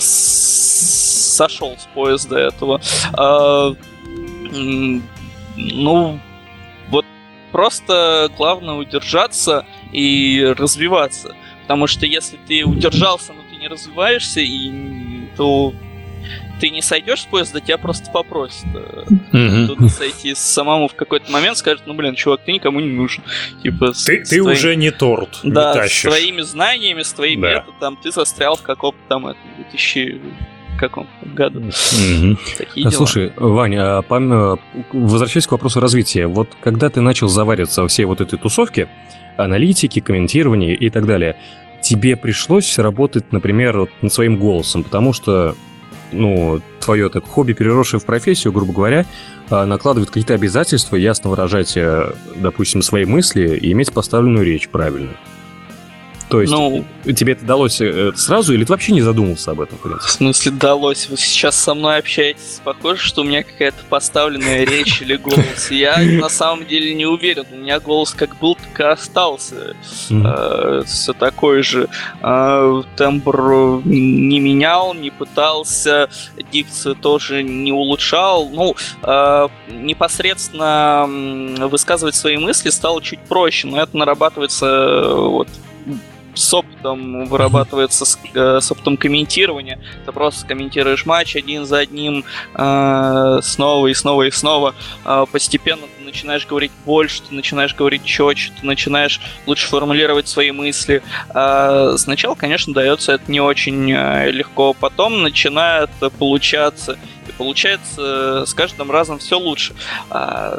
сошел 0.00 1.76
с 1.76 1.86
поезда 1.94 2.38
этого. 2.38 2.80
Ну, 5.56 6.18
вот 6.88 7.04
просто 7.52 8.30
главное 8.38 8.76
удержаться 8.76 9.66
и 9.92 10.54
развиваться. 10.56 11.36
Потому 11.64 11.86
что 11.86 12.06
если 12.06 12.38
ты 12.46 12.64
удержался, 12.64 13.32
но 13.32 13.42
ты 13.50 13.56
не 13.56 13.68
развиваешься, 13.68 14.40
и, 14.40 15.28
то 15.36 15.72
ты 16.60 16.70
не 16.70 16.82
сойдешь 16.82 17.22
с 17.22 17.24
поезда, 17.24 17.60
тебя 17.60 17.78
просто 17.78 18.10
попросят 18.10 18.66
mm-hmm. 19.32 19.66
туда 19.66 19.88
сойти 19.88 20.34
самому 20.34 20.88
в 20.88 20.94
какой-то 20.94 21.30
момент, 21.32 21.58
скажут, 21.58 21.82
ну 21.86 21.94
блин, 21.94 22.14
чувак, 22.14 22.42
ты 22.44 22.52
никому 22.52 22.80
не 22.80 22.92
нужен. 22.92 23.24
Типа, 23.62 23.92
ты, 23.92 24.24
ты 24.24 24.40
твоим... 24.40 24.56
уже 24.56 24.76
не 24.76 24.90
торт. 24.90 25.40
Да, 25.42 25.74
не 25.74 25.80
тащишь. 25.80 26.00
с 26.00 26.02
твоими 26.02 26.42
знаниями, 26.42 27.02
с 27.02 27.12
твоим 27.12 27.40
да. 27.40 27.54
методом 27.54 27.96
ты 27.96 28.10
застрял 28.10 28.56
в 28.56 28.62
каком-то 28.62 28.98
там 29.08 29.26
это, 29.26 29.38
2000 29.56 30.20
каком 30.78 31.06
году. 31.22 31.60
Mm-hmm. 31.60 32.38
Такие 32.58 32.90
Слушай, 32.90 33.32
Ваня, 33.36 33.98
а 33.98 34.02
пом... 34.02 34.58
возвращаясь 34.92 35.46
к 35.46 35.52
вопросу 35.52 35.80
развития, 35.80 36.26
вот 36.26 36.48
когда 36.60 36.90
ты 36.90 37.00
начал 37.00 37.28
завариваться 37.28 37.82
во 37.82 37.88
всей 37.88 38.04
вот 38.04 38.20
этой 38.20 38.38
тусовке, 38.38 38.88
аналитики, 39.36 40.00
комментирования 40.00 40.74
и 40.74 40.90
так 40.90 41.06
далее. 41.06 41.36
Тебе 41.82 42.16
пришлось 42.16 42.78
работать, 42.78 43.32
например, 43.32 43.78
вот 43.78 43.90
над 44.00 44.12
своим 44.12 44.38
голосом, 44.38 44.84
потому 44.84 45.12
что 45.12 45.54
ну, 46.12 46.60
твое 46.80 47.08
так, 47.08 47.24
хобби, 47.24 47.52
переросшее 47.52 48.00
в 48.00 48.04
профессию, 48.04 48.52
грубо 48.52 48.72
говоря, 48.72 49.06
а, 49.50 49.66
накладывает 49.66 50.10
какие-то 50.10 50.34
обязательства 50.34 50.96
ясно 50.96 51.30
выражать, 51.30 51.76
э, 51.76 52.12
допустим, 52.36 52.82
свои 52.82 53.04
мысли 53.04 53.56
и 53.56 53.72
иметь 53.72 53.92
поставленную 53.92 54.44
речь 54.44 54.68
правильную. 54.68 55.16
То 56.34 56.40
есть 56.40 56.52
ну, 56.52 56.84
тебе 57.12 57.34
это 57.34 57.44
далось 57.44 57.80
э, 57.80 58.10
сразу, 58.16 58.54
или 58.54 58.64
ты 58.64 58.72
вообще 58.72 58.90
не 58.90 59.02
задумывался 59.02 59.52
об 59.52 59.60
этом? 59.60 59.78
В 59.78 60.10
смысле 60.10 60.50
далось? 60.50 61.08
Вы 61.08 61.16
сейчас 61.16 61.54
со 61.54 61.74
мной 61.74 61.98
общаетесь, 61.98 62.60
похоже, 62.64 63.00
что 63.00 63.20
у 63.20 63.24
меня 63.24 63.44
какая-то 63.44 63.76
поставленная 63.88 64.64
речь 64.64 65.00
или 65.00 65.14
голос. 65.14 65.70
Я 65.70 65.96
на 65.98 66.28
самом 66.28 66.66
деле 66.66 66.92
не 66.92 67.06
уверен. 67.06 67.44
У 67.52 67.56
меня 67.56 67.78
голос 67.78 68.14
как 68.14 68.36
был, 68.40 68.56
так 68.56 68.80
и 68.80 68.82
остался. 68.82 69.76
Э, 70.10 70.82
Все 70.84 71.12
такой 71.12 71.62
же. 71.62 71.88
Э, 72.20 72.82
тембр 72.96 73.80
не 73.84 74.40
менял, 74.40 74.92
не 74.92 75.10
пытался, 75.10 76.08
дикцию 76.50 76.96
тоже 76.96 77.44
не 77.44 77.70
улучшал. 77.70 78.48
Ну, 78.48 78.74
непосредственно 79.68 81.06
высказывать 81.68 82.16
свои 82.16 82.38
мысли 82.38 82.70
стало 82.70 83.00
чуть 83.00 83.20
проще, 83.20 83.68
но 83.68 83.80
это 83.80 83.96
нарабатывается 83.96 85.14
вот 85.14 85.46
с 86.34 86.54
опытом 86.54 87.26
вырабатывается 87.26 88.04
с, 88.04 88.18
э, 88.34 88.60
с 88.60 88.70
опытом 88.70 88.96
комментирования. 88.96 89.78
Ты 90.04 90.12
просто 90.12 90.46
комментируешь 90.46 91.06
матч 91.06 91.36
один 91.36 91.64
за 91.64 91.78
одним 91.78 92.24
э, 92.54 93.38
снова 93.42 93.86
и 93.86 93.94
снова 93.94 94.22
и 94.22 94.30
снова. 94.30 94.74
Э, 95.04 95.24
постепенно 95.30 95.82
ты 95.98 96.04
начинаешь 96.04 96.46
говорить 96.46 96.72
больше, 96.84 97.22
ты 97.22 97.34
начинаешь 97.34 97.74
говорить 97.74 98.04
четче, 98.04 98.52
ты 98.60 98.66
начинаешь 98.66 99.20
лучше 99.46 99.68
формулировать 99.68 100.28
свои 100.28 100.50
мысли. 100.50 101.02
Э, 101.34 101.94
сначала, 101.96 102.34
конечно, 102.34 102.74
дается 102.74 103.12
это 103.12 103.30
не 103.30 103.40
очень 103.40 103.92
э, 103.92 104.30
легко, 104.30 104.74
потом 104.74 105.22
начинает 105.22 105.90
получаться. 106.18 106.98
И 107.28 107.32
получается 107.32 108.42
э, 108.42 108.44
с 108.46 108.54
каждым 108.54 108.90
разом 108.90 109.18
все 109.18 109.38
лучше. 109.38 109.74
Э, 110.10 110.58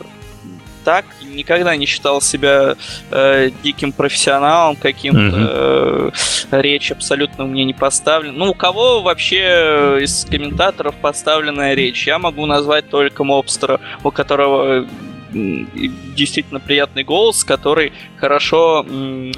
так, 0.84 1.06
никогда 1.36 1.76
не 1.76 1.86
считал 1.86 2.22
себя 2.22 2.76
э, 3.12 3.50
диким 3.64 3.92
профессионалом 3.92 4.76
каким-то. 4.76 6.12
Э, 6.52 6.62
речь 6.62 6.92
абсолютно 6.92 7.44
меня 7.44 7.66
не 7.66 7.74
поставлена. 7.74 8.38
Ну, 8.38 8.52
у 8.52 8.54
кого 8.54 9.02
вообще 9.02 10.00
из 10.02 10.26
комментаторов 10.26 10.96
поставленная 10.96 11.74
речь? 11.74 12.08
Я 12.08 12.20
могу 12.20 12.46
назвать 12.46 12.90
только 12.90 13.24
Мобстера, 13.24 13.80
у 14.04 14.12
которого 14.12 14.86
действительно 15.36 16.60
приятный 16.60 17.04
голос, 17.04 17.44
который 17.44 17.92
хорошо 18.18 18.86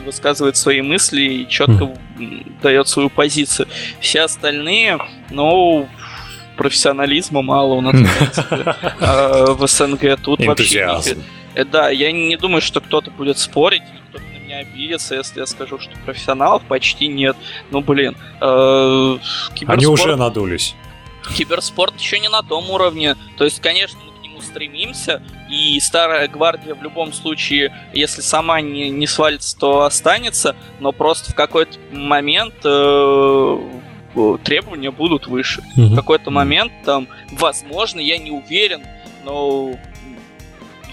высказывает 0.05 0.55
свои 0.55 0.81
мысли 0.81 1.21
и 1.21 1.47
четко 1.47 1.91
mm. 2.19 2.61
дает 2.61 2.87
свою 2.87 3.09
позицию. 3.09 3.67
Все 3.99 4.21
остальные, 4.21 4.99
ну, 5.31 5.89
профессионализма 6.55 7.41
мало 7.41 7.75
у 7.75 7.81
нас 7.81 7.95
а, 8.99 9.53
в 9.53 9.67
СНГ. 9.67 10.19
Тут 10.21 10.45
вообще... 10.45 10.99
Э, 11.58 11.66
да, 11.66 11.89
я 11.89 12.12
не 12.12 12.38
думаю, 12.38 12.62
что 12.62 12.82
кто-то 12.82 13.10
будет 13.10 13.39
спорить, 13.39 13.82
кто-то 14.10 14.24
на 14.24 14.38
меня 14.38 14.60
обидится, 14.60 15.16
если 15.16 15.39
я 15.39 15.47
скажу, 15.47 15.80
что 15.80 15.91
профессионалов 16.05 16.62
почти 16.64 17.08
нет. 17.08 17.36
Ну, 17.72 17.82
блин. 17.82 18.16
Э, 18.39 19.18
Они 19.66 19.88
уже 19.88 20.16
надулись. 20.16 20.76
Киберспорт 21.36 21.99
еще 21.99 22.20
не 22.20 22.30
на 22.30 22.43
том 22.43 22.70
уровне. 22.70 23.16
То 23.38 23.43
есть, 23.43 23.60
конечно, 23.60 23.97
мы 24.05 24.20
к 24.20 24.24
нему 24.24 24.39
стремимся, 24.41 25.24
и 25.49 25.80
старая 25.80 26.28
гвардия 26.28 26.76
в 26.76 26.84
любом 26.84 27.12
случае, 27.12 27.74
если 27.91 28.22
сама 28.22 28.62
не, 28.62 28.91
не 28.91 29.08
свалится, 29.08 29.58
то 29.58 29.82
останется, 29.82 30.55
но 30.80 30.91
просто 30.91 31.32
в 31.32 31.36
какой-то 31.36 31.80
момент 31.91 32.53
э, 32.64 33.58
требования 34.43 34.91
будут 34.91 35.26
выше. 35.26 35.64
Mm-hmm. 35.76 35.88
В 35.88 35.95
какой-то 35.95 36.30
момент 36.30 36.72
там, 36.86 37.08
возможно, 37.32 37.99
я 37.99 38.20
не 38.20 38.30
уверен, 38.30 38.84
но 39.26 39.76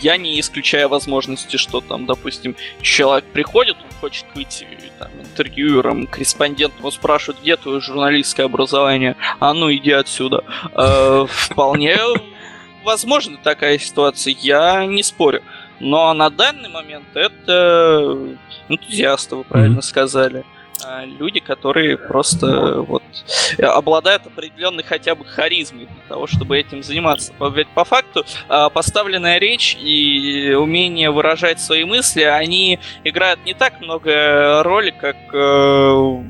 я 0.04 0.18
не 0.18 0.38
исключаю 0.38 0.90
возможности, 0.90 1.56
что 1.56 1.80
там, 1.80 2.04
допустим, 2.04 2.56
человек 2.82 3.24
приходит, 3.32 3.76
он 3.82 3.90
хочет 4.00 4.26
быть 4.34 4.66
там, 4.98 5.08
интервьюером, 5.18 6.06
корреспондентом, 6.06 6.84
он 6.84 6.92
спрашивает, 6.92 7.40
где 7.40 7.56
твое 7.56 7.80
журналистское 7.80 8.44
образование, 8.44 9.16
а 9.40 9.54
ну 9.54 9.72
иди 9.72 9.92
отсюда. 9.92 10.44
Э, 10.74 11.24
вполне 11.26 11.96
возможна 12.84 13.38
такая 13.42 13.78
ситуация, 13.78 14.36
я 14.38 14.84
не 14.84 15.02
спорю. 15.02 15.42
Но 15.80 16.12
на 16.12 16.28
данный 16.28 16.68
момент 16.68 17.06
это 17.14 18.36
энтузиасты, 18.68 19.36
вы 19.36 19.44
правильно 19.44 19.78
mm-hmm. 19.78 19.82
сказали. 19.82 20.44
А, 20.86 21.04
люди, 21.04 21.40
которые 21.40 21.96
просто 21.96 22.82
вот 22.82 23.02
обладают 23.58 24.26
определенной 24.26 24.82
хотя 24.82 25.14
бы 25.14 25.24
харизмой 25.24 25.86
для 25.86 26.02
того, 26.08 26.26
чтобы 26.26 26.58
этим 26.58 26.82
заниматься. 26.82 27.32
Ведь 27.54 27.68
по 27.68 27.84
факту 27.84 28.24
а, 28.48 28.68
поставленная 28.68 29.38
речь 29.38 29.76
и 29.80 30.52
умение 30.52 31.10
выражать 31.10 31.60
свои 31.60 31.84
мысли, 31.84 32.22
они 32.22 32.78
играют 33.02 33.44
не 33.44 33.54
так 33.54 33.80
много 33.80 34.62
роли, 34.62 34.90
как 34.90 35.16
э, 35.32 36.22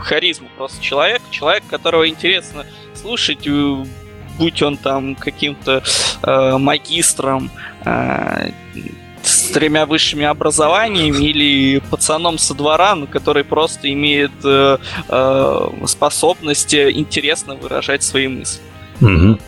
харизма 0.00 0.48
просто 0.56 0.82
человек, 0.82 1.22
человек, 1.30 1.62
которого 1.68 2.08
интересно 2.08 2.66
слушать, 2.94 3.46
э, 3.46 3.84
будь 4.38 4.62
он 4.62 4.76
там 4.76 5.14
каким-то 5.14 5.82
э, 6.22 6.58
магистром, 6.58 7.50
с 9.44 9.50
тремя 9.50 9.86
высшими 9.86 10.24
образованиями 10.24 11.24
или 11.24 11.78
пацаном 11.90 12.38
со 12.38 12.54
двора, 12.54 12.94
ну, 12.94 13.06
который 13.06 13.44
просто 13.44 13.92
имеет 13.92 14.32
э, 14.44 14.78
э, 15.08 15.68
способность 15.86 16.74
интересно 16.74 17.54
выражать 17.54 18.02
свои 18.02 18.28
мысли. 18.28 18.60
Угу. 19.00 19.38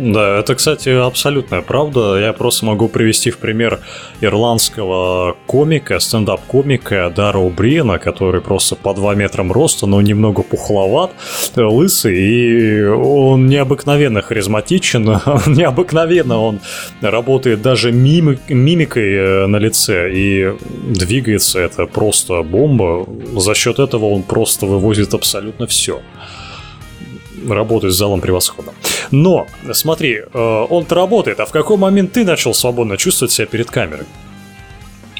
Да, 0.00 0.38
это, 0.38 0.54
кстати, 0.54 0.88
абсолютная 0.88 1.60
правда. 1.60 2.18
Я 2.18 2.32
просто 2.32 2.64
могу 2.64 2.88
привести 2.88 3.30
в 3.30 3.36
пример 3.36 3.80
ирландского 4.22 5.36
комика, 5.46 5.98
стендап-комика 5.98 7.12
Дара 7.14 7.36
Убриена, 7.36 7.98
который 7.98 8.40
просто 8.40 8.76
по 8.76 8.94
2 8.94 9.14
метрам 9.14 9.52
роста, 9.52 9.86
но 9.86 10.00
немного 10.00 10.42
пухловат, 10.42 11.10
лысый, 11.54 12.16
и 12.16 12.82
он 12.82 13.46
необыкновенно 13.46 14.22
харизматичен, 14.22 15.04
необыкновенно 15.46 16.40
он 16.40 16.60
работает 17.02 17.60
даже 17.60 17.92
мимик, 17.92 18.40
мимикой 18.48 19.12
э, 19.12 19.46
на 19.48 19.56
лице, 19.56 20.10
и 20.14 20.54
двигается 20.94 21.60
это 21.60 21.84
просто 21.84 22.42
бомба. 22.42 23.06
За 23.36 23.54
счет 23.54 23.78
этого 23.78 24.06
он 24.06 24.22
просто 24.22 24.64
вывозит 24.64 25.12
абсолютно 25.12 25.66
все 25.66 26.00
работает 27.48 27.94
с 27.94 27.96
залом 27.96 28.20
превосходно. 28.20 28.72
Но, 29.10 29.46
смотри, 29.72 30.22
э, 30.32 30.66
он-то 30.68 30.94
работает, 30.94 31.40
а 31.40 31.46
в 31.46 31.50
какой 31.50 31.76
момент 31.76 32.12
ты 32.12 32.24
начал 32.24 32.54
свободно 32.54 32.96
чувствовать 32.96 33.32
себя 33.32 33.46
перед 33.46 33.70
камерой? 33.70 34.06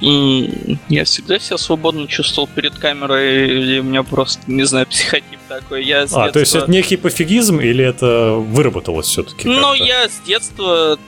Я 0.01 1.05
всегда 1.05 1.39
себя 1.39 1.59
свободно 1.59 2.07
чувствовал 2.07 2.49
перед 2.49 2.75
камерой, 2.75 3.49
или 3.51 3.81
у 3.81 3.83
меня 3.83 4.03
просто, 4.03 4.41
не 4.47 4.65
знаю, 4.65 4.87
психотип 4.91 5.39
такой. 5.49 5.85
Я 5.85 6.03
детства... 6.03 6.25
А, 6.25 6.33
то 6.33 6.41
есть 6.41 6.55
это 6.55 6.71
некий 6.71 6.97
пофигизм, 6.97 7.61
или 7.61 7.85
это 7.85 8.33
выработалось 8.33 9.07
все-таки? 9.07 9.47
Ну, 9.49 9.75
я 9.75 10.09
с 10.09 10.21
детства, 10.27 10.99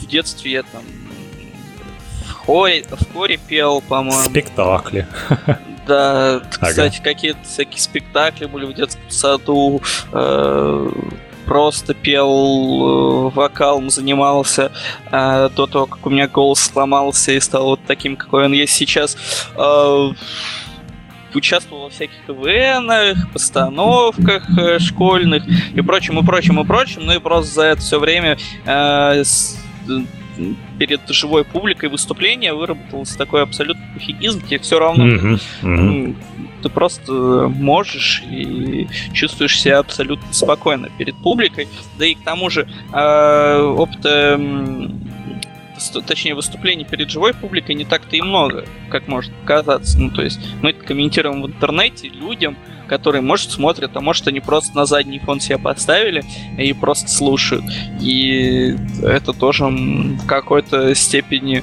в 0.00 0.06
детстве 0.06 0.52
я 0.52 0.62
там 0.62 0.82
в 2.26 2.32
хоре, 2.32 2.84
в 2.88 3.12
хоре 3.12 3.38
пел, 3.48 3.82
по-моему. 3.82 4.22
Спектакли. 4.22 5.06
Да, 5.86 6.42
кстати, 6.50 6.96
ага. 6.96 7.04
какие-то 7.04 7.38
всякие 7.44 7.80
спектакли 7.80 8.46
были 8.46 8.66
в 8.66 8.74
детском 8.74 9.08
саду. 9.08 9.82
Э, 10.12 10.90
просто 11.46 11.94
пел, 11.94 12.28
э, 12.28 13.30
вокалом 13.34 13.90
занимался 13.90 14.72
э, 15.10 15.48
до 15.54 15.66
того, 15.66 15.86
как 15.86 16.04
у 16.06 16.10
меня 16.10 16.28
голос 16.28 16.60
сломался 16.60 17.32
и 17.32 17.40
стал 17.40 17.66
вот 17.66 17.80
таким, 17.86 18.16
какой 18.16 18.46
он 18.46 18.52
есть 18.52 18.74
сейчас. 18.74 19.16
Э, 19.56 20.10
участвовал 21.34 21.84
во 21.84 21.90
всяких 21.90 22.16
КВНах, 22.26 23.30
постановках 23.32 24.58
э, 24.58 24.78
школьных 24.78 25.44
и 25.74 25.80
прочим, 25.82 26.18
и 26.18 26.24
прочим, 26.24 26.60
и 26.60 26.64
прочим. 26.64 27.06
Ну 27.06 27.12
и 27.12 27.18
просто 27.18 27.54
за 27.54 27.62
это 27.62 27.80
все 27.80 28.00
время 28.00 28.38
э, 28.64 29.22
с, 29.22 29.58
перед 30.78 31.08
живой 31.08 31.44
публикой 31.44 31.88
выступления 31.88 32.52
выработался 32.52 33.16
такой 33.16 33.42
абсолютный 33.42 33.86
пофигизм, 33.94 34.46
тебе 34.46 34.58
все 34.58 34.78
равно. 34.78 35.06
Mm-hmm. 35.06 35.42
Mm-hmm. 35.62 36.16
Ты 36.62 36.68
просто 36.68 37.12
можешь 37.54 38.22
и 38.30 38.88
чувствуешь 39.12 39.60
себя 39.60 39.78
абсолютно 39.78 40.32
спокойно 40.32 40.88
перед 40.98 41.14
публикой. 41.16 41.68
Да 41.98 42.06
и 42.06 42.14
к 42.14 42.22
тому 42.22 42.50
же 42.50 42.68
э, 42.92 43.60
опыта 43.60 44.40
точнее, 46.06 46.34
выступлений 46.34 46.84
перед 46.84 47.10
живой 47.10 47.34
публикой 47.34 47.74
не 47.74 47.84
так-то 47.84 48.16
и 48.16 48.22
много, 48.22 48.64
как 48.88 49.08
может 49.08 49.32
показаться. 49.34 49.98
Ну, 49.98 50.10
то 50.10 50.22
есть 50.22 50.40
мы 50.62 50.72
комментируем 50.72 51.42
в 51.42 51.46
интернете 51.46 52.08
людям, 52.08 52.56
которые, 52.86 53.22
может, 53.22 53.50
смотрят, 53.50 53.90
а 53.94 54.00
может, 54.00 54.26
они 54.28 54.40
просто 54.40 54.76
на 54.76 54.86
задний 54.86 55.18
фон 55.18 55.40
себя 55.40 55.58
поставили 55.58 56.24
и 56.58 56.72
просто 56.72 57.08
слушают. 57.10 57.64
И 58.00 58.76
это 59.02 59.32
тоже 59.32 59.66
в 59.66 60.26
какой-то 60.26 60.94
степени 60.94 61.62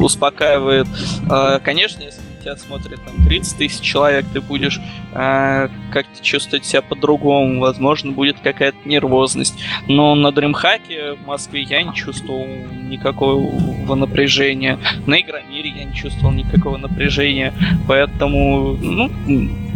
успокаивает. 0.00 0.86
А, 1.28 1.58
конечно, 1.60 2.02
если 2.02 2.20
тебя 2.44 2.56
смотрит 2.56 3.00
там 3.04 3.26
30 3.26 3.58
тысяч 3.58 3.80
человек, 3.80 4.26
ты 4.32 4.40
будешь 4.40 4.80
э, 5.12 5.68
как-то 5.90 6.22
чувствовать 6.22 6.64
себя 6.64 6.82
по-другому, 6.82 7.60
возможно, 7.60 8.12
будет 8.12 8.38
какая-то 8.40 8.76
нервозность. 8.84 9.54
Но 9.88 10.14
на 10.14 10.28
DreamHack 10.28 11.16
в 11.22 11.26
Москве 11.26 11.62
я 11.62 11.82
не 11.82 11.94
чувствовал 11.94 12.46
никакого 12.46 13.94
напряжения. 13.94 14.78
На 15.06 15.20
Игромире 15.20 15.70
я 15.70 15.84
не 15.84 15.94
чувствовал 15.94 16.32
никакого 16.32 16.76
напряжения. 16.76 17.54
Поэтому, 17.88 18.74
ну, 18.74 19.10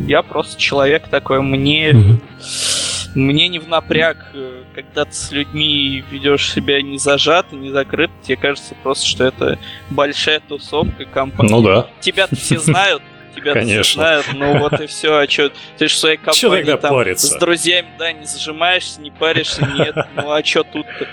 я 0.07 0.23
просто 0.23 0.61
человек 0.61 1.09
такой, 1.09 1.41
мне... 1.41 1.91
Mm-hmm 1.91 2.88
мне 3.19 3.49
не 3.49 3.59
в 3.59 3.69
напряг, 3.69 4.31
э, 4.33 4.63
когда 4.75 5.05
ты 5.05 5.13
с 5.13 5.31
людьми 5.33 6.05
ведешь 6.11 6.53
себя 6.53 6.81
не 6.83 6.99
зажато, 6.99 7.57
не 7.57 7.71
закрыто, 7.71 8.13
тебе 8.23 8.37
кажется 8.37 8.75
просто, 8.83 9.07
что 9.07 9.25
это 9.25 9.59
большая 9.91 10.41
тусовка, 10.41 11.05
компания. 11.05 11.51
Ну 11.51 11.63
да. 11.63 11.89
Тебя 12.01 12.29
все 12.33 12.59
знают, 12.59 13.03
тебя 13.35 13.55
Конечно. 13.55 13.83
все 13.83 13.95
знают, 13.95 14.27
ну 14.35 14.59
вот 14.59 14.81
и 14.81 14.87
все, 14.87 15.19
а 15.19 15.29
что, 15.29 15.51
ты 15.77 15.89
же 15.89 15.95
в 15.95 15.99
своей 15.99 16.17
компании 16.17 16.77
там 16.77 16.91
париться? 16.91 17.27
с 17.27 17.39
друзьями, 17.39 17.89
да, 17.99 18.13
не 18.13 18.25
зажимаешься, 18.25 19.01
не 19.01 19.11
паришься, 19.11 19.67
нет, 19.67 19.97
ну 20.15 20.33
а 20.33 20.45
что 20.45 20.63
тут-то? 20.63 21.07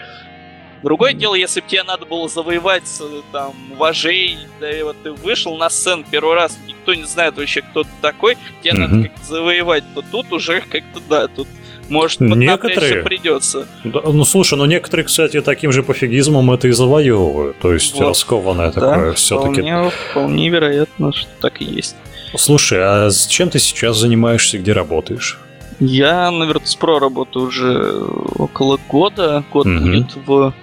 Другое 0.83 1.13
дело, 1.13 1.33
если 1.33 1.61
бы 1.61 1.67
тебе 1.67 1.81
надо 1.81 2.05
было 2.05 2.29
завоевать 2.29 2.83
э, 2.99 3.21
там 3.31 3.55
уважение, 3.71 4.47
да 4.59 4.71
и 4.71 4.83
вот 4.83 4.95
ты 5.01 5.11
вышел 5.13 5.57
на 5.57 5.71
сцену 5.71 6.05
первый 6.11 6.35
раз, 6.35 6.59
никто 6.67 6.93
не 6.93 7.05
знает 7.05 7.37
вообще, 7.37 7.63
кто 7.63 7.83
ты 7.83 7.89
такой, 8.01 8.37
тебе 8.61 8.73
mm-hmm. 8.73 8.77
надо 8.77 9.03
как-то 9.09 9.25
завоевать, 9.25 9.83
то 9.95 10.03
тут 10.03 10.31
уже 10.31 10.61
как-то 10.61 10.99
да, 11.09 11.27
тут 11.27 11.47
может, 11.89 12.19
некоторые 12.19 13.03
придется. 13.03 13.67
Да, 13.83 14.01
ну 14.05 14.25
слушай, 14.25 14.57
ну 14.57 14.65
некоторые, 14.65 15.05
кстати, 15.05 15.41
таким 15.41 15.71
же 15.71 15.83
пофигизмом 15.83 16.51
это 16.51 16.67
и 16.67 16.71
завоевывают. 16.71 17.57
То 17.59 17.73
есть 17.73 17.93
вот. 17.95 18.07
раскованное 18.07 18.71
да, 18.71 18.81
такое 18.81 19.13
все-таки. 19.13 19.61
Вполне, 19.61 19.91
вполне 20.11 20.49
вероятно, 20.49 21.13
что 21.13 21.29
так 21.41 21.61
и 21.61 21.65
есть. 21.65 21.95
Слушай, 22.37 22.79
а 22.81 23.09
чем 23.29 23.49
ты 23.49 23.59
сейчас 23.59 23.97
занимаешься, 23.97 24.57
где 24.57 24.73
работаешь? 24.73 25.39
Я 25.79 26.31
на 26.31 26.45
Virtus.pro 26.45 26.99
работаю 26.99 27.47
уже 27.47 27.99
около 28.37 28.79
года. 28.87 29.43
Год 29.51 29.65
угу. 29.67 29.79
будет 29.79 30.15
в, 30.15 30.53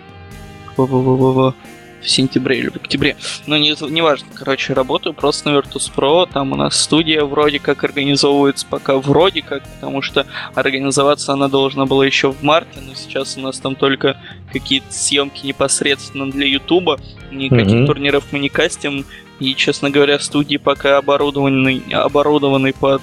в, 0.76 0.86
в, 0.86 0.86
в, 0.86 1.32
в 1.34 1.54
в 2.02 2.10
сентябре 2.10 2.58
или 2.58 2.68
в 2.68 2.76
октябре. 2.76 3.16
Но 3.46 3.56
не, 3.56 3.74
не 3.90 4.02
важно, 4.02 4.28
короче, 4.34 4.72
работаю 4.72 5.14
просто 5.14 5.50
на 5.50 5.58
Virtus.pro, 5.58 6.28
там 6.32 6.52
у 6.52 6.56
нас 6.56 6.80
студия 6.80 7.24
вроде 7.24 7.58
как 7.58 7.84
организовывается 7.84 8.66
пока 8.68 8.96
вроде 8.96 9.42
как, 9.42 9.62
потому 9.74 10.02
что 10.02 10.26
организоваться 10.54 11.32
она 11.32 11.48
должна 11.48 11.86
была 11.86 12.04
еще 12.04 12.32
в 12.32 12.42
марте, 12.42 12.80
но 12.80 12.94
сейчас 12.94 13.36
у 13.36 13.40
нас 13.40 13.58
там 13.58 13.74
только 13.74 14.16
какие-то 14.52 14.92
съемки 14.92 15.46
непосредственно 15.46 16.30
для 16.30 16.46
Ютуба, 16.46 17.00
никаких 17.30 17.72
mm-hmm. 17.72 17.86
турниров 17.86 18.24
мы 18.32 18.38
не 18.38 18.48
кастим, 18.48 19.04
и, 19.42 19.56
честно 19.56 19.90
говоря, 19.90 20.18
студии 20.20 20.56
пока 20.56 20.98
оборудованы, 20.98 21.82
оборудованы 21.92 22.72
под 22.72 23.02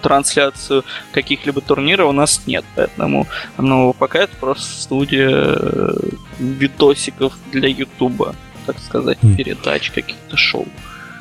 трансляцию 0.00 0.84
каких-либо 1.12 1.60
турниров 1.60 2.08
у 2.10 2.12
нас 2.12 2.42
нет. 2.46 2.64
Поэтому 2.76 3.26
ну, 3.58 3.94
пока 3.98 4.20
это 4.20 4.36
просто 4.36 4.80
студия 4.82 5.28
э, 5.30 5.92
видосиков 6.38 7.34
для 7.50 7.68
Ютуба, 7.68 8.36
так 8.64 8.78
сказать, 8.78 9.18
mm. 9.22 9.36
передач 9.36 9.90
каких-то 9.90 10.36
шоу. 10.36 10.66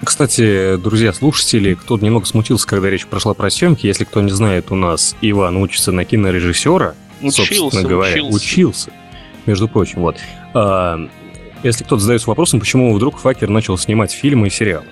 Кстати, 0.03 0.77
друзья, 0.77 1.11
слушатели, 1.11 1.73
кто 1.73 1.97
немного 1.97 2.27
смутился, 2.27 2.67
когда 2.67 2.89
речь 2.89 3.07
прошла 3.07 3.33
про 3.33 3.49
съемки, 3.49 3.87
если 3.87 4.03
кто 4.03 4.21
не 4.21 4.31
знает, 4.31 4.71
у 4.71 4.75
нас 4.75 5.15
Иван 5.21 5.57
учится 5.57 5.91
на 5.91 6.05
кинорежиссера, 6.05 6.93
учился, 7.21 7.55
собственно 7.55 7.87
говоря, 7.87 8.13
учился. 8.23 8.35
учился, 8.35 8.91
между 9.47 9.67
прочим, 9.67 10.01
вот. 10.01 10.17
А, 10.53 10.99
если 11.65 11.83
кто-то 11.83 12.01
задается 12.01 12.29
вопросом, 12.29 12.59
почему 12.59 12.93
вдруг 12.93 13.17
Факер 13.17 13.49
начал 13.49 13.77
снимать 13.77 14.11
фильмы 14.11 14.47
и 14.47 14.49
сериалы. 14.49 14.85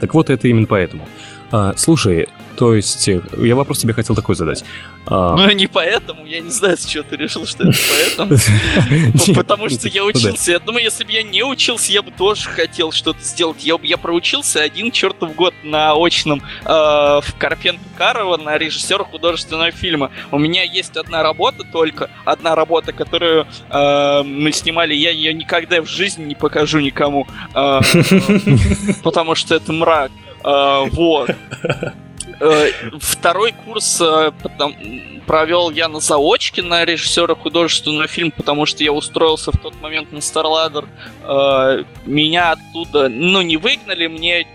Так 0.00 0.14
вот, 0.14 0.28
это 0.28 0.48
именно 0.48 0.66
поэтому. 0.66 1.08
А, 1.52 1.74
слушай, 1.76 2.28
то 2.56 2.74
есть, 2.74 3.06
э, 3.08 3.20
я 3.38 3.54
вопрос 3.54 3.78
тебе 3.78 3.92
хотел 3.92 4.16
такой 4.16 4.34
задать. 4.34 4.64
А... 5.06 5.36
Ну, 5.36 5.48
не 5.52 5.66
поэтому, 5.66 6.24
я 6.26 6.40
не 6.40 6.50
знаю, 6.50 6.76
с 6.76 6.84
чего 6.84 7.04
ты 7.04 7.16
решил, 7.16 7.46
что 7.46 7.68
это 7.68 7.78
поэтому. 7.88 9.34
Потому 9.34 9.68
что 9.68 9.88
я 9.88 10.04
учился. 10.04 10.52
Я 10.52 10.58
думаю, 10.58 10.84
если 10.84 11.04
бы 11.04 11.12
я 11.12 11.22
не 11.22 11.44
учился, 11.44 11.92
я 11.92 12.02
бы 12.02 12.10
тоже 12.10 12.48
хотел 12.48 12.90
что-то 12.90 13.22
сделать. 13.22 13.64
Я, 13.64 13.78
я 13.82 13.96
проучился 13.98 14.62
один 14.62 14.90
чертов 14.90 15.34
год 15.36 15.54
на 15.62 15.92
очном 15.94 16.42
э, 16.64 16.68
в 16.68 17.34
Карпенко 17.38 17.84
Карова 17.96 18.36
на 18.36 18.58
режиссера 18.58 19.04
художественного 19.04 19.70
фильма. 19.70 20.10
У 20.32 20.38
меня 20.38 20.64
есть 20.64 20.96
одна 20.96 21.22
работа 21.22 21.62
только, 21.64 22.10
одна 22.24 22.54
работа, 22.54 22.92
которую 22.92 23.46
э, 23.70 24.22
мы 24.24 24.50
снимали, 24.52 24.94
я 24.94 25.10
ее 25.10 25.32
никогда 25.34 25.82
в 25.82 25.86
жизни 25.86 26.24
не 26.24 26.34
покажу 26.34 26.80
никому, 26.80 27.26
э, 27.54 27.80
потому 29.04 29.34
что 29.34 29.54
это 29.54 29.72
мрак. 29.72 30.10
Вот. 30.46 31.30
Э, 32.38 32.70
второй 33.00 33.52
курс 33.52 34.00
э, 34.00 34.30
провел 35.26 35.70
я 35.70 35.88
на 35.88 36.00
заочке 36.00 36.62
на 36.62 36.84
режиссера 36.84 37.34
художественного 37.34 38.08
фильма, 38.08 38.32
потому 38.36 38.66
что 38.66 38.84
я 38.84 38.92
устроился 38.92 39.52
в 39.52 39.58
тот 39.58 39.80
момент 39.80 40.12
на 40.12 40.18
StarLadder. 40.18 40.86
Э, 41.24 41.84
меня 42.04 42.52
оттуда, 42.52 43.08
ну, 43.08 43.40
не 43.42 43.56
выгнали, 43.56 44.06
мне 44.06 44.46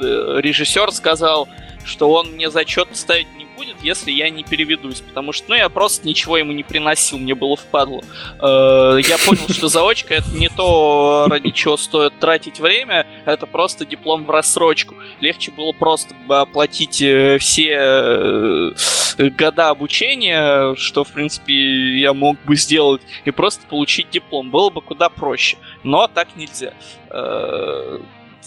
режиссер 0.00 0.92
сказал, 0.92 1.48
что 1.84 2.12
он 2.12 2.32
мне 2.32 2.50
зачет 2.50 2.88
ставить 2.92 3.28
будет, 3.72 3.84
если 3.84 4.10
я 4.10 4.30
не 4.30 4.44
переведусь, 4.44 5.00
потому 5.00 5.32
что, 5.32 5.50
ну, 5.50 5.54
я 5.54 5.68
просто 5.68 6.06
ничего 6.06 6.36
ему 6.38 6.52
не 6.52 6.62
приносил, 6.62 7.18
мне 7.18 7.34
было 7.34 7.56
впадло. 7.56 8.02
Э, 8.40 8.98
я 9.06 9.18
понял, 9.18 9.48
что 9.48 9.68
заочка 9.68 10.14
это 10.14 10.30
не 10.32 10.48
то, 10.48 11.26
ради 11.28 11.50
чего 11.50 11.76
стоит 11.76 12.18
тратить 12.18 12.60
время, 12.60 13.06
это 13.24 13.46
просто 13.46 13.84
диплом 13.84 14.24
в 14.24 14.30
рассрочку. 14.30 14.94
Легче 15.20 15.50
было 15.50 15.72
просто 15.72 16.14
оплатить 16.28 17.00
э, 17.02 17.38
все 17.38 17.68
э, 17.70 18.72
года 19.18 19.70
обучения, 19.70 20.74
что, 20.76 21.04
в 21.04 21.12
принципе, 21.12 21.98
я 21.98 22.12
мог 22.12 22.36
бы 22.44 22.56
сделать, 22.56 23.02
и 23.24 23.30
просто 23.30 23.66
получить 23.66 24.10
диплом. 24.10 24.50
Было 24.50 24.70
бы 24.70 24.80
куда 24.80 25.08
проще. 25.08 25.56
Но 25.82 26.08
так 26.08 26.28
нельзя 26.36 26.72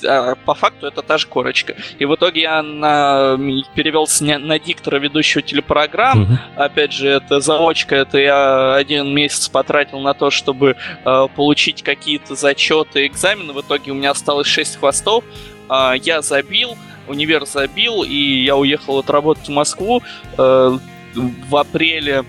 а 0.04 0.36
по 0.36 0.54
факту 0.54 0.88
это 0.88 1.02
та 1.02 1.18
же 1.18 1.28
корочка. 1.28 1.76
И 2.00 2.06
в 2.06 2.16
итоге 2.16 2.42
я 2.42 2.62
на, 2.62 3.38
перевелся 3.76 4.24
на 4.24 4.60
диктора 4.60 4.98
ведущего 4.98 5.42
телепрограмм. 5.42 6.24
Угу. 6.24 6.34
Опять 6.58 6.92
же, 6.92 7.10
это 7.10 7.40
заочка, 7.40 7.96
это 7.96 8.18
я 8.18 8.76
один 8.76 9.14
месяц 9.14 9.48
потратил 9.48 10.00
на 10.00 10.14
то, 10.14 10.30
чтобы 10.32 10.76
э, 11.06 11.28
получить 11.36 11.84
какие-то 11.84 12.36
зачеты, 12.36 13.06
экзамены. 13.08 13.54
В 13.54 13.62
итоге 13.62 13.92
у 13.92 13.96
меня 13.96 14.12
осталось 14.12 14.48
6 14.48 14.78
хвостов. 14.78 15.24
Э, 15.70 15.94
я 16.02 16.22
забил, 16.22 16.78
универ 17.08 17.46
забил, 17.46 18.04
и 18.04 18.44
я 18.44 18.56
уехал 18.56 19.00
отработать 19.00 19.48
в 19.48 19.52
Москву. 19.52 20.02
Э, 20.38 20.78
в 21.16 21.56
апреле 21.56 22.26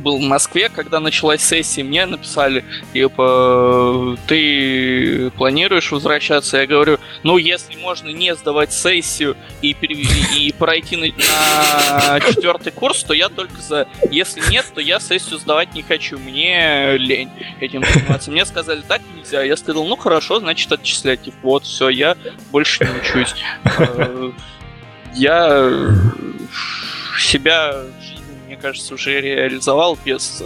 был 0.00 0.18
в 0.18 0.22
Москве, 0.22 0.68
когда 0.68 1.00
началась 1.00 1.42
сессия, 1.42 1.82
мне 1.82 2.06
написали, 2.06 2.64
типа, 2.92 4.16
ты 4.26 5.30
планируешь 5.36 5.90
возвращаться? 5.92 6.58
Я 6.58 6.66
говорю, 6.66 6.98
ну, 7.22 7.38
если 7.38 7.76
можно 7.76 8.08
не 8.10 8.34
сдавать 8.34 8.72
сессию 8.72 9.36
и, 9.62 9.70
и 9.70 10.52
пройти 10.52 10.96
на, 10.96 11.06
на 11.06 12.20
четвертый 12.20 12.72
курс, 12.72 13.02
то 13.04 13.14
я 13.14 13.28
только 13.28 13.60
за. 13.60 13.88
Если 14.10 14.42
нет, 14.50 14.66
то 14.74 14.80
я 14.80 15.00
сессию 15.00 15.38
сдавать 15.38 15.74
не 15.74 15.82
хочу, 15.82 16.18
мне 16.18 16.96
лень 16.96 17.30
этим 17.60 17.84
заниматься. 17.84 18.30
Мне 18.30 18.44
сказали, 18.44 18.82
так 18.86 19.02
нельзя. 19.16 19.42
Я 19.42 19.56
сказал, 19.56 19.86
ну, 19.86 19.96
хорошо, 19.96 20.40
значит, 20.40 20.70
отчислять. 20.72 21.22
Типа, 21.22 21.36
вот, 21.42 21.64
все, 21.64 21.88
я 21.88 22.16
больше 22.50 22.84
не 22.84 23.00
учусь. 23.00 23.34
Э, 23.78 24.30
я 25.14 25.70
себя 27.18 27.74
мне 28.46 28.56
кажется, 28.56 28.94
уже 28.94 29.20
реализовал 29.20 29.98
без 30.04 30.42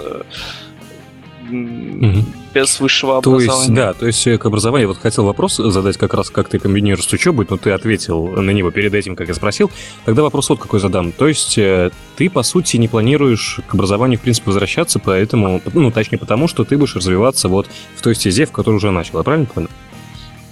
угу. 1.50 2.24
без 2.54 2.80
высшего 2.80 3.20
то 3.22 3.30
образования. 3.30 3.62
Есть, 3.62 3.74
да, 3.74 3.92
то 3.92 4.06
есть 4.06 4.24
к 4.38 4.46
образованию. 4.46 4.88
Вот 4.88 4.98
хотел 4.98 5.24
вопрос 5.24 5.56
задать 5.56 5.96
как 5.96 6.14
раз, 6.14 6.30
как 6.30 6.48
ты 6.48 6.58
комбинируешь 6.58 7.06
с 7.06 7.12
учебой, 7.12 7.46
но 7.48 7.56
ты 7.56 7.70
ответил 7.70 8.28
на 8.28 8.50
него 8.50 8.70
перед 8.70 8.94
этим, 8.94 9.16
как 9.16 9.28
я 9.28 9.34
спросил. 9.34 9.70
Тогда 10.04 10.22
вопрос 10.22 10.48
вот 10.48 10.60
какой 10.60 10.80
задам. 10.80 11.12
То 11.12 11.28
есть 11.28 11.58
э, 11.58 11.90
ты, 12.16 12.30
по 12.30 12.42
сути, 12.42 12.76
не 12.76 12.88
планируешь 12.88 13.60
к 13.66 13.74
образованию, 13.74 14.18
в 14.18 14.22
принципе, 14.22 14.46
возвращаться, 14.46 14.98
поэтому, 14.98 15.60
ну, 15.72 15.90
точнее, 15.90 16.18
потому 16.18 16.48
что 16.48 16.64
ты 16.64 16.76
будешь 16.76 16.96
развиваться 16.96 17.48
вот 17.48 17.68
в 17.96 18.02
той 18.02 18.14
стезе, 18.14 18.46
в 18.46 18.52
которой 18.52 18.76
уже 18.76 18.90
начал. 18.90 19.18
Я 19.18 19.24
правильно 19.24 19.46
понял? 19.46 19.68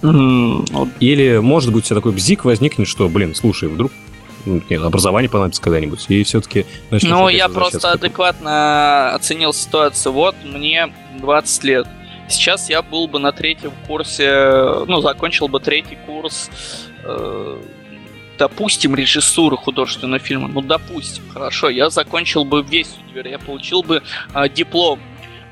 Mm, 0.02 0.90
Или, 1.00 1.38
может 1.38 1.72
быть, 1.72 1.84
у 1.84 1.86
тебя 1.88 1.96
такой 1.96 2.12
бзик 2.12 2.44
возникнет, 2.44 2.86
что, 2.86 3.08
блин, 3.08 3.34
слушай, 3.34 3.68
вдруг 3.68 3.90
нет, 4.48 4.82
образование 4.82 5.30
понадобится 5.30 5.62
когда-нибудь, 5.62 6.06
и 6.08 6.22
все-таки 6.24 6.66
Ну, 6.90 7.28
я 7.28 7.48
просто 7.48 7.92
адекватно 7.92 9.14
оценил 9.14 9.52
ситуацию. 9.52 10.12
Вот 10.12 10.36
мне 10.44 10.92
20 11.20 11.64
лет. 11.64 11.86
Сейчас 12.28 12.68
я 12.68 12.82
был 12.82 13.08
бы 13.08 13.18
на 13.18 13.32
третьем 13.32 13.72
курсе, 13.86 14.84
ну, 14.86 15.00
закончил 15.00 15.48
бы 15.48 15.60
третий 15.60 15.96
курс, 16.06 16.50
э, 17.02 17.62
допустим, 18.38 18.94
режиссуры 18.94 19.56
художественного 19.56 20.18
фильма. 20.18 20.48
Ну, 20.48 20.60
допустим, 20.60 21.24
хорошо, 21.32 21.70
я 21.70 21.88
закончил 21.88 22.44
бы 22.44 22.62
весь 22.62 22.90
универ, 23.02 23.28
я 23.28 23.38
получил 23.38 23.82
бы 23.82 24.02
э, 24.34 24.48
диплом 24.50 25.00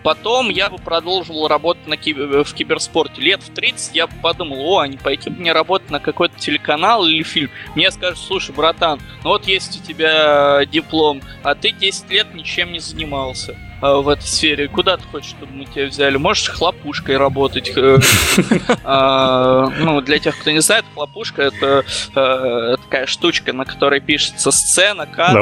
Потом 0.07 0.51
я 0.51 0.71
бы 0.71 0.79
продолжил 0.79 1.49
работать 1.49 1.89
на 1.89 1.97
кибер, 1.97 2.45
в 2.45 2.55
киберспорте. 2.55 3.21
Лет 3.21 3.43
в 3.43 3.53
30 3.53 3.97
я 3.97 4.07
бы 4.07 4.13
подумал, 4.23 4.61
о, 4.61 4.79
а 4.79 4.87
не 4.87 4.99
пойти 4.99 5.31
мне 5.31 5.51
работать 5.51 5.91
на 5.91 5.99
какой-то 5.99 6.39
телеканал 6.39 7.05
или 7.05 7.25
фильм. 7.25 7.51
Мне 7.75 7.91
скажут, 7.91 8.21
слушай, 8.21 8.55
братан, 8.55 9.01
ну 9.25 9.31
вот 9.31 9.49
есть 9.49 9.81
у 9.81 9.85
тебя 9.85 10.65
диплом, 10.67 11.23
а 11.43 11.57
ты 11.57 11.73
10 11.73 12.09
лет 12.11 12.33
ничем 12.35 12.71
не 12.71 12.79
занимался 12.79 13.57
а, 13.83 13.97
в 13.97 14.09
этой 14.09 14.23
сфере. 14.23 14.69
Куда 14.69 14.97
ты 14.97 15.03
хочешь, 15.11 15.31
чтобы 15.31 15.53
мы 15.53 15.65
тебя 15.65 15.87
взяли? 15.87 16.17
Можешь 16.19 16.51
хлопушкой 16.51 17.17
работать. 17.17 17.73
Э, 17.77 17.99
а, 18.85 19.69
ну, 19.81 20.01
для 20.03 20.21
тех, 20.21 20.39
кто 20.39 20.53
не 20.53 20.61
знает, 20.61 20.85
хлопушка 20.95 21.43
это 21.43 21.85
э, 22.15 22.77
такая 22.81 23.07
штучка, 23.07 23.53
на 23.53 23.65
которой 23.65 24.01
пишется 24.01 24.53
сцена, 24.53 25.07
кадр 25.07 25.41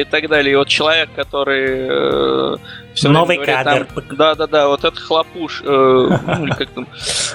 и 0.00 0.04
так 0.04 0.28
далее. 0.28 0.52
И 0.52 0.56
вот 0.56 0.68
человек, 0.68 1.10
который 1.14 1.66
э, 1.68 2.56
все 2.98 3.08
Новый 3.08 3.36
говорит, 3.36 3.54
кадр. 3.54 3.86
Да, 4.10 4.34
да, 4.34 4.46
да, 4.46 4.68
вот 4.68 4.80
этот 4.80 4.98
хлопуш, 4.98 5.62
э, 5.64 5.64
ну, 5.66 6.54
как 6.56 6.70
там, 6.70 6.88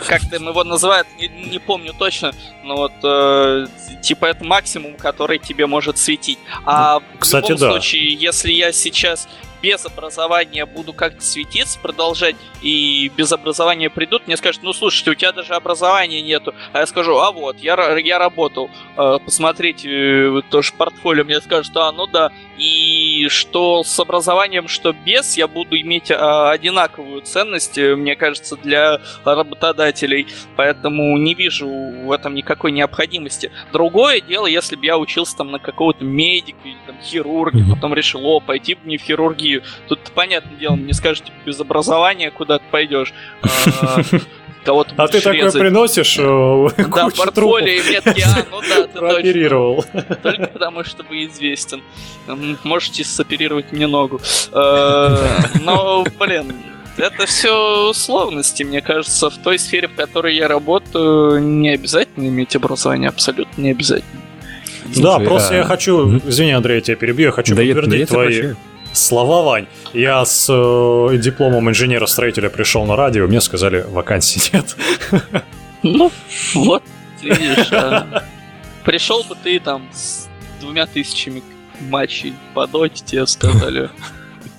как 0.08 0.22
там 0.30 0.48
его 0.48 0.64
называют, 0.64 1.08
не, 1.18 1.28
не 1.28 1.60
помню 1.60 1.94
точно, 1.98 2.34
но 2.64 2.76
вот 2.76 2.92
э, 3.04 3.68
типа 4.02 4.26
это 4.26 4.44
максимум, 4.44 4.96
который 4.96 5.40
тебе 5.40 5.66
может 5.66 5.98
светить. 5.98 6.40
А 6.66 7.02
Кстати, 7.18 7.46
в 7.46 7.50
любом 7.52 7.62
да. 7.62 7.72
случае, 7.72 8.14
если 8.14 8.52
я 8.52 8.74
сейчас 8.74 9.30
без 9.62 9.86
образования 9.86 10.66
буду 10.66 10.92
как-то 10.92 11.24
светиться, 11.24 11.80
продолжать, 11.80 12.36
и 12.62 13.10
без 13.16 13.32
образования 13.32 13.90
придут, 13.90 14.28
мне 14.28 14.36
скажут, 14.36 14.62
ну, 14.62 14.74
слушайте, 14.74 15.12
у 15.12 15.16
тебя 15.16 15.32
даже 15.32 15.54
образования 15.54 16.22
нету. 16.22 16.54
А 16.74 16.80
я 16.80 16.86
скажу, 16.86 17.18
а 17.18 17.32
вот, 17.32 17.58
я, 17.60 17.98
я 17.98 18.20
работал, 18.20 18.70
э, 18.98 19.20
посмотрите 19.24 19.90
э, 19.90 20.42
тоже 20.50 20.74
портфолио, 20.74 21.24
мне 21.24 21.40
скажут, 21.40 21.72
а, 21.78 21.94
ну 21.94 22.08
да, 22.08 22.34
и 22.58 23.28
что 23.30 23.84
с 23.84 24.00
образованием, 24.00 24.68
что 24.68 24.94
без, 24.94 25.38
я 25.38 25.48
буду 25.48 25.80
иметь 25.80 26.12
а, 26.12 26.52
одинаковую 26.52 27.22
ценность, 27.22 27.78
э, 27.78 27.96
мне 27.96 28.16
кажется, 28.16 28.56
для 28.56 29.00
работодателей. 29.24 30.28
Поэтому 30.56 31.18
не 31.18 31.34
вижу 31.34 31.68
в 31.68 32.12
этом 32.12 32.36
никакой 32.36 32.72
необходимости. 32.72 33.52
Другое 33.72 34.22
дело, 34.22 34.46
если 34.46 34.76
бы 34.76 34.86
я 34.86 34.98
учился 34.98 35.38
там 35.38 35.52
на 35.52 35.60
какого-то 35.60 36.04
медика 36.04 36.60
или 36.64 36.78
там 36.86 36.98
хирурга, 37.02 37.60
mm-hmm. 37.60 37.76
потом 37.76 37.94
решил, 37.94 38.26
о, 38.26 38.40
пойти 38.40 38.76
бы 38.76 38.82
не 38.86 38.98
в 38.98 39.02
хирургию. 39.02 39.64
Тут, 39.88 40.00
понятное 40.14 40.58
дело, 40.58 40.76
мне 40.76 40.94
скажете, 40.94 41.32
без 41.46 41.60
образования 41.60 42.32
куда 42.32 42.60
ты 42.60 42.66
пойдешь. 42.70 43.14
А, 44.64 44.66
кого-то 44.66 44.94
А 44.98 45.08
ты 45.08 45.22
такой 45.22 45.52
приносишь 45.52 46.18
э, 46.20 46.68
Да, 46.78 47.10
портфолио 47.16 47.68
и 47.68 47.90
метки, 47.90 48.22
а, 48.22 48.46
ну 48.52 48.62
да, 48.62 48.88
ты 48.88 49.00
Прооперировал. 49.00 49.86
Только 50.22 50.48
потому, 50.48 50.84
что 50.84 51.04
вы 51.04 51.26
известен. 51.26 51.82
Можете 52.64 53.04
соперировать 53.04 53.72
мне 53.72 53.88
ногу. 53.88 54.22
Э, 54.52 55.18
но, 55.64 56.06
блин, 56.20 56.54
это 56.98 57.26
все 57.26 57.90
условности, 57.90 58.64
мне 58.64 58.82
кажется. 58.82 59.30
В 59.30 59.38
той 59.38 59.60
сфере, 59.60 59.88
в 59.88 59.96
которой 59.96 60.36
я 60.36 60.48
работаю, 60.48 61.42
не 61.42 61.70
обязательно 61.70 62.28
иметь 62.28 62.56
образование, 62.56 63.10
абсолютно 63.10 63.62
не 63.62 63.72
обязательно. 63.72 64.22
Да, 64.96 65.20
просто 65.20 65.56
я 65.56 65.64
хочу, 65.64 66.20
извини, 66.26 66.52
Андрей, 66.52 66.76
я 66.76 66.82
тебя 66.82 66.96
перебью, 66.96 67.28
я 67.28 67.32
хочу 67.32 67.56
подтвердить 67.56 68.10
твои 68.10 68.54
слова, 68.94 69.42
Вань. 69.44 69.68
Я 69.94 70.26
с 70.26 70.48
э, 70.50 71.18
дипломом 71.18 71.70
инженера-строителя 71.70 72.50
пришел 72.50 72.86
на 72.86 72.96
радио, 72.96 73.28
мне 73.28 73.42
сказали, 73.42 73.86
вакансий 73.88 74.52
нет. 74.54 74.76
Ну, 75.84 76.12
вот, 76.54 76.84
видишь, 77.22 77.72
а. 77.72 78.24
пришел 78.86 79.24
бы 79.24 79.36
ты 79.36 79.60
там 79.60 79.88
с 79.94 80.30
двумя 80.62 80.86
тысячами 80.86 81.44
матчей 81.82 82.34
по 82.54 82.68
доте, 82.68 83.04
тебе 83.06 83.28
сказали. 83.28 83.90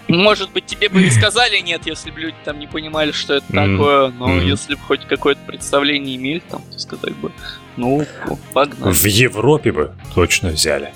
Может 0.07 0.53
быть, 0.53 0.67
тебе 0.67 0.91
бы 0.91 1.03
и 1.03 1.11
сказали 1.11 1.59
нет, 1.61 1.87
если 1.87 2.11
бы 2.11 2.21
люди 2.21 2.37
там 2.45 2.59
не 2.59 2.67
понимали, 2.67 3.11
что 3.13 3.35
это 3.35 3.47
mm-hmm. 3.47 3.77
такое, 3.77 4.09
но 4.11 4.37
mm-hmm. 4.37 4.47
если 4.47 4.75
бы 4.75 4.81
хоть 4.83 5.07
какое-то 5.07 5.41
представление 5.47 6.17
имели, 6.17 6.43
там, 6.51 6.63
то 6.71 6.79
сказали 6.79 7.15
бы, 7.15 7.33
ну, 7.77 8.05
погнали. 8.53 8.93
В 8.93 9.05
Европе 9.07 9.73
бы 9.73 9.95
точно 10.15 10.51
взяли. 10.51 10.93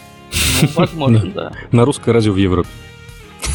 Ну, 0.61 0.69
возможно, 0.75 1.27
да. 1.27 1.53
На 1.73 1.87
русское 1.87 2.13
радио 2.13 2.33
в 2.33 2.37
Европе. 2.37 2.69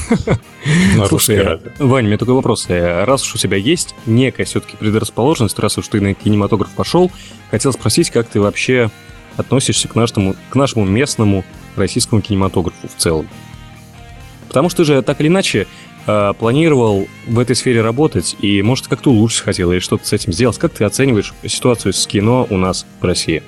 Слушай, 1.07 1.59
Вань, 1.79 2.05
у 2.05 2.07
меня 2.07 2.17
такой 2.17 2.33
вопрос. 2.35 2.65
Э, 2.69 3.03
раз 3.03 3.23
уж 3.23 3.35
у 3.35 3.37
тебя 3.37 3.57
есть 3.57 3.95
некая 4.05 4.45
все-таки 4.45 4.77
предрасположенность, 4.77 5.59
раз 5.59 5.77
уж 5.77 5.87
ты 5.87 6.01
на 6.01 6.13
кинематограф 6.13 6.71
пошел, 6.71 7.11
хотел 7.51 7.73
спросить, 7.73 8.09
как 8.09 8.27
ты 8.27 8.39
вообще 8.39 8.89
относишься 9.37 9.87
к 9.87 9.95
нашему, 9.95 10.35
к 10.49 10.55
нашему 10.55 10.85
местному 10.85 11.43
российскому 11.75 12.21
кинематографу 12.21 12.87
в 12.87 12.95
целом. 12.95 13.27
Потому 14.47 14.69
что 14.69 14.83
ты 14.83 14.85
же 14.85 15.01
так 15.01 15.19
или 15.19 15.27
иначе 15.27 15.67
э, 16.05 16.33
планировал 16.37 17.07
в 17.27 17.39
этой 17.39 17.55
сфере 17.55 17.81
работать, 17.81 18.35
и, 18.39 18.61
может, 18.61 18.87
как-то 18.87 19.09
улучшить 19.11 19.41
хотел, 19.41 19.71
или 19.71 19.79
что-то 19.79 20.05
с 20.05 20.13
этим 20.13 20.31
сделать. 20.31 20.57
Как 20.57 20.73
ты 20.73 20.83
оцениваешь 20.83 21.33
ситуацию 21.45 21.93
с 21.93 22.05
кино 22.05 22.45
у 22.49 22.57
нас 22.57 22.85
в 23.01 23.05
России? 23.05 23.41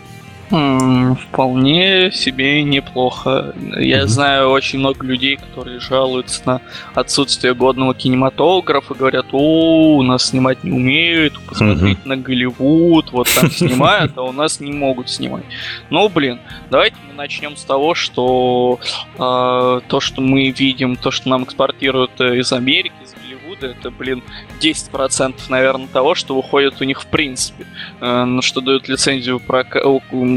Вполне 0.48 2.12
себе 2.12 2.64
неплохо. 2.64 3.56
Я 3.80 4.02
mm-hmm. 4.02 4.08
знаю 4.08 4.50
очень 4.50 4.80
много 4.80 5.04
людей, 5.04 5.38
которые 5.38 5.80
жалуются 5.80 6.42
на 6.46 6.62
отсутствие 6.94 7.56
годного 7.56 7.96
кинематографа, 7.96 8.94
говорят, 8.94 9.26
о, 9.32 9.98
у 9.98 10.04
нас 10.04 10.28
снимать 10.28 10.64
не 10.64 10.72
умеют, 10.72 11.40
посмотреть 11.48 11.98
mm-hmm. 11.98 12.08
на 12.08 12.18
Голливуд, 12.18 13.12
вот 13.12 13.28
там 13.34 13.50
снимают, 13.50 14.12
а 14.18 14.22
у 14.22 14.32
нас 14.32 14.60
не 14.60 14.72
могут 14.72 15.10
снимать. 15.10 15.46
Ну, 15.90 16.08
блин, 16.10 16.40
давайте 16.70 16.98
мы 17.08 17.16
начнем 17.16 17.58
с 17.58 17.64
того, 17.64 17.96
что 17.96 18.80
э, 19.16 19.18
то, 19.18 20.00
что 20.00 20.22
мы 20.22 20.52
видим, 20.52 20.96
то, 20.96 21.10
что 21.10 21.28
нам 21.28 21.44
экспортируют 21.44 22.22
э, 22.22 22.38
из 22.38 22.54
Америки, 22.54 22.94
из 23.04 23.16
Голливуда, 23.60 23.80
это, 23.80 23.92
блин, 23.92 24.24
10% 24.62 25.50
наверное, 25.50 25.88
того, 25.88 26.16
что 26.16 26.36
выходит 26.36 26.82
у 26.82 26.84
них 26.84 27.02
в 27.02 27.08
принципе, 27.08 27.66
э, 28.02 28.24
на 28.24 28.42
что 28.42 28.62
дают 28.62 28.88
лицензию 28.88 29.40
прока- 29.40 29.82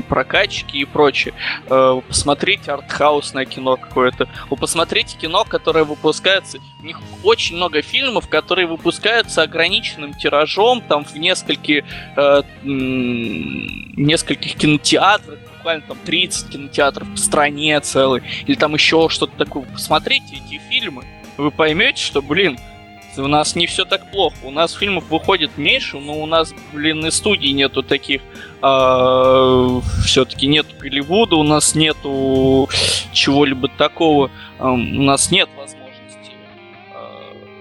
прокачки 0.09 0.79
и 0.79 0.85
прочее. 0.85 1.35
Э, 1.69 2.01
посмотрите 2.07 2.73
артхаусное 2.73 3.45
кино 3.45 3.77
какое-то. 3.77 4.29
Вы 4.51 4.57
посмотрите 4.57 5.17
кино, 5.17 5.45
которое 5.45 5.85
выпускается. 5.85 6.59
У 6.81 6.87
них 6.87 7.01
очень 7.23 7.57
много 7.57 7.83
фильмов, 7.83 8.29
которые 8.29 8.67
выпускаются 8.67 9.43
ограниченным 9.43 10.15
тиражом, 10.15 10.81
там 10.81 11.05
в 11.05 11.15
нескольких, 11.17 11.85
э, 12.17 12.43
нескольких 12.63 14.55
кинотеатрах, 14.55 15.39
буквально 15.57 15.83
там 15.83 15.99
30 16.05 16.51
кинотеатров 16.51 17.09
в 17.09 17.17
стране 17.17 17.79
целый, 17.81 18.23
или 18.47 18.57
там 18.57 18.75
еще 18.75 19.09
что-то 19.11 19.37
такое. 19.37 19.65
Посмотрите 19.65 20.37
эти 20.37 20.61
фильмы, 20.69 21.05
вы 21.37 21.51
поймете, 21.51 22.03
что, 22.03 22.23
блин, 22.23 22.59
у 23.19 23.27
нас 23.29 23.55
не 23.55 23.67
все 23.67 23.85
так 23.85 24.11
плохо. 24.11 24.37
У 24.43 24.51
нас 24.51 24.75
фильмов 24.75 25.09
выходит 25.11 25.57
меньше, 25.57 25.99
но 25.99 26.15
у 26.15 26.27
нас, 26.27 26.55
блин, 26.73 27.05
и 27.07 27.11
студий 27.11 27.53
нету 27.53 27.83
таких. 27.83 28.23
А, 28.63 29.81
все-таки 30.05 30.47
нету 30.47 30.75
Голливуда, 30.79 31.37
у 31.37 31.43
нас 31.43 31.75
нету 31.75 32.69
чего-либо 33.13 33.69
такого. 33.69 34.31
А, 34.59 34.73
у 34.73 34.77
нас 34.77 35.31
нет 35.31 35.49
возможности 35.57 36.33
а, 36.95 37.21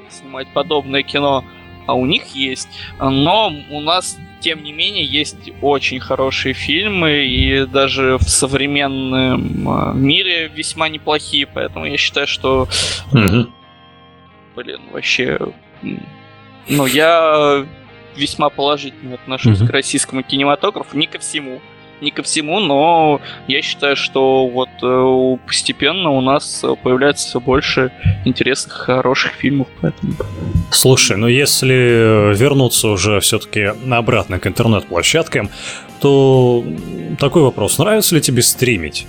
снимать 0.09 0.47
подобное 0.53 1.03
кино, 1.03 1.43
а 1.85 1.93
у 1.93 2.05
них 2.05 2.27
есть. 2.35 2.69
Но 2.99 3.53
у 3.69 3.81
нас 3.81 4.17
тем 4.39 4.63
не 4.63 4.71
менее, 4.71 5.03
есть 5.03 5.51
очень 5.61 5.99
хорошие 5.99 6.53
фильмы, 6.53 7.25
и 7.25 7.65
даже 7.65 8.17
в 8.17 8.29
современном 8.29 9.67
а, 9.67 9.93
мире 9.93 10.47
весьма 10.47 10.89
неплохие, 10.89 11.47
поэтому 11.47 11.85
я 11.85 11.97
считаю, 11.97 12.27
что 12.27 12.67
mm-hmm 13.11 13.51
блин, 14.57 14.81
вообще... 14.91 15.39
Ну, 16.67 16.85
я 16.85 17.65
весьма 18.15 18.49
положительно 18.49 19.15
отношусь 19.15 19.59
mm-hmm. 19.59 19.67
к 19.67 19.71
российскому 19.71 20.23
кинематографу, 20.23 20.97
не 20.97 21.05
ко 21.05 21.19
всему, 21.19 21.61
не 22.01 22.09
ко 22.09 22.23
всему, 22.23 22.59
но 22.59 23.21
я 23.47 23.61
считаю, 23.61 23.95
что 23.95 24.47
вот 24.47 24.69
э, 24.81 25.37
постепенно 25.45 26.09
у 26.09 26.21
нас 26.21 26.65
появляется 26.83 27.27
все 27.27 27.39
больше 27.39 27.91
интересных, 28.25 28.73
хороших 28.73 29.33
фильмов. 29.33 29.67
Поэтому... 29.81 30.13
Слушай, 30.71 31.17
ну 31.17 31.27
если 31.27 32.35
вернуться 32.35 32.87
уже 32.87 33.19
все-таки 33.19 33.71
обратно 33.89 34.39
к 34.39 34.47
интернет-площадкам, 34.47 35.51
то 36.01 36.65
такой 37.19 37.43
вопрос: 37.43 37.77
нравится 37.77 38.15
ли 38.15 38.21
тебе 38.21 38.41
стримить? 38.41 39.05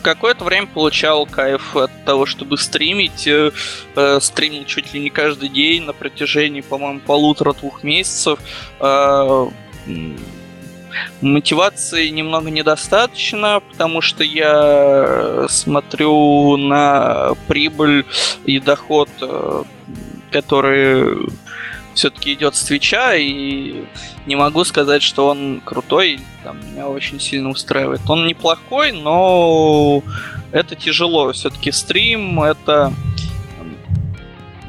Какое-то 0.00 0.44
время 0.44 0.66
получал 0.66 1.26
кайф 1.26 1.76
от 1.76 1.90
того, 2.04 2.26
чтобы 2.26 2.58
стримить. 2.58 3.26
Э, 3.26 3.50
э, 3.96 4.18
стримил 4.20 4.64
чуть 4.64 4.92
ли 4.92 5.00
не 5.00 5.10
каждый 5.10 5.48
день 5.48 5.82
на 5.84 5.92
протяжении, 5.92 6.60
по-моему, 6.60 7.00
полутора-двух 7.00 7.82
месяцев. 7.82 8.38
Э, 8.80 9.48
мотивации 11.20 12.08
немного 12.08 12.50
недостаточно, 12.50 13.62
потому 13.70 14.00
что 14.00 14.24
я 14.24 15.46
смотрю 15.48 16.56
на 16.56 17.34
прибыль 17.46 18.04
и 18.44 18.58
доход, 18.58 19.08
э, 19.20 19.62
который 20.30 21.28
все-таки 21.94 22.32
идет 22.34 22.54
с 22.56 22.62
Твича, 22.62 23.14
и 23.16 23.84
не 24.26 24.36
могу 24.36 24.64
сказать, 24.64 25.02
что 25.02 25.28
он 25.28 25.60
крутой, 25.64 26.20
там, 26.44 26.58
меня 26.70 26.88
очень 26.88 27.20
сильно 27.20 27.50
устраивает. 27.50 28.00
Он 28.08 28.26
неплохой, 28.26 28.92
но 28.92 30.02
это 30.52 30.74
тяжело. 30.74 31.32
Все-таки 31.32 31.72
стрим 31.72 32.42
это 32.42 32.92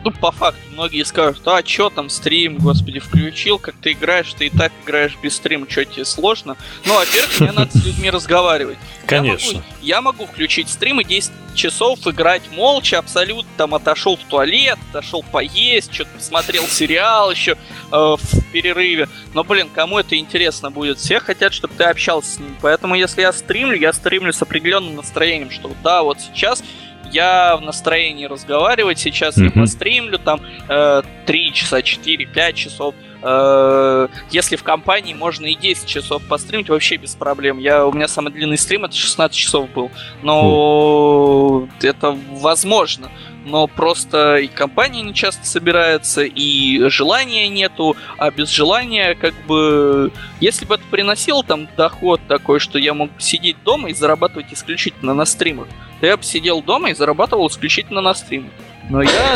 ну, 0.04 0.12
по 0.12 0.32
факту, 0.32 0.60
многие 0.72 1.04
скажут, 1.04 1.48
а, 1.48 1.62
что 1.66 1.90
там 1.90 2.10
стрим, 2.10 2.58
господи, 2.58 3.00
включил, 3.00 3.60
как 3.60 3.76
ты 3.76 3.92
играешь, 3.92 4.34
ты 4.34 4.48
и 4.48 4.50
так 4.50 4.72
играешь 4.84 5.18
без 5.22 5.36
стрима, 5.36 5.68
что 5.70 5.86
тебе 5.86 6.06
сложно? 6.06 6.58
Ну, 6.86 6.96
во-первых, 6.96 7.40
мне 7.40 7.52
надо 7.52 7.78
с 7.78 7.86
людьми 7.86 8.10
разговаривать. 8.10 8.78
Конечно. 9.06 9.48
Я 9.50 9.58
могу, 9.58 9.66
я 9.82 10.02
могу 10.02 10.26
включить 10.26 10.70
стрим 10.70 11.02
и 11.02 11.04
10 11.04 11.32
часов 11.54 12.00
играть 12.08 12.44
молча, 12.52 12.98
абсолютно, 12.98 13.50
там, 13.58 13.76
отошел 13.76 14.16
в 14.16 14.24
туалет, 14.24 14.80
отошел 14.90 15.24
поесть, 15.24 15.94
что-то 15.94 16.12
посмотрел 16.18 16.64
сериал 16.68 17.32
еще 17.32 17.52
э, 17.52 17.56
в 17.92 18.52
перерыве. 18.52 19.08
Но, 19.34 19.44
блин, 19.44 19.70
кому 19.74 20.00
это 20.00 20.18
интересно 20.18 20.72
будет? 20.72 20.98
Все 20.98 21.20
хотят, 21.20 21.54
чтобы 21.54 21.74
ты 21.76 21.84
общался 21.84 22.36
с 22.36 22.40
ним. 22.40 22.56
Поэтому, 22.62 22.96
если 22.96 23.22
я 23.22 23.34
стримлю, 23.34 23.78
я 23.78 23.94
стримлю 23.94 24.34
с 24.34 24.42
определенным 24.42 24.96
настроением, 24.96 25.52
что 25.52 25.72
да, 25.84 26.04
вот 26.04 26.20
сейчас 26.20 26.64
я 27.12 27.56
в 27.58 27.62
настроении 27.62 28.26
разговаривать, 28.26 29.00
сейчас 29.00 29.38
mm-hmm. 29.38 29.46
я 29.46 29.52
постримлю 29.52 30.20
там 30.20 30.42
э, 30.68 31.02
3 31.26 31.54
часа, 31.54 31.82
4, 31.82 32.26
5 32.26 32.56
часов. 32.56 32.96
Э, 33.24 34.08
если 34.32 34.56
в 34.56 34.64
компании 34.64 35.14
можно 35.14 35.46
и 35.46 35.56
10 35.56 35.88
часов 35.88 36.24
постримить, 36.28 36.70
вообще 36.70 36.98
без 36.98 37.16
проблем. 37.16 37.60
Я, 37.60 37.86
у 37.86 37.92
меня 37.92 38.08
самый 38.08 38.32
длинный 38.32 38.58
стрим 38.58 38.86
это 38.86 38.96
16 38.96 39.36
часов 39.36 39.70
был. 39.72 39.92
Но 40.24 41.68
mm. 41.82 41.88
это 41.88 42.18
возможно. 42.32 43.12
Но 43.46 43.68
просто 43.68 44.38
и 44.38 44.48
компания 44.48 45.02
не 45.02 45.14
часто 45.14 45.46
собирается, 45.46 46.24
и 46.24 46.90
желания 46.90 47.48
нету, 47.48 47.96
а 48.18 48.32
без 48.32 48.50
желания, 48.50 49.16
как 49.16 49.34
бы, 49.48 50.12
если 50.40 50.66
бы 50.66 50.76
это 50.76 50.84
приносило 50.90 51.44
там 51.44 51.68
доход 51.76 52.22
такой, 52.28 52.60
что 52.60 52.78
я 52.80 52.94
мог 52.94 53.10
сидеть 53.20 53.58
дома 53.64 53.90
и 53.90 53.94
зарабатывать 53.94 54.52
исключительно 54.52 55.14
на 55.14 55.26
стримах, 55.26 55.68
то 56.00 56.06
я 56.06 56.18
бы 56.18 56.24
сидел 56.24 56.62
дома 56.62 56.90
и 56.90 56.94
зарабатывал 56.94 57.48
исключительно 57.48 58.02
на 58.02 58.14
стримах. 58.14 58.52
Но 58.90 59.02
я 59.02 59.36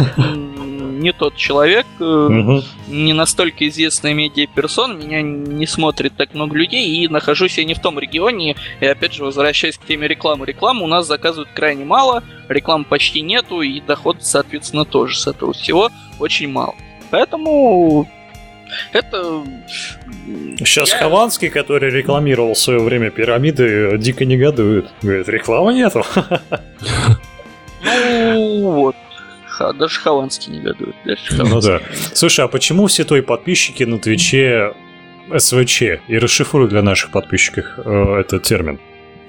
не 1.02 1.12
тот 1.12 1.36
человек, 1.36 1.86
угу. 2.00 2.62
не 2.88 3.14
настолько 3.14 3.68
известная 3.68 4.14
медиаперсон, 4.14 5.00
меня 5.00 5.22
не 5.22 5.66
смотрит 5.68 6.16
так 6.16 6.34
много 6.34 6.56
людей, 6.56 6.88
и 6.88 7.08
нахожусь 7.08 7.58
я 7.58 7.64
не 7.64 7.74
в 7.74 7.80
том 7.80 8.00
регионе, 8.00 8.56
и 8.80 8.86
опять 8.86 9.14
же, 9.14 9.24
возвращаясь 9.24 9.78
к 9.78 9.86
теме 9.86 10.08
рекламы. 10.08 10.46
Рекламу 10.46 10.86
у 10.86 10.88
нас 10.88 11.08
заказывают 11.08 11.50
крайне 11.54 11.86
мало, 11.86 12.24
рекламы 12.50 12.86
почти 12.86 13.22
нету, 13.22 13.62
и 13.62 13.80
доход, 13.82 14.18
соответственно, 14.22 14.86
тоже 14.86 15.18
с 15.18 15.28
этого 15.28 15.54
всего 15.54 15.90
очень 16.20 16.50
мало. 16.50 16.76
Поэтому 17.12 18.08
это... 18.92 19.44
Сейчас 20.58 20.92
я... 20.92 21.00
Хованский, 21.00 21.50
который 21.50 21.92
рекламировал 21.92 22.54
в 22.54 22.60
свое 22.60 22.80
время 22.80 23.10
пирамиды, 23.12 23.98
дико 23.98 24.26
негодует. 24.26 24.88
Говорит, 25.02 25.30
рекламы 25.30 25.74
нету. 25.74 26.04
Ну, 27.88 28.72
вот. 28.72 28.96
Даже 29.74 30.00
Хованский 30.00 30.54
негодует. 30.54 30.96
Ну 31.32 31.62
да. 31.62 31.82
Слушай, 32.14 32.46
а 32.46 32.48
почему 32.48 32.88
все 32.88 33.04
твои 33.04 33.22
подписчики 33.22 33.84
на 33.84 34.00
Твиче 34.00 34.74
СВЧ? 35.36 35.82
И 36.08 36.18
расшифруй 36.18 36.68
для 36.68 36.82
наших 36.82 37.12
подписчиков 37.12 37.66
э, 37.78 38.20
этот 38.20 38.44
термин. 38.44 38.80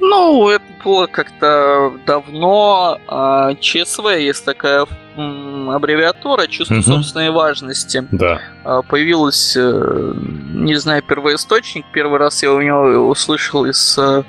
Ну, 0.01 0.49
это 0.49 0.65
было 0.85 1.07
как-то 1.07 1.93
давно. 2.07 2.99
А, 3.09 3.55
ЧСВ 3.55 4.07
есть 4.19 4.45
такая 4.45 4.87
аббревиатура 5.17 6.47
чувство 6.47 6.77
угу. 6.77 6.83
собственной 6.83 7.31
важности. 7.31 8.07
Да. 8.11 8.41
А, 8.65 8.83
появилась, 8.83 9.57
э, 9.57 10.13
не 10.55 10.75
знаю, 10.77 11.03
первоисточник. 11.03 11.85
Первый 11.93 12.19
раз 12.19 12.43
я 12.43 12.53
у 12.53 12.61
него 12.61 13.09
услышал 13.09 13.65
из 13.65 13.99
э, 13.99 14.25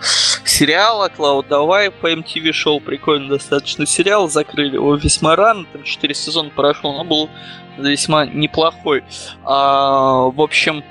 сериала 0.46 1.10
Клауд 1.10 1.48
Давай 1.48 1.92
по 1.92 2.12
MTV 2.12 2.52
шоу. 2.54 2.80
Прикольно 2.80 3.30
достаточно 3.30 3.86
сериал. 3.86 4.30
Закрыли 4.30 4.76
его 4.76 4.96
весьма 4.96 5.36
рано. 5.36 5.66
Там 5.74 5.84
4 5.84 6.14
сезона 6.14 6.50
прошел, 6.50 6.94
но 6.94 7.04
был 7.04 7.30
весьма 7.78 8.26
неплохой. 8.26 9.04
А, 9.44 10.30
в 10.30 10.42
общем, 10.42 10.84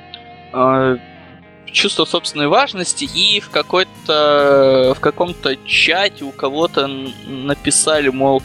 а, 0.53 0.99
чувство 1.77 2.07
собственной 2.07 2.49
важности, 2.49 3.05
и 3.05 3.39
в 3.41 3.51
какой-то 3.51 4.95
в 4.97 5.01
каком-то 5.01 5.57
чате 5.67 6.25
у 6.25 6.33
кого-то 6.33 6.89
написали, 7.27 8.09
мол, 8.09 8.43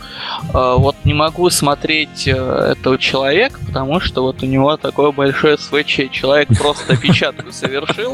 «А, 0.54 0.76
вот 0.76 0.98
не 1.06 1.14
могу 1.14 1.50
смотреть 1.50 2.28
э, 2.28 2.34
этого 2.34 2.98
человека, 2.98 3.60
потому 3.66 4.00
что 4.02 4.24
вот 4.24 4.44
у 4.44 4.46
него 4.46 4.76
такое 4.76 5.12
большое 5.12 5.58
СВЧ. 5.58 6.12
Человек 6.12 6.50
просто 6.58 6.94
опечатку 6.94 7.52
совершил, 7.52 8.14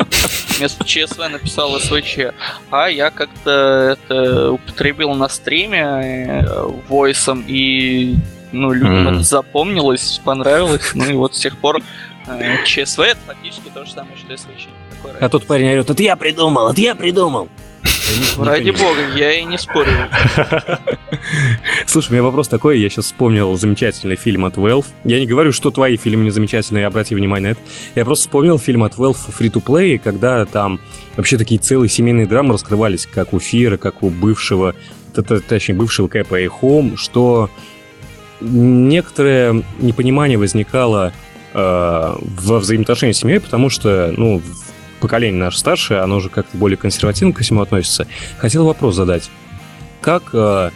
вместо 0.57 0.85
ЧСВ 0.85 1.17
написал 1.29 1.79
СВЧ, 1.79 2.33
а 2.69 2.87
я 2.87 3.09
как-то 3.09 3.97
это 3.97 4.51
употребил 4.51 5.13
на 5.15 5.29
стриме 5.29 5.79
э, 5.79 6.63
войсом, 6.87 7.43
и 7.47 8.15
ну, 8.51 8.71
людям 8.71 9.07
mm. 9.07 9.15
это 9.15 9.23
запомнилось, 9.23 10.21
понравилось, 10.23 10.91
ну 10.93 11.05
и 11.05 11.13
вот 11.13 11.35
с 11.35 11.39
тех 11.39 11.57
пор 11.57 11.81
э, 12.27 12.63
ЧСВ 12.65 12.99
это 12.99 13.19
фактически 13.25 13.69
то 13.73 13.83
же 13.83 13.91
самое, 13.91 14.15
что 14.15 14.37
СВЧ. 14.37 14.67
А 15.19 15.29
тут 15.29 15.45
парень 15.45 15.69
орет, 15.69 15.89
это 15.89 16.03
я 16.03 16.15
придумал, 16.15 16.69
это 16.69 16.81
я 16.81 16.95
придумал. 16.95 17.49
Ради 18.37 18.71
бога, 18.71 19.01
я 19.15 19.33
и 19.33 19.43
не 19.43 19.57
спорю. 19.57 19.91
Слушай, 21.85 22.09
у 22.09 22.13
меня 22.13 22.23
вопрос 22.23 22.47
такой. 22.47 22.79
Я 22.79 22.89
сейчас 22.89 23.05
вспомнил 23.05 23.55
замечательный 23.57 24.15
фильм 24.15 24.45
от 24.45 24.55
Valve. 24.55 24.85
Я 25.03 25.19
не 25.19 25.25
говорю, 25.25 25.51
что 25.51 25.71
твои 25.71 25.97
фильмы 25.97 26.23
не 26.23 26.31
замечательные, 26.31 26.87
обрати 26.87 27.15
внимание 27.15 27.49
на 27.49 27.51
это. 27.51 27.61
Я 27.95 28.05
просто 28.05 28.27
вспомнил 28.27 28.59
фильм 28.59 28.83
от 28.83 28.95
Valve 28.95 29.17
Free-to-Play, 29.37 29.99
когда 29.99 30.45
там 30.45 30.79
вообще 31.15 31.37
такие 31.37 31.59
целые 31.59 31.89
семейные 31.89 32.27
драмы 32.27 32.53
раскрывались, 32.53 33.07
как 33.11 33.33
у 33.33 33.39
Фира, 33.39 33.77
как 33.77 34.03
у 34.03 34.09
бывшего, 34.09 34.73
точнее, 35.13 35.75
бывшего 35.75 36.07
Кэпа 36.07 36.39
и 36.39 36.47
Хом, 36.47 36.97
что 36.97 37.49
некоторое 38.39 39.63
непонимание 39.79 40.37
возникало 40.37 41.11
э, 41.53 42.15
во 42.19 42.59
взаимоотношении 42.59 43.13
с 43.13 43.19
семьей, 43.19 43.39
потому 43.39 43.69
что, 43.69 44.13
ну, 44.15 44.41
поколение 44.99 45.39
наше 45.39 45.59
старшее, 45.59 46.01
оно 46.01 46.17
уже 46.17 46.29
как-то 46.29 46.57
более 46.57 46.77
консервативно 46.77 47.33
ко 47.33 47.43
всему 47.43 47.61
относится. 47.61 48.07
Хотел 48.37 48.65
вопрос 48.65 48.95
задать. 48.95 49.29
Как, 50.01 50.23
э, 50.33 50.71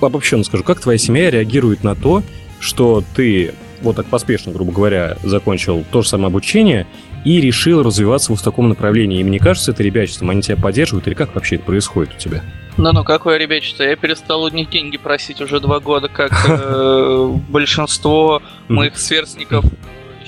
обобщенно 0.00 0.44
скажу, 0.44 0.64
как 0.64 0.80
твоя 0.80 0.98
семья 0.98 1.30
реагирует 1.30 1.84
на 1.84 1.94
то, 1.94 2.22
что 2.60 3.02
ты 3.14 3.54
вот 3.82 3.96
так 3.96 4.06
поспешно, 4.06 4.52
грубо 4.52 4.72
говоря, 4.72 5.16
закончил 5.22 5.84
то 5.90 6.02
же 6.02 6.08
самое 6.08 6.28
обучение 6.28 6.86
и 7.24 7.40
решил 7.40 7.82
развиваться 7.82 8.32
вот 8.32 8.40
в 8.40 8.44
таком 8.44 8.68
направлении. 8.68 9.20
И 9.20 9.24
мне 9.24 9.38
кажется, 9.38 9.72
это 9.72 9.82
ребячеством, 9.82 10.30
они 10.30 10.42
тебя 10.42 10.56
поддерживают, 10.56 11.06
или 11.06 11.14
как 11.14 11.34
вообще 11.34 11.56
это 11.56 11.64
происходит 11.64 12.14
у 12.14 12.18
тебя? 12.18 12.42
Да 12.76 12.92
ну 12.92 13.04
какое 13.04 13.36
ребячество? 13.36 13.82
Я 13.82 13.96
перестал 13.96 14.42
у 14.42 14.48
них 14.48 14.70
деньги 14.70 14.96
просить 14.96 15.40
уже 15.40 15.60
два 15.60 15.80
года, 15.80 16.08
как 16.08 16.32
э, 16.48 17.34
большинство 17.48 18.42
моих 18.68 18.98
сверстников 18.98 19.64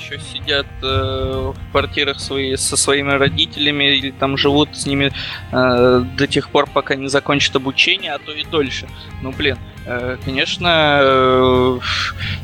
еще 0.03 0.19
сидят 0.19 0.67
э, 0.83 1.53
в 1.55 1.71
квартирах 1.71 2.21
свои, 2.21 2.57
со 2.57 2.77
своими 2.77 3.13
родителями 3.13 3.97
или 3.97 4.11
там 4.11 4.37
живут 4.37 4.77
с 4.77 4.87
ними 4.87 5.13
э, 5.53 6.05
до 6.17 6.27
тех 6.27 6.51
пор, 6.51 6.69
пока 6.69 6.95
не 6.95 7.09
закончат 7.09 7.57
обучение, 7.57 8.13
а 8.13 8.19
то 8.19 8.33
и 8.33 8.45
дольше. 8.45 8.89
Ну, 9.23 9.33
блин, 9.33 9.59
конечно, 10.25 11.01
э, 11.03 11.79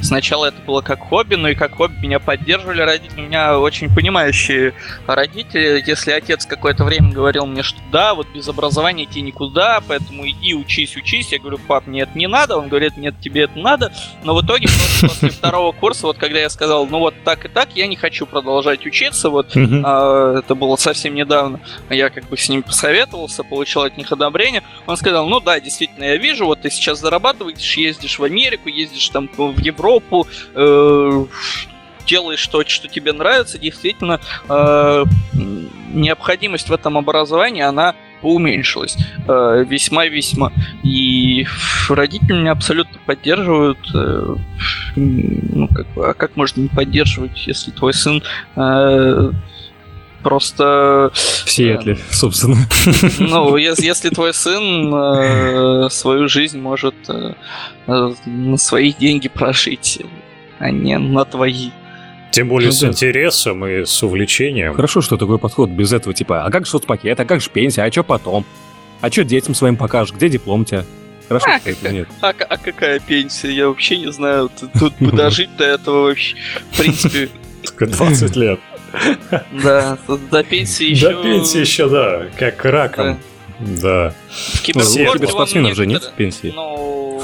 сначала 0.00 0.46
это 0.46 0.60
было 0.62 0.80
как 0.80 1.00
хобби, 1.00 1.36
но 1.36 1.48
и 1.48 1.54
как 1.54 1.76
хобби 1.76 1.94
меня 2.00 2.18
поддерживали 2.18 2.82
родители. 2.82 3.20
У 3.20 3.26
меня 3.26 3.58
очень 3.58 3.94
понимающие 3.94 4.74
родители. 5.06 5.82
Если 5.86 6.10
отец 6.10 6.46
какое-то 6.46 6.84
время 6.84 7.12
говорил 7.12 7.46
мне, 7.46 7.62
что 7.62 7.78
да, 7.92 8.14
вот 8.14 8.26
без 8.34 8.48
образования 8.48 9.04
идти 9.04 9.20
никуда, 9.20 9.80
поэтому 9.86 10.28
иди, 10.28 10.54
учись, 10.54 10.96
учись. 10.96 11.32
Я 11.32 11.38
говорю, 11.38 11.58
пап, 11.58 11.86
нет, 11.86 12.14
не 12.16 12.26
надо. 12.26 12.56
Он 12.56 12.68
говорит, 12.68 12.96
нет, 12.96 13.14
тебе 13.20 13.42
это 13.42 13.58
надо. 13.58 13.92
Но 14.24 14.34
в 14.34 14.44
итоге 14.44 14.68
после 15.00 15.30
второго 15.30 15.72
курса, 15.72 16.06
вот 16.06 16.18
когда 16.18 16.40
я 16.40 16.50
сказал, 16.50 16.86
ну 16.86 16.98
вот 16.98 17.14
так 17.24 17.44
и 17.44 17.48
так, 17.48 17.68
я 17.74 17.86
не 17.86 17.96
хочу 17.96 18.26
продолжать 18.26 18.84
учиться, 18.84 19.30
вот 19.30 19.52
а, 19.56 20.38
это 20.38 20.54
было 20.54 20.76
совсем 20.76 21.14
недавно, 21.14 21.60
я 21.88 22.10
как 22.10 22.28
бы 22.28 22.36
с 22.36 22.48
ним 22.48 22.62
посоветовался, 22.62 23.44
получил 23.44 23.82
от 23.82 23.96
них 23.96 24.10
одобрение. 24.10 24.62
Он 24.86 24.96
сказал, 24.96 25.28
ну 25.28 25.40
да, 25.40 25.60
действительно, 25.60 26.04
я 26.04 26.16
вижу, 26.16 26.46
вот 26.46 26.62
ты 26.62 26.70
сейчас 26.70 26.98
зарабатываешь 26.98 27.27
зарабатываешь, 27.28 27.76
ездишь 27.76 28.18
в 28.18 28.24
Америку, 28.24 28.68
ездишь 28.68 29.08
там 29.08 29.28
в 29.36 29.58
Европу, 29.58 30.26
э, 30.54 31.24
делаешь 32.06 32.46
то, 32.46 32.64
что 32.66 32.88
тебе 32.88 33.12
нравится, 33.12 33.58
действительно 33.58 34.20
э, 34.48 35.04
необходимость 35.92 36.68
в 36.68 36.72
этом 36.72 36.96
образовании, 36.96 37.62
она 37.62 37.94
уменьшилась 38.22 38.96
э, 39.28 39.64
весьма-весьма. 39.68 40.52
И 40.82 41.46
родители 41.88 42.40
меня 42.40 42.52
абсолютно 42.52 42.98
поддерживают. 43.06 43.78
Э, 43.94 44.36
ну, 44.96 45.68
как, 45.68 45.86
а 45.96 46.14
как 46.14 46.36
можно 46.36 46.62
не 46.62 46.68
поддерживать, 46.68 47.46
если 47.46 47.70
твой 47.70 47.92
сын 47.92 48.22
э, 48.56 49.30
просто... 50.22 51.10
В 51.14 51.50
Сиэтле, 51.50 51.94
э, 51.94 52.14
собственно. 52.14 52.56
Ну, 53.18 53.56
если, 53.56 53.84
если 53.84 54.08
твой 54.10 54.34
сын 54.34 54.94
э, 54.94 55.88
свою 55.90 56.28
жизнь 56.28 56.60
может 56.60 56.94
э, 57.08 57.34
э, 57.86 58.14
на 58.26 58.56
свои 58.56 58.92
деньги 58.92 59.28
прожить, 59.28 60.00
а 60.58 60.70
не 60.70 60.98
на 60.98 61.24
твои. 61.24 61.70
Тем 62.30 62.48
более 62.48 62.68
ну, 62.68 62.72
с 62.72 62.80
да. 62.80 62.88
интересом 62.88 63.66
и 63.66 63.84
с 63.84 64.02
увлечением. 64.02 64.74
Хорошо, 64.74 65.00
что 65.00 65.16
такой 65.16 65.38
подход 65.38 65.70
без 65.70 65.92
этого 65.92 66.14
типа, 66.14 66.44
а 66.44 66.50
как 66.50 66.66
же 66.66 66.72
соцпакет, 66.72 67.18
а 67.18 67.24
как 67.24 67.40
же 67.40 67.50
пенсия, 67.50 67.82
а 67.82 67.92
что 67.92 68.02
потом? 68.02 68.44
А 69.00 69.10
что 69.10 69.24
детям 69.24 69.54
своим 69.54 69.76
покажешь, 69.76 70.14
где 70.14 70.28
диплом 70.28 70.62
у 70.62 70.64
тебя? 70.64 70.84
Хорошо, 71.28 71.46
а, 71.50 71.60
какая, 71.60 71.92
нет. 71.92 72.08
А, 72.22 72.28
а 72.28 72.56
какая 72.56 73.00
пенсия? 73.00 73.50
Я 73.50 73.68
вообще 73.68 73.98
не 73.98 74.10
знаю. 74.10 74.50
Тут 74.78 74.94
бы 74.98 75.12
дожить 75.12 75.54
до 75.56 75.64
этого 75.64 76.06
вообще, 76.06 76.36
в 76.72 76.78
принципе... 76.78 77.28
Только 77.62 77.86
20 77.86 78.36
лет. 78.36 78.60
Да, 79.62 79.98
до 80.30 80.42
пенсии 80.42 80.90
еще... 80.90 81.10
До 81.10 81.22
пенсии 81.22 81.60
еще, 81.60 81.88
да, 81.88 82.26
как 82.36 82.64
раком. 82.64 83.18
Да. 83.60 84.14
В 84.28 84.62
киберспорте 84.62 85.12
киберспортсменов 85.14 85.74
же 85.74 85.86
нет 85.86 86.12
пенсии. 86.16 86.52
Ну, 86.54 87.22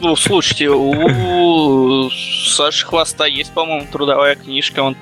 ну, 0.00 0.16
слушайте, 0.16 0.70
у 0.70 2.10
Саши 2.10 2.86
Хвоста 2.86 3.26
есть, 3.26 3.52
по-моему, 3.52 3.86
трудовая 3.90 4.36
книжка. 4.36 4.80
Он, 4.80 4.96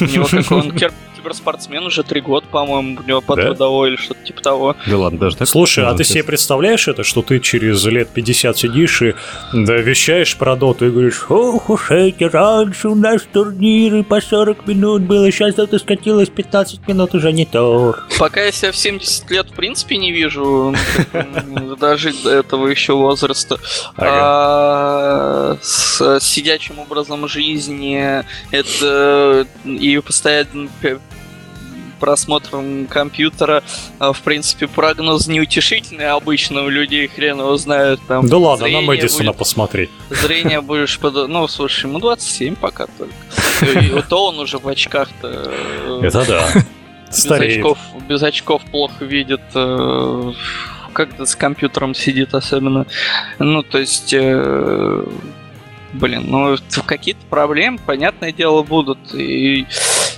у 0.00 0.04
него 0.04 0.26
как 0.26 0.50
он 0.50 0.72
киберспортсмен 1.20 1.84
уже 1.84 2.02
три 2.02 2.20
года, 2.20 2.46
по-моему, 2.50 2.98
у 3.00 3.06
него 3.06 3.20
под 3.20 3.36
да? 3.36 3.48
водовой 3.48 3.90
или 3.90 3.96
что-то 3.96 4.24
типа 4.24 4.42
того. 4.42 4.76
Да 4.86 4.98
ладно, 4.98 5.18
даже 5.18 5.36
так. 5.36 5.48
Слушай, 5.48 5.84
а 5.84 5.94
ты 5.94 6.04
себе 6.04 6.24
представляешь 6.24 6.88
это, 6.88 7.04
что 7.04 7.22
ты 7.22 7.40
через 7.40 7.84
лет 7.84 8.08
50 8.08 8.56
сидишь 8.56 9.02
и 9.02 9.14
да, 9.52 9.74
вещаешь 9.74 10.36
про 10.36 10.56
доту 10.56 10.86
и 10.86 10.90
говоришь, 10.90 11.26
ох 11.28 11.70
уж 11.70 11.90
эти 11.90 12.24
раньше 12.24 12.88
у 12.88 12.94
нас 12.94 13.22
турниры 13.32 14.02
по 14.02 14.20
40 14.20 14.66
минут 14.66 15.02
было, 15.02 15.30
сейчас 15.30 15.58
это 15.58 15.78
скатилось 15.78 16.28
15 16.28 16.86
минут 16.88 17.14
уже 17.14 17.32
не 17.32 17.46
то. 17.46 17.96
Пока 18.18 18.44
я 18.44 18.52
себя 18.52 18.72
в 18.72 18.76
70 18.76 19.30
лет 19.30 19.50
в 19.50 19.54
принципе 19.54 19.96
не 19.96 20.12
вижу, 20.12 20.74
дожить 21.78 22.22
до 22.22 22.30
этого 22.30 22.66
еще 22.68 22.94
возраста. 22.94 23.58
А 23.96 25.56
с 25.62 26.20
сидячим 26.20 26.78
образом 26.78 27.28
жизни 27.28 28.24
это 28.50 29.46
и 29.64 29.98
постоянно 29.98 30.68
просмотром 32.00 32.86
компьютера, 32.86 33.62
а, 33.98 34.12
в 34.12 34.20
принципе, 34.22 34.66
прогноз 34.66 35.28
неутешительный 35.28 36.10
обычно 36.10 36.62
у 36.64 36.68
людей, 36.68 37.06
хрен 37.06 37.38
его 37.38 37.56
знает. 37.56 38.00
Там, 38.08 38.26
да 38.26 38.38
ладно, 38.38 38.66
на 38.68 38.80
Мэдисона 38.80 39.30
будет, 39.30 39.38
посмотри. 39.38 39.90
Зрение 40.08 40.60
будешь 40.60 40.98
под... 40.98 41.28
Ну, 41.28 41.46
слушай, 41.46 41.86
ему 41.86 41.98
27 41.98 42.56
пока 42.56 42.86
только. 42.86 43.80
И 43.80 44.02
то 44.08 44.26
он 44.28 44.38
уже 44.40 44.58
в 44.58 44.66
очках-то... 44.66 45.52
Э, 45.52 46.00
Это 46.02 46.26
да. 46.26 46.48
Без 47.08 47.28
очков, 47.28 47.78
без 48.08 48.22
очков 48.22 48.62
плохо 48.70 49.04
видит 49.04 49.40
э, 49.54 50.32
когда 50.92 51.26
с 51.26 51.34
компьютером 51.34 51.94
сидит 51.94 52.34
особенно. 52.34 52.86
Ну, 53.38 53.62
то 53.62 53.78
есть, 53.78 54.12
э, 54.12 55.04
блин, 55.92 56.24
ну, 56.26 56.56
какие-то 56.86 57.24
проблемы, 57.28 57.78
понятное 57.84 58.32
дело, 58.32 58.62
будут. 58.62 58.98
И 59.14 59.66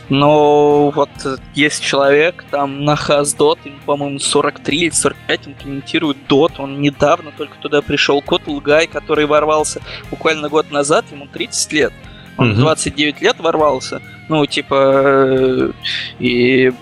но 0.09 0.91
вот 0.91 1.11
есть 1.55 1.83
человек 1.83 2.45
там 2.51 2.85
на 2.85 2.97
Хаздот, 2.97 3.59
ему, 3.65 3.79
по-моему, 3.87 4.19
43 4.19 4.79
или 4.79 4.91
45, 4.91 5.47
он 5.47 5.55
комментирует 5.55 6.17
Дот, 6.29 6.59
он 6.59 6.81
недавно 6.81 7.33
только 7.37 7.57
туда 7.59 7.83
пришел. 7.83 8.21
Кот 8.21 8.47
Лгай, 8.47 8.87
который 8.87 9.27
ворвался 9.27 9.81
буквально 10.11 10.49
год 10.49 10.71
назад, 10.71 11.07
ему 11.11 11.27
30 11.27 11.73
лет. 11.73 11.93
Он 12.37 12.53
угу. 12.53 12.61
29 12.61 13.21
лет 13.21 13.39
ворвался. 13.41 14.01
Ну, 14.29 14.45
типа, 14.47 14.75
э, 14.75 15.73
и 16.19 16.73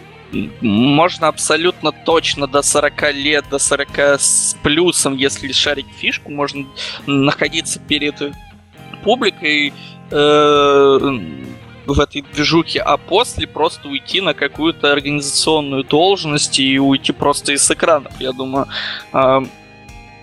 можно 0.60 1.28
абсолютно 1.28 1.92
точно 1.92 2.46
до 2.46 2.62
40 2.62 3.12
лет, 3.14 3.44
до 3.50 3.58
40 3.58 3.98
с 4.18 4.56
плюсом, 4.62 5.16
если 5.16 5.52
шарить 5.52 5.86
фишку, 5.98 6.30
можно 6.30 6.66
находиться 7.06 7.80
перед 7.80 8.14
публикой, 9.02 9.72
э, 10.10 11.18
в 11.94 12.00
этой 12.00 12.22
движухе, 12.22 12.80
а 12.80 12.96
после 12.96 13.46
просто 13.46 13.88
уйти 13.88 14.20
на 14.20 14.34
какую-то 14.34 14.92
организационную 14.92 15.84
должность 15.84 16.58
и 16.58 16.78
уйти 16.78 17.12
просто 17.12 17.52
из 17.52 17.70
экранов. 17.70 18.12
Я 18.20 18.32
думаю, 18.32 18.66
э, 19.12 19.40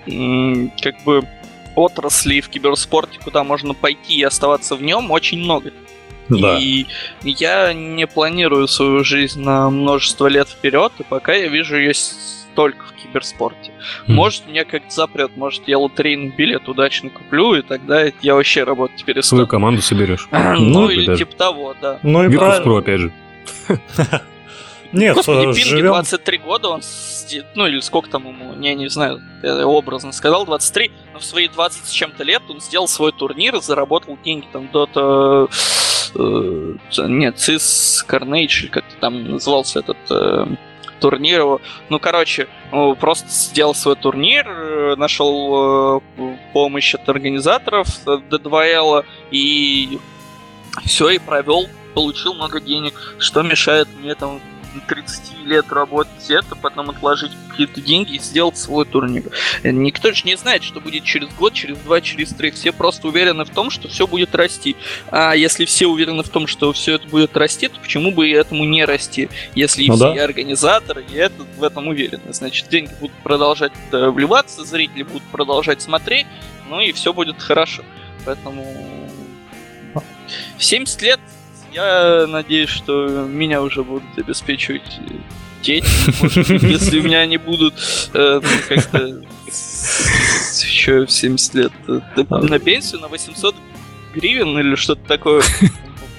э, 0.08 0.68
как 0.82 1.04
бы 1.04 1.28
отрасли 1.76 2.42
в 2.42 2.50
киберспорте, 2.50 3.20
куда 3.24 3.44
можно 3.44 3.74
пойти 3.74 4.16
и 4.16 4.24
оставаться 4.24 4.76
в 4.76 4.82
нем, 4.82 5.12
очень 5.12 5.40
много. 5.40 5.72
Да. 6.30 6.58
И 6.60 6.86
я 7.24 7.74
не 7.74 8.06
планирую 8.08 8.68
свою 8.68 9.04
жизнь 9.04 9.42
на 9.42 9.70
множество 9.70 10.28
лет 10.28 10.50
вперед, 10.50 10.92
и 11.00 11.04
пока 11.04 11.34
я 11.34 11.48
вижу 11.48 11.78
ее 11.78 11.94
только 12.58 12.84
в 12.86 12.94
киберспорте. 12.94 13.72
Mm. 14.08 14.14
Может, 14.14 14.48
меня 14.48 14.66
как-то 14.66 14.90
запрет, 14.90 15.38
может, 15.38 15.68
я 15.68 15.78
лотерейный 15.78 16.30
билет 16.30 16.68
удачно 16.68 17.12
куплю, 17.12 17.54
и 17.54 17.62
тогда 17.62 18.06
я 18.22 18.34
вообще 18.34 18.64
работать 18.64 19.06
перестану. 19.06 19.42
Свою 19.42 19.48
команду 19.48 19.84
соберешь. 19.84 20.28
ну, 20.32 20.58
ну, 20.58 20.90
или 20.90 21.16
типа 21.16 21.36
того, 21.36 21.76
да. 21.80 22.00
Ну 22.02 22.24
и 22.24 22.28
Virtus.pro, 22.30 22.80
опять 22.80 23.00
же. 23.00 23.12
Нет, 24.92 25.18
Господи, 25.18 25.54
Пинги 25.54 25.70
живем... 25.70 25.92
23 25.92 26.38
года, 26.40 26.70
он, 26.70 26.82
ну 27.54 27.68
или 27.68 27.80
сколько 27.82 28.10
там 28.10 28.28
ему, 28.28 28.60
я 28.60 28.74
не 28.74 28.90
знаю, 28.90 29.22
я 29.44 29.68
образно 29.68 30.12
сказал, 30.12 30.44
23, 30.48 30.92
но 31.14 31.20
в 31.20 31.26
свои 31.26 31.48
20 31.50 31.86
с 31.86 31.92
чем-то 31.92 32.24
лет 32.24 32.42
он 32.50 32.60
сделал 32.60 32.88
свой 32.88 33.12
турнир, 33.12 33.62
заработал 33.62 34.18
деньги 34.26 34.48
там 34.52 34.68
до... 34.74 35.48
Э, 36.16 36.74
нет, 37.08 37.36
CIS 37.36 38.04
Carnage, 38.08 38.70
как 38.70 38.86
там 39.00 39.30
назывался 39.30 39.80
этот 39.80 39.98
э, 40.10 40.48
турнир 41.00 41.40
его. 41.40 41.62
Ну, 41.90 42.00
короче, 42.00 42.48
просто 43.00 43.28
сделал 43.30 43.76
свой 43.76 43.96
турнир, 43.96 44.48
э, 44.48 44.96
нашел 44.96 46.02
э, 46.18 46.36
помощь 46.54 46.96
от 46.96 47.08
организаторов 47.10 47.88
D2L 48.06 49.06
и 49.32 50.00
все, 50.86 51.10
и 51.10 51.20
провел, 51.20 51.68
получил 51.94 52.34
много 52.34 52.60
денег. 52.60 52.94
Что 53.20 53.42
мешает 53.42 53.88
мне 54.00 54.16
там 54.16 54.40
30 54.82 55.46
лет 55.46 55.72
работать 55.72 56.30
это, 56.30 56.56
потом 56.56 56.90
отложить 56.90 57.32
какие-то 57.50 57.82
деньги 57.82 58.16
и 58.16 58.20
сделать 58.20 58.58
свой 58.58 58.86
турнир. 58.86 59.24
Никто 59.64 60.12
же 60.12 60.24
не 60.26 60.36
знает, 60.36 60.64
что 60.64 60.80
будет 60.80 61.04
через 61.04 61.30
год, 61.34 61.54
через 61.54 61.78
два, 61.78 62.02
через 62.02 62.30
три. 62.30 62.52
Все 62.52 62.72
просто 62.72 63.08
уверены 63.08 63.46
в 63.46 63.50
том, 63.50 63.70
что 63.70 63.88
все 63.88 64.06
будет 64.08 64.36
расти. 64.36 64.76
А 65.10 65.34
если 65.34 65.66
все 65.66 65.88
уверены 65.88 66.24
в 66.24 66.30
том, 66.30 66.48
что 66.48 66.72
все 66.74 66.96
это 66.96 67.08
будет 67.08 67.36
расти, 67.36 67.68
то 67.68 67.80
почему 67.80 68.12
бы 68.12 68.28
и 68.30 68.32
этому 68.32 68.66
не 68.66 68.86
расти? 68.86 69.30
Если 69.56 69.88
ну, 69.88 69.96
все 69.96 70.14
да. 70.14 70.24
организаторы 70.24 71.04
и 71.12 71.16
это, 71.16 71.44
в 71.58 71.64
этом 71.64 71.88
уверены. 71.88 72.34
Значит, 72.34 72.70
деньги 72.70 72.92
будут 73.00 73.16
продолжать 73.24 73.72
э, 73.92 74.10
вливаться, 74.10 74.64
зрители 74.64 75.04
будут 75.04 75.24
продолжать 75.24 75.82
смотреть, 75.82 76.28
ну 76.70 76.80
и 76.80 76.92
все 76.92 77.14
будет 77.14 77.42
хорошо. 77.42 77.84
Поэтому 78.26 78.66
в 80.58 80.64
70 80.64 81.02
лет 81.02 81.20
я 81.78 82.28
надеюсь, 82.28 82.70
что 82.70 83.08
меня 83.08 83.62
уже 83.62 83.84
будут 83.84 84.18
обеспечивать 84.18 85.00
дети. 85.62 85.86
если 86.66 87.00
у 87.00 87.04
меня 87.04 87.20
они 87.20 87.38
будут 87.38 87.74
э, 88.14 88.42
как-то 88.68 89.22
еще 89.46 91.06
в 91.06 91.12
70 91.12 91.54
лет 91.54 91.72
э, 91.88 92.00
на 92.30 92.60
пенсию 92.60 93.02
на 93.02 93.08
800 93.08 93.56
гривен 94.14 94.58
или 94.60 94.76
что-то 94.76 95.06
такое. 95.08 95.44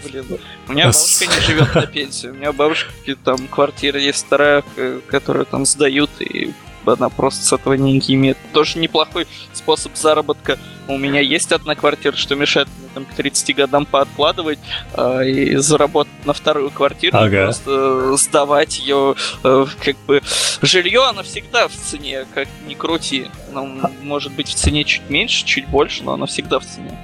Блин, 0.05 0.25
у 0.69 0.73
меня 0.73 0.87
бабушка 0.87 1.27
не 1.27 1.41
живет 1.47 1.75
на 1.75 1.87
пенсию. 1.87 2.33
У 2.33 2.37
меня 2.37 2.53
бабушка 2.53 2.91
там 3.25 3.49
квартира 3.49 3.99
есть 3.99 4.25
вторая, 4.27 4.63
которую 5.09 5.45
там 5.47 5.67
сдают, 5.67 6.11
и 6.21 6.55
она 6.87 7.09
просто 7.09 7.45
с 7.45 7.53
этого 7.53 7.77
деньги 7.77 8.15
имеет. 8.15 8.39
Тоже 8.53 8.79
неплохой 8.79 9.27
способ 9.53 9.97
заработка. 9.97 10.59
У 10.87 10.97
меня 10.97 11.21
есть 11.21 11.53
одна 11.53 11.75
квартира, 11.75 12.17
что 12.17 12.35
мешает 12.35 12.69
мне 12.79 12.89
там 12.95 13.05
к 13.05 13.15
30 13.15 13.55
годам 13.55 13.85
пооткладывать 13.85 14.59
э, 14.95 15.29
и 15.29 15.57
заработать 15.57 16.13
на 16.25 16.33
вторую 16.33 16.71
квартиру, 16.71 17.19
ага. 17.19 17.45
просто 17.45 18.17
сдавать 18.17 18.79
ее, 18.79 19.15
э, 19.45 19.67
как 19.85 19.97
бы 20.07 20.23
жилье, 20.63 21.05
оно 21.05 21.23
всегда 21.23 21.69
в 21.69 21.73
цене, 21.73 22.25
как 22.35 22.49
ни 22.67 22.75
крути. 22.75 23.27
Оно 23.51 23.91
может 24.03 24.33
быть 24.33 24.49
в 24.49 24.55
цене 24.55 24.85
чуть 24.85 25.11
меньше, 25.11 25.45
чуть 25.45 25.69
больше, 25.69 26.03
но 26.05 26.15
оно 26.15 26.27
всегда 26.27 26.59
в 26.59 26.65
цене. 26.65 26.99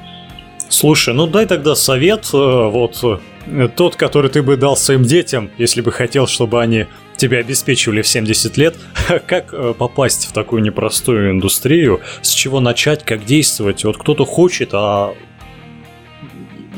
Слушай, 0.69 1.15
ну 1.15 1.27
дай 1.27 1.47
тогда 1.47 1.75
совет, 1.75 2.31
э, 2.33 2.37
вот 2.37 3.01
э, 3.47 3.69
тот, 3.77 3.97
который 3.97 4.31
ты 4.31 4.43
бы 4.43 4.57
дал 4.57 4.77
своим 4.77 5.03
детям, 5.03 5.51
если 5.59 5.83
бы 5.83 5.93
хотел, 5.93 6.27
чтобы 6.27 6.61
они 6.61 6.87
тебя 7.17 7.39
обеспечивали 7.39 8.03
в 8.03 8.09
70 8.09 8.57
лет, 8.57 8.77
как 9.27 9.53
э, 9.53 9.75
попасть 9.77 10.27
в 10.27 10.33
такую 10.33 10.63
непростую 10.63 11.31
индустрию, 11.31 12.01
с 12.23 12.31
чего 12.31 12.61
начать, 12.61 13.05
как 13.05 13.25
действовать. 13.25 13.85
Вот 13.85 13.99
кто-то 13.99 14.25
хочет, 14.25 14.71
а 14.73 15.15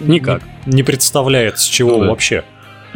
никак 0.04 0.42
не, 0.66 0.76
не 0.76 0.82
представляет, 0.82 1.58
с 1.58 1.64
чего 1.64 1.92
ну, 1.92 2.00
да. 2.00 2.10
вообще. 2.10 2.44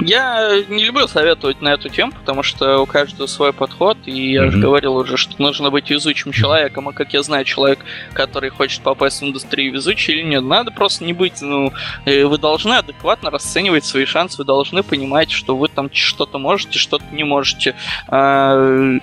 Я 0.03 0.63
не 0.69 0.85
люблю 0.85 1.07
советовать 1.09 1.61
на 1.61 1.69
эту 1.69 1.89
тему, 1.89 2.13
потому 2.13 2.43
что 2.43 2.79
у 2.79 2.87
каждого 2.87 3.27
свой 3.27 3.53
подход, 3.53 3.99
и 4.07 4.33
я 4.33 4.45
mm-hmm. 4.45 4.51
же 4.51 4.59
говорил 4.59 4.97
уже, 4.97 5.17
что 5.17 5.41
нужно 5.41 5.71
быть 5.71 5.91
везучим 5.91 6.33
человеком, 6.33 6.89
а 6.89 6.93
как 6.93 7.13
я 7.13 7.23
знаю, 7.23 7.45
человек, 7.45 7.81
который 8.13 8.51
хочет 8.51 8.83
попасть 8.83 9.21
в 9.21 9.25
индустрию 9.25 9.73
везучий 9.73 10.15
или 10.15 10.23
нет, 10.23 10.43
надо 10.43 10.71
просто 10.71 11.05
не 11.05 11.13
быть, 11.13 11.41
ну, 11.41 11.73
э, 12.05 12.25
вы 12.25 12.39
должны 12.39 12.75
адекватно 12.75 13.31
расценивать 13.31 13.85
свои 13.85 14.05
шансы, 14.05 14.39
вы 14.39 14.45
должны 14.45 14.83
понимать, 14.83 15.31
что 15.31 15.57
вы 15.57 15.69
там 15.69 15.91
что-то 15.93 16.39
можете, 16.39 16.79
что-то 16.79 17.05
не 17.13 17.25
можете. 17.25 17.75
А, 18.09 18.99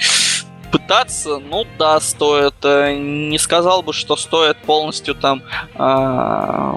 пытаться, 0.71 1.39
ну 1.39 1.65
да, 1.77 1.99
стоит. 1.99 2.55
Э, 2.63 2.93
не 2.93 3.37
сказал 3.37 3.81
бы, 3.81 3.93
что 3.93 4.15
стоит 4.15 4.57
полностью 4.57 5.15
там 5.15 5.41
э, 5.75 6.73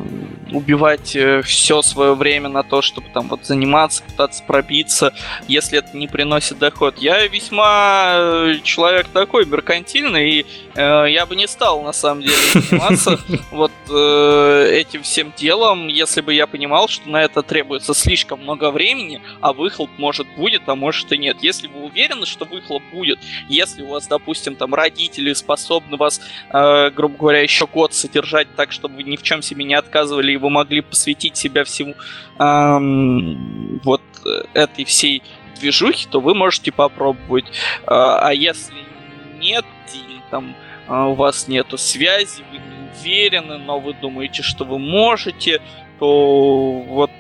убивать 0.53 1.14
э, 1.16 1.42
все 1.42 1.82
свое 1.82 2.14
время 2.14 2.48
на 2.48 2.62
то, 2.62 2.82
чтобы 2.82 3.09
там 3.12 3.28
вот 3.28 3.44
заниматься, 3.44 4.03
пытаться 4.03 4.42
пробиться, 4.42 5.12
если 5.48 5.78
это 5.78 5.96
не 5.96 6.09
приносит 6.09 6.59
доход. 6.59 6.98
Я 6.98 7.26
весьма 7.26 8.12
э, 8.14 8.55
человек 8.62 9.09
такой 9.09 9.46
меркантильный, 9.46 10.30
и 10.30 10.46
э, 10.74 11.07
я 11.11 11.26
бы 11.26 11.36
не 11.36 11.46
стал 11.46 11.82
на 11.82 11.92
самом 11.92 12.22
деле 12.22 12.36
заниматься 12.53 13.18
вот 13.51 13.72
э, 13.88 14.70
этим 14.72 15.03
всем 15.03 15.32
делом, 15.36 15.88
если 15.88 16.20
бы 16.20 16.34
я 16.34 16.46
понимал, 16.46 16.88
что 16.88 17.09
на 17.09 17.22
это 17.22 17.42
требуется 17.42 17.94
слишком 17.94 18.40
много 18.40 18.70
времени, 18.70 19.20
а 19.40 19.53
выхлоп 19.53 19.90
может 19.98 20.26
будет, 20.36 20.62
а 20.66 20.74
может 20.74 21.12
и 21.12 21.18
нет. 21.18 21.38
Если 21.42 21.68
вы 21.68 21.84
уверены, 21.84 22.26
что 22.26 22.44
выхлоп 22.44 22.82
будет, 22.92 23.18
если 23.48 23.82
у 23.82 23.88
вас, 23.88 24.07
допустим, 24.07 24.57
там 24.57 24.74
родители 24.74 25.32
способны 25.32 25.96
вас, 25.96 26.20
э, 26.53 26.90
грубо 26.90 27.16
говоря, 27.16 27.40
еще 27.40 27.66
год 27.66 27.94
содержать 27.94 28.48
так, 28.57 28.72
чтобы 28.72 28.96
вы 28.96 29.03
ни 29.05 29.16
в 29.16 29.22
чем 29.22 29.42
себе 29.42 29.64
не 29.64 29.74
отказывали, 29.74 30.32
и 30.32 30.36
вы 30.41 30.51
могли 30.51 30.80
посвятить 30.80 31.36
себя 31.36 31.64
всему, 31.64 31.95
эм, 32.38 33.80
вот 33.84 34.03
э, 34.24 34.43
этой 34.55 34.84
всей 34.84 35.22
движухи, 35.61 36.09
то 36.11 36.20
вы 36.20 36.34
можете 36.34 36.72
попробовать. 36.72 37.45
А, 37.86 38.28
а 38.28 38.32
если 38.32 38.74
нет, 39.38 39.64
или 39.95 40.20
там 40.30 40.55
а, 40.88 41.07
у 41.07 41.14
вас 41.14 41.49
нету 41.49 41.78
связи, 41.78 42.43
вы 42.51 42.59
не 42.59 43.01
уверены, 43.01 43.59
но 43.59 43.78
вы 43.78 43.95
думаете, 43.95 44.43
что 44.43 44.64
вы 44.64 44.78
можете, 44.78 45.61
то 45.99 46.82
вот 46.88 47.11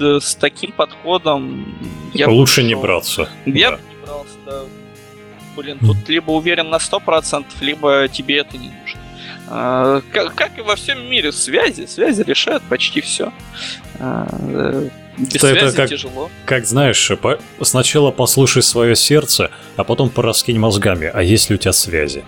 э, 0.00 0.18
с 0.20 0.34
таким 0.34 0.72
подходом 0.72 1.78
я 2.14 2.28
лучше 2.28 2.56
пошел. 2.56 2.68
не 2.68 2.74
браться. 2.74 3.28
Я 3.44 3.72
да. 3.72 3.76
не 3.76 4.04
брался, 4.04 4.36
да. 4.44 4.62
Блин, 5.56 5.78
тут 5.80 6.08
либо 6.08 6.32
уверен 6.32 6.68
на 6.68 6.76
100%, 6.76 7.44
либо 7.60 8.08
тебе 8.08 8.38
это 8.38 8.58
не 8.58 8.68
нужно. 8.68 9.00
А, 9.48 10.02
как, 10.12 10.34
как 10.34 10.58
и 10.58 10.62
во 10.62 10.76
всем 10.76 11.08
мире, 11.08 11.32
связи, 11.32 11.86
связи 11.86 12.22
решают 12.22 12.62
почти 12.64 13.00
все. 13.00 13.32
А, 13.98 14.26
э, 14.40 14.88
без 15.18 15.36
это 15.36 15.48
связи 15.48 15.76
как, 15.76 15.88
тяжело. 15.90 16.30
Как 16.44 16.66
знаешь, 16.66 17.10
по, 17.20 17.38
сначала 17.62 18.10
послушай 18.10 18.62
свое 18.62 18.96
сердце, 18.96 19.50
а 19.76 19.84
потом 19.84 20.10
пораскинь 20.10 20.58
мозгами. 20.58 21.10
А 21.12 21.22
есть 21.22 21.48
ли 21.48 21.54
у 21.54 21.58
тебя 21.58 21.72
связи? 21.72 22.24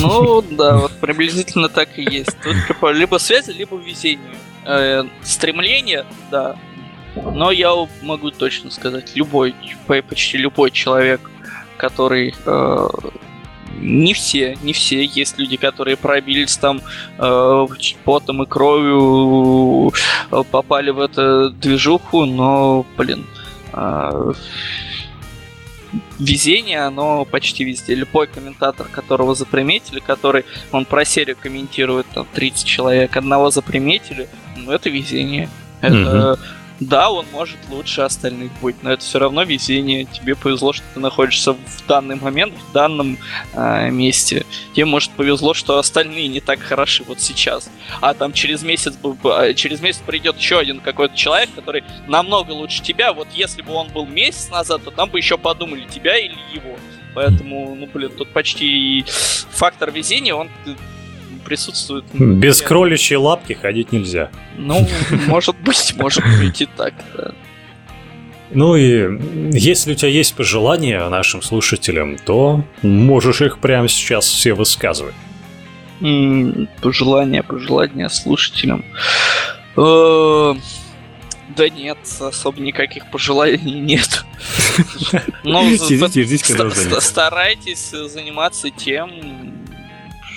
Ну 0.00 0.42
да, 0.42 0.78
вот 0.78 0.92
приблизительно 1.00 1.68
так 1.68 1.98
и 1.98 2.02
есть. 2.02 2.36
Тут 2.42 2.56
либо 2.94 3.18
связи, 3.18 3.50
либо 3.50 3.76
везение. 3.76 4.36
Э, 4.64 5.04
стремление, 5.22 6.06
да. 6.30 6.56
Но 7.16 7.50
я 7.50 7.72
могу 8.02 8.30
точно 8.30 8.70
сказать, 8.70 9.14
любой, 9.16 9.54
почти 9.86 10.38
любой 10.38 10.70
человек, 10.70 11.20
который 11.76 12.34
э, 12.46 12.88
не 13.80 14.14
все, 14.14 14.56
не 14.62 14.72
все. 14.72 15.04
Есть 15.04 15.38
люди, 15.38 15.56
которые 15.56 15.96
пробились 15.96 16.56
там 16.56 16.80
э, 17.18 17.66
потом 18.04 18.42
и 18.42 18.46
кровью, 18.46 19.92
э, 20.30 20.42
попали 20.50 20.90
в 20.90 21.00
эту 21.00 21.50
движуху, 21.50 22.24
но, 22.24 22.86
блин, 22.96 23.26
э, 23.72 24.32
везение, 26.18 26.86
оно 26.86 27.24
почти 27.24 27.64
везде. 27.64 27.94
Любой 27.94 28.26
комментатор, 28.26 28.86
которого 28.88 29.34
заприметили, 29.34 30.00
который, 30.00 30.44
он 30.70 30.84
про 30.84 31.04
серию 31.04 31.36
комментирует, 31.40 32.06
там, 32.14 32.26
30 32.32 32.66
человек, 32.66 33.16
одного 33.16 33.50
заприметили, 33.50 34.28
ну, 34.56 34.72
это 34.72 34.90
везение. 34.90 35.48
Это... 35.80 36.38
Mm-hmm 36.40 36.61
да, 36.86 37.10
он 37.10 37.26
может 37.32 37.58
лучше 37.70 38.02
остальных 38.02 38.52
быть, 38.60 38.82
но 38.82 38.92
это 38.92 39.02
все 39.02 39.18
равно 39.18 39.42
везение. 39.42 40.04
Тебе 40.04 40.34
повезло, 40.34 40.72
что 40.72 40.84
ты 40.94 41.00
находишься 41.00 41.52
в 41.52 41.86
данный 41.86 42.16
момент, 42.16 42.54
в 42.54 42.72
данном 42.72 43.18
э, 43.54 43.90
месте. 43.90 44.46
Тебе, 44.72 44.84
может, 44.84 45.10
повезло, 45.12 45.54
что 45.54 45.78
остальные 45.78 46.28
не 46.28 46.40
так 46.40 46.60
хороши 46.60 47.04
вот 47.04 47.20
сейчас. 47.20 47.70
А 48.00 48.14
там 48.14 48.32
через 48.32 48.62
месяц, 48.62 48.94
а, 49.24 49.52
через 49.54 49.80
месяц 49.80 50.02
придет 50.04 50.38
еще 50.38 50.58
один 50.58 50.80
какой-то 50.80 51.16
человек, 51.16 51.50
который 51.54 51.84
намного 52.06 52.52
лучше 52.52 52.82
тебя. 52.82 53.12
Вот 53.12 53.28
если 53.34 53.62
бы 53.62 53.72
он 53.72 53.88
был 53.88 54.06
месяц 54.06 54.50
назад, 54.50 54.82
то 54.84 54.90
там 54.90 55.10
бы 55.10 55.18
еще 55.18 55.38
подумали, 55.38 55.86
тебя 55.86 56.18
или 56.18 56.36
его. 56.52 56.76
Поэтому, 57.14 57.74
ну, 57.74 57.86
блин, 57.86 58.10
тут 58.16 58.32
почти 58.32 59.04
фактор 59.50 59.90
везения, 59.90 60.34
он 60.34 60.48
присутствует. 61.52 62.04
Без 62.14 62.62
кроличьей 62.62 63.18
лапки 63.18 63.52
ходить 63.52 63.92
нельзя. 63.92 64.30
Ну, 64.56 64.88
может 65.26 65.54
быть, 65.60 65.94
может 65.98 66.24
быть 66.40 66.62
и 66.62 66.66
так, 66.66 66.94
да. 67.14 67.32
Ну 68.54 68.76
и 68.76 69.18
если 69.52 69.92
у 69.92 69.94
тебя 69.94 70.08
есть 70.08 70.34
пожелания 70.34 71.06
нашим 71.10 71.42
слушателям, 71.42 72.16
то 72.16 72.64
можешь 72.82 73.42
их 73.42 73.58
прямо 73.58 73.88
сейчас 73.88 74.26
все 74.26 74.54
высказывать. 74.54 75.14
Пожелания, 76.80 77.42
пожелания 77.42 78.08
слушателям. 78.08 78.84
Э, 79.76 80.54
да 81.56 81.68
нет, 81.68 81.98
особо 82.20 82.60
никаких 82.60 83.10
пожеланий 83.10 83.80
нет. 83.80 84.24
Ну, 85.44 85.76
старайтесь 87.00 87.90
заниматься 87.90 88.70
тем, 88.70 89.41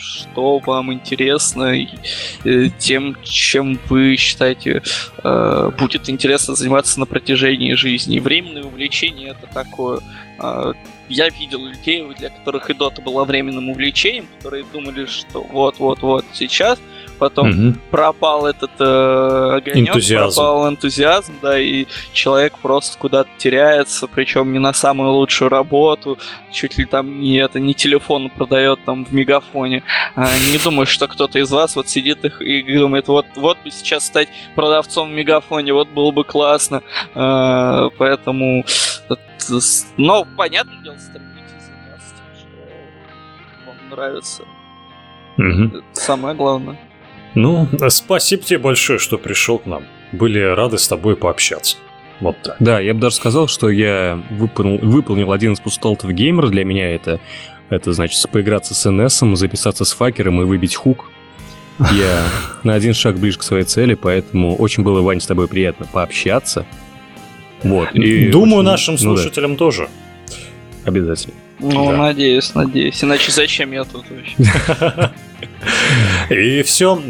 что 0.06 0.60
вам 0.60 0.94
интересно, 0.94 1.76
э, 1.76 2.70
тем, 2.78 3.18
чем 3.24 3.80
вы 3.90 4.16
считаете 4.16 4.82
э, 5.24 5.72
будет 5.78 6.10
интересно 6.10 6.56
заниматься 6.56 7.00
на 7.00 7.06
протяжении 7.06 7.74
жизни. 7.74 8.20
Временное 8.20 8.64
увлечение 8.64 9.30
это 9.30 9.52
такое. 9.54 10.00
Э, 10.40 10.74
я 11.10 11.30
видел 11.30 11.66
людей, 11.66 12.04
для 12.18 12.30
которых 12.30 12.70
и 12.70 12.74
Дота 12.74 13.02
была 13.02 13.26
временным 13.26 13.70
увлечением, 13.70 14.28
которые 14.38 14.66
думали, 14.72 15.06
что 15.06 15.42
вот-вот-вот 15.42 16.26
сейчас 16.34 16.80
потом 17.16 17.50
угу. 17.50 17.78
пропал 17.92 18.46
этот 18.46 18.72
э, 18.80 19.58
огонек, 19.58 19.90
энтузиазм. 19.90 20.36
пропал 20.36 20.70
энтузиазм, 20.70 21.34
да, 21.42 21.60
и 21.60 21.86
человек 22.14 22.54
просто 22.62 22.98
куда-то 22.98 23.30
теряется, 23.38 24.08
причем 24.08 24.54
не 24.54 24.60
на 24.60 24.74
самую 24.74 25.12
лучшую 25.12 25.50
работу, 25.50 26.18
чуть 26.52 26.78
ли 26.78 26.86
там 26.86 27.20
не 27.20 27.38
это, 27.38 27.60
не 27.60 27.74
телефон 27.74 28.30
продает 28.30 28.80
там 28.86 29.06
в 29.06 29.14
мегафоне. 29.14 29.84
А, 30.16 30.28
не 30.52 30.58
думаю, 30.58 30.86
что 30.86 31.08
кто-то 31.08 31.40
из 31.40 31.52
вас 31.52 31.76
вот 31.76 31.90
сидит 31.90 32.26
и, 32.26 32.30
и 32.44 32.78
думает, 32.78 33.08
вот, 33.08 33.26
вот 33.36 33.58
бы 33.64 33.72
сейчас 33.72 34.06
стать 34.06 34.30
продавцом 34.56 35.10
в 35.10 35.14
мегафоне, 35.14 35.74
вот 35.74 35.90
было 35.90 36.12
бы 36.12 36.24
классно. 36.24 36.82
А, 37.14 37.90
поэтому, 37.98 38.66
но 39.98 40.26
понятное 40.38 40.78
дело, 40.84 40.98
стремитесь 40.98 41.66
заняться 41.66 42.14
тем, 42.16 42.36
что 42.38 43.68
вам 43.68 43.90
нравится. 43.90 44.44
Угу. 45.38 45.84
Самое 45.94 46.36
главное. 46.36 46.78
Ну, 47.36 47.68
спасибо 47.90 48.44
тебе 48.44 48.60
большое, 48.60 48.98
что 48.98 49.18
пришел 49.18 49.60
к 49.60 49.66
нам. 49.66 49.84
Были 50.12 50.40
рады 50.40 50.78
с 50.78 50.88
тобой 50.88 51.16
пообщаться. 51.16 51.78
Вот 52.22 52.38
так. 52.42 52.56
Да, 52.60 52.80
я 52.80 52.94
бы 52.94 53.02
даже 53.02 53.18
сказал, 53.18 53.48
что 53.48 53.70
я 53.70 54.22
выполнил, 54.32 54.80
выполнил 54.80 55.32
один 55.32 55.54
из 55.54 55.60
постулатов 55.60 56.12
геймера. 56.12 56.48
Для 56.48 56.64
меня 56.64 56.90
это, 56.96 57.20
это 57.70 57.92
значит 57.92 58.30
поиграться 58.32 58.74
с 58.74 58.90
НС, 58.90 59.20
записаться 59.38 59.84
с 59.84 59.92
факером 59.92 60.42
и 60.42 60.46
выбить 60.46 60.76
хук. 60.76 61.12
Я 61.92 62.24
на 62.64 62.74
один 62.74 62.94
шаг 62.94 63.18
ближе 63.18 63.40
к 63.40 63.44
своей 63.44 63.66
цели, 63.66 63.96
поэтому 63.96 64.56
очень 64.56 64.84
было, 64.84 65.02
Вань, 65.02 65.20
с 65.20 65.26
тобой 65.26 65.50
приятно 65.50 65.86
пообщаться. 65.92 66.66
Вот. 67.64 67.94
И 67.94 68.30
Думаю, 68.30 68.60
очень, 68.60 68.70
нашим 68.70 68.98
слушателям 68.98 69.52
ну, 69.52 69.58
да. 69.58 69.60
тоже. 69.60 69.90
Обязательно. 70.86 71.36
Ну, 71.60 71.92
да. 71.92 71.98
надеюсь, 71.98 72.54
надеюсь. 72.54 73.04
Иначе 73.04 73.32
зачем 73.32 73.72
я 73.72 73.84
тут 73.84 74.06
вообще? 74.10 75.12
И 76.30 76.64
все. 76.64 77.02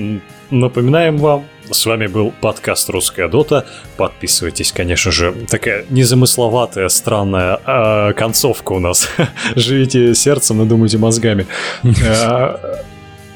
Напоминаем 0.52 1.18
вам, 1.18 1.46
с 1.72 1.86
вами 1.86 2.06
был 2.06 2.32
подкаст 2.40 2.90
«Русская 2.90 3.28
Дота». 3.28 3.66
Подписывайтесь, 3.98 4.72
конечно 4.72 5.12
же. 5.12 5.34
Такая 5.50 5.86
незамысловатая, 5.90 6.88
странная 6.90 7.60
э, 7.66 8.14
концовка 8.14 8.74
у 8.74 8.80
нас. 8.80 9.10
Живите 9.56 10.14
сердцем 10.14 10.62
и 10.62 10.66
думайте 10.66 10.98
мозгами. 10.98 11.48
А, 12.08 12.84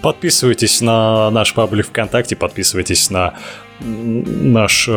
подписывайтесь 0.01 0.81
на 0.81 1.31
наш 1.31 1.53
паблик 1.53 1.87
ВКонтакте, 1.87 2.35
подписывайтесь 2.35 3.09
на 3.09 3.33
наш 3.81 4.87
э, 4.87 4.91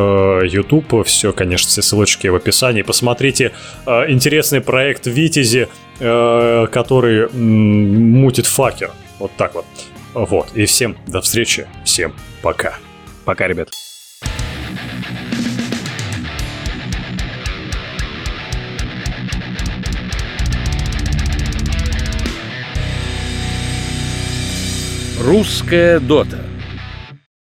YouTube. 0.45 1.07
Все, 1.07 1.33
конечно, 1.33 1.69
все 1.69 1.83
ссылочки 1.83 2.27
в 2.29 2.35
описании. 2.35 2.83
Посмотрите 2.83 3.53
э, 3.87 4.11
интересный 4.11 4.61
проект 4.61 5.07
Витязи, 5.07 5.69
э, 5.99 6.67
который 6.71 7.29
мутит 7.31 8.47
факер. 8.47 8.91
Вот 9.19 9.33
так 9.37 9.55
вот. 9.55 9.67
Вот. 10.15 10.49
И 10.55 10.67
всем 10.67 10.97
до 11.07 11.21
встречи. 11.21 11.67
Всем 11.85 12.13
пока. 12.43 12.77
Пока, 13.25 13.47
ребят. 13.47 13.71
Русская 25.21 26.01
дота. 26.01 26.42